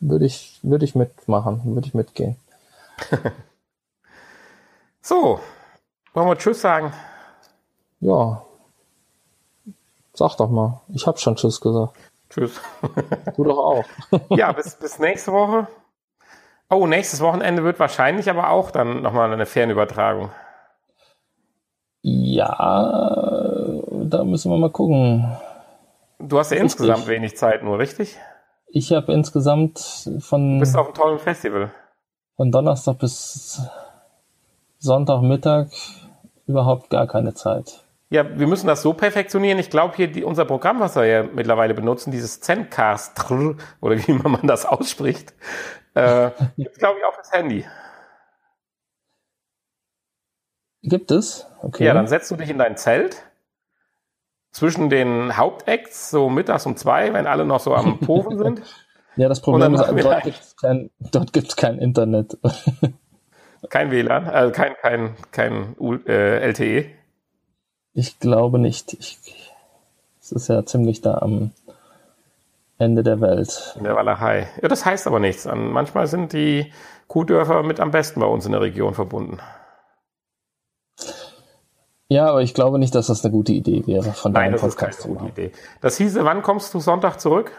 Würde 0.00 0.26
ich, 0.26 0.58
würde 0.62 0.84
ich 0.84 0.94
mitmachen, 0.94 1.62
würde 1.64 1.86
ich 1.86 1.94
mitgehen. 1.94 2.36
So, 5.08 5.38
wollen 6.14 6.26
wir 6.26 6.36
Tschüss 6.36 6.60
sagen? 6.60 6.92
Ja. 8.00 8.44
Sag 10.14 10.34
doch 10.34 10.50
mal. 10.50 10.80
Ich 10.88 11.06
habe 11.06 11.16
schon 11.18 11.36
Tschüss 11.36 11.60
gesagt. 11.60 11.94
Tschüss. 12.28 12.60
Du 13.36 13.44
doch 13.44 13.56
auch. 13.56 13.84
ja, 14.30 14.50
bis, 14.50 14.74
bis 14.74 14.98
nächste 14.98 15.30
Woche. 15.30 15.68
Oh, 16.68 16.86
nächstes 16.86 17.20
Wochenende 17.20 17.62
wird 17.64 17.78
wahrscheinlich 17.78 18.28
aber 18.28 18.50
auch 18.50 18.70
dann 18.70 19.02
nochmal 19.02 19.32
eine 19.32 19.46
Fernübertragung. 19.46 20.30
Ja, 22.02 23.80
da 23.90 24.24
müssen 24.24 24.50
wir 24.50 24.58
mal 24.58 24.70
gucken. 24.70 25.26
Du 26.18 26.38
hast 26.38 26.50
ja 26.50 26.54
Richtig. 26.54 26.80
insgesamt 26.80 27.06
wenig 27.08 27.36
Zeit 27.36 27.62
nur, 27.62 27.78
richtig? 27.78 28.16
Ich 28.68 28.92
habe 28.92 29.12
insgesamt 29.12 30.08
von, 30.20 30.54
Du 30.54 30.60
bist 30.60 30.76
auf 30.76 30.86
einem 30.86 30.94
tollen 30.94 31.18
Festival. 31.18 31.70
von 32.36 32.50
Donnerstag 32.50 32.98
bis 32.98 33.60
Sonntagmittag 34.78 35.68
überhaupt 36.46 36.90
gar 36.90 37.06
keine 37.06 37.34
Zeit. 37.34 37.82
Ja, 38.08 38.38
wir 38.38 38.46
müssen 38.46 38.68
das 38.68 38.82
so 38.82 38.92
perfektionieren. 38.92 39.58
Ich 39.58 39.68
glaube 39.70 39.94
hier, 39.96 40.06
die, 40.10 40.22
unser 40.22 40.44
Programm, 40.44 40.78
was 40.78 40.94
wir 40.94 41.06
ja 41.06 41.22
mittlerweile 41.24 41.74
benutzen, 41.74 42.12
dieses 42.12 42.40
Zencast, 42.40 43.30
oder 43.80 43.98
wie 43.98 44.10
immer 44.12 44.28
man 44.28 44.46
das 44.46 44.64
ausspricht, 44.64 45.34
äh, 45.96 46.30
gibt 46.56 46.78
glaube 46.78 46.98
ich, 46.98 47.04
auch 47.04 47.14
fürs 47.14 47.32
Handy. 47.32 47.66
Gibt 50.82 51.10
es? 51.10 51.46
Okay. 51.62 51.84
Ja, 51.84 51.94
dann 51.94 52.06
setzt 52.06 52.30
du 52.30 52.36
dich 52.36 52.50
in 52.50 52.58
dein 52.58 52.76
Zelt 52.76 53.22
zwischen 54.52 54.88
den 54.88 55.36
Hauptacts, 55.36 56.10
so 56.10 56.30
mittags 56.30 56.64
um 56.66 56.76
zwei, 56.76 57.12
wenn 57.12 57.26
alle 57.26 57.44
noch 57.44 57.60
so 57.60 57.74
am 57.74 57.98
Pofen 58.00 58.38
sind. 58.38 58.62
ja, 59.16 59.28
das 59.28 59.40
Problem 59.40 59.74
ist, 59.74 59.84
dort 59.84 60.22
gibt 60.22 60.40
es 60.40 60.56
kein, 60.56 60.90
dort 60.98 61.32
gibt's 61.32 61.56
kein 61.56 61.78
Internet. 61.78 62.38
Kein 63.70 63.90
WLAN, 63.90 64.28
also 64.28 64.52
kein, 64.52 64.74
kein, 64.80 65.16
kein 65.32 65.74
äh, 66.06 66.38
LTE. 66.50 66.90
Ich 67.94 68.20
glaube 68.20 68.60
nicht. 68.60 68.92
Ich, 68.92 69.18
es 70.20 70.30
ist 70.30 70.48
ja 70.48 70.64
ziemlich 70.64 71.00
da 71.00 71.18
am 71.18 71.50
Ende 72.78 73.02
der 73.02 73.20
Welt. 73.20 73.74
In 73.78 73.84
der 73.84 73.96
Walachei. 73.96 74.48
Ja, 74.60 74.68
das 74.68 74.84
heißt 74.84 75.06
aber 75.06 75.18
nichts. 75.18 75.46
An- 75.46 75.70
Manchmal 75.70 76.06
sind 76.06 76.32
die 76.32 76.72
Kuhdörfer 77.08 77.62
mit 77.62 77.80
am 77.80 77.90
besten 77.90 78.20
bei 78.20 78.26
uns 78.26 78.44
in 78.46 78.52
der 78.52 78.60
Region 78.60 78.94
verbunden. 78.94 79.38
Ja, 82.08 82.28
aber 82.28 82.42
ich 82.42 82.54
glaube 82.54 82.78
nicht, 82.78 82.94
dass 82.94 83.08
das 83.08 83.24
eine 83.24 83.32
gute 83.32 83.52
Idee 83.52 83.84
wäre, 83.86 84.12
von 84.12 84.32
Nein, 84.32 84.52
deinem 84.52 84.60
das 84.60 84.62
ist 84.68 84.76
keine 84.76 84.94
gute. 84.94 85.24
Idee. 85.26 85.52
Das 85.80 85.96
hieße, 85.96 86.24
wann 86.24 86.42
kommst 86.42 86.72
du 86.74 86.78
Sonntag 86.80 87.18
zurück? 87.20 87.50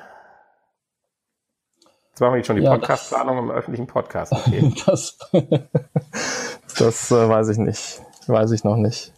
Jetzt 2.11 2.21
machen 2.21 2.31
wir 2.33 2.37
jetzt 2.37 2.47
schon 2.47 2.55
die 2.55 2.63
Ja, 2.63 2.71
Podcastplanung 2.71 3.37
im 3.39 3.51
öffentlichen 3.51 3.87
Podcast. 3.87 4.31
Okay. 4.33 4.73
Das, 4.85 5.17
das 6.79 7.11
äh, 7.11 7.27
weiß 7.29 7.49
ich 7.49 7.57
nicht. 7.57 8.01
Weiß 8.27 8.51
ich 8.51 8.63
noch 8.63 8.75
nicht. 8.77 9.11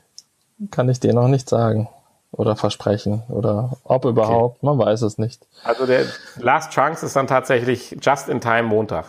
Kann 0.72 0.90
ich 0.90 1.00
dir 1.00 1.14
noch 1.14 1.28
nicht 1.28 1.48
sagen. 1.50 1.90
Oder 2.32 2.56
versprechen. 2.56 3.24
Oder 3.30 3.78
ob 3.84 4.06
überhaupt. 4.06 4.62
Man 4.62 4.78
weiß 4.78 5.02
es 5.02 5.18
nicht. 5.18 5.48
Also 5.64 5.86
der 5.86 6.06
Last 6.38 6.72
Chance 6.72 7.06
ist 7.06 7.16
dann 7.16 7.28
tatsächlich 7.28 7.98
just 8.02 8.30
in 8.30 8.40
time 8.40 8.64
Montag. 8.64 9.06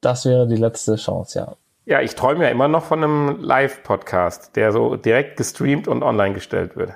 Das 0.00 0.24
wäre 0.24 0.46
die 0.46 0.56
letzte 0.56 0.96
Chance, 0.96 1.38
ja. 1.38 1.56
Ja, 1.86 2.00
ich 2.00 2.14
träume 2.14 2.44
ja 2.44 2.50
immer 2.50 2.68
noch 2.68 2.84
von 2.84 3.02
einem 3.02 3.40
Live-Podcast, 3.42 4.56
der 4.56 4.72
so 4.72 4.96
direkt 4.96 5.36
gestreamt 5.36 5.88
und 5.88 6.02
online 6.02 6.34
gestellt 6.34 6.76
wird. 6.76 6.92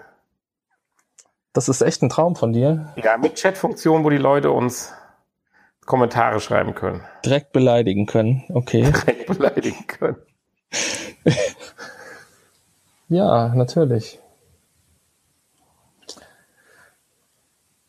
Das 1.52 1.68
ist 1.68 1.82
echt 1.82 2.02
ein 2.02 2.08
Traum 2.08 2.36
von 2.36 2.52
dir. 2.52 2.92
Ja, 2.96 3.18
mit 3.18 3.34
Chat-Funktion, 3.34 4.04
wo 4.04 4.10
die 4.10 4.18
Leute 4.18 4.50
uns 4.50 4.94
Kommentare 5.84 6.38
schreiben 6.40 6.74
können, 6.74 7.02
Direkt 7.24 7.52
beleidigen 7.52 8.06
können. 8.06 8.44
Okay. 8.50 8.82
direkt 9.06 9.26
beleidigen 9.26 9.86
können. 9.86 10.16
Ja, 13.10 13.54
natürlich. 13.54 14.20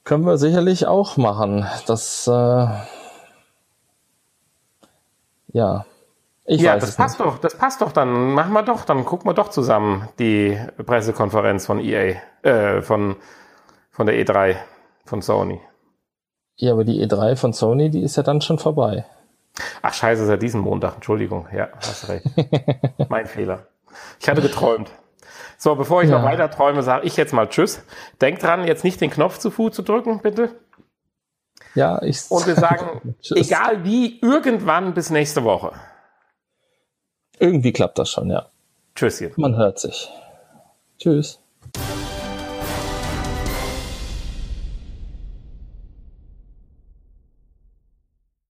Können 0.09 0.25
wir 0.25 0.39
sicherlich 0.39 0.87
auch 0.87 1.17
machen. 1.17 1.67
Das, 1.85 2.25
äh, 2.25 2.67
ja. 5.53 5.85
Ich 6.45 6.61
ja, 6.61 6.73
weiß 6.73 6.81
das 6.81 6.95
passt 6.95 7.19
nicht. 7.19 7.29
doch, 7.29 7.37
das 7.37 7.55
passt 7.55 7.81
doch. 7.81 7.91
Dann 7.91 8.33
machen 8.33 8.53
wir 8.53 8.63
doch, 8.63 8.85
dann 8.85 9.05
gucken 9.05 9.29
wir 9.29 9.35
doch 9.35 9.49
zusammen 9.49 10.09
die 10.17 10.59
Pressekonferenz 10.83 11.67
von 11.67 11.79
EA, 11.79 12.15
äh, 12.41 12.81
von, 12.81 13.17
von 13.91 14.07
der 14.07 14.15
E3, 14.15 14.55
von 15.05 15.21
Sony. 15.21 15.61
Ja, 16.55 16.71
aber 16.71 16.85
die 16.85 17.05
E3 17.05 17.35
von 17.35 17.53
Sony, 17.53 17.91
die 17.91 18.01
ist 18.01 18.15
ja 18.15 18.23
dann 18.23 18.41
schon 18.41 18.57
vorbei. 18.57 19.05
Ach 19.83 19.93
scheiße, 19.93 20.23
ist 20.23 20.29
ja 20.29 20.37
diesen 20.37 20.61
Montag. 20.61 20.95
Entschuldigung. 20.95 21.47
Ja, 21.53 21.67
hast 21.75 22.09
recht. 22.09 22.25
mein 23.09 23.27
Fehler. 23.27 23.67
Ich 24.19 24.27
hatte 24.27 24.41
geträumt. 24.41 24.89
So, 25.61 25.75
bevor 25.75 26.01
ich 26.01 26.09
Ja. 26.09 26.17
noch 26.19 26.25
weiter 26.25 26.49
träume, 26.49 26.83
sage 26.83 27.05
ich 27.05 27.17
jetzt 27.17 27.33
mal 27.33 27.47
Tschüss. 27.49 27.83
Denk 28.21 28.39
dran, 28.39 28.65
jetzt 28.65 28.85
nicht 28.85 29.01
den 29.01 29.09
Knopf 29.09 29.39
zu 29.39 29.51
Fuß 29.51 29.75
zu 29.75 29.81
drücken, 29.81 30.21
bitte. 30.21 30.55
Ja, 31.75 32.01
ich. 32.01 32.31
Und 32.31 32.47
wir 32.47 32.55
sagen, 32.67 33.13
egal 33.35 33.83
wie, 33.83 34.19
irgendwann 34.21 34.93
bis 34.93 35.09
nächste 35.09 35.43
Woche. 35.43 35.73
Irgendwie 37.39 37.73
klappt 37.73 37.99
das 37.99 38.09
schon, 38.09 38.29
ja. 38.29 38.47
Tschüsschen. 38.95 39.33
Man 39.35 39.57
hört 39.57 39.79
sich. 39.79 40.09
Tschüss. 40.97 41.39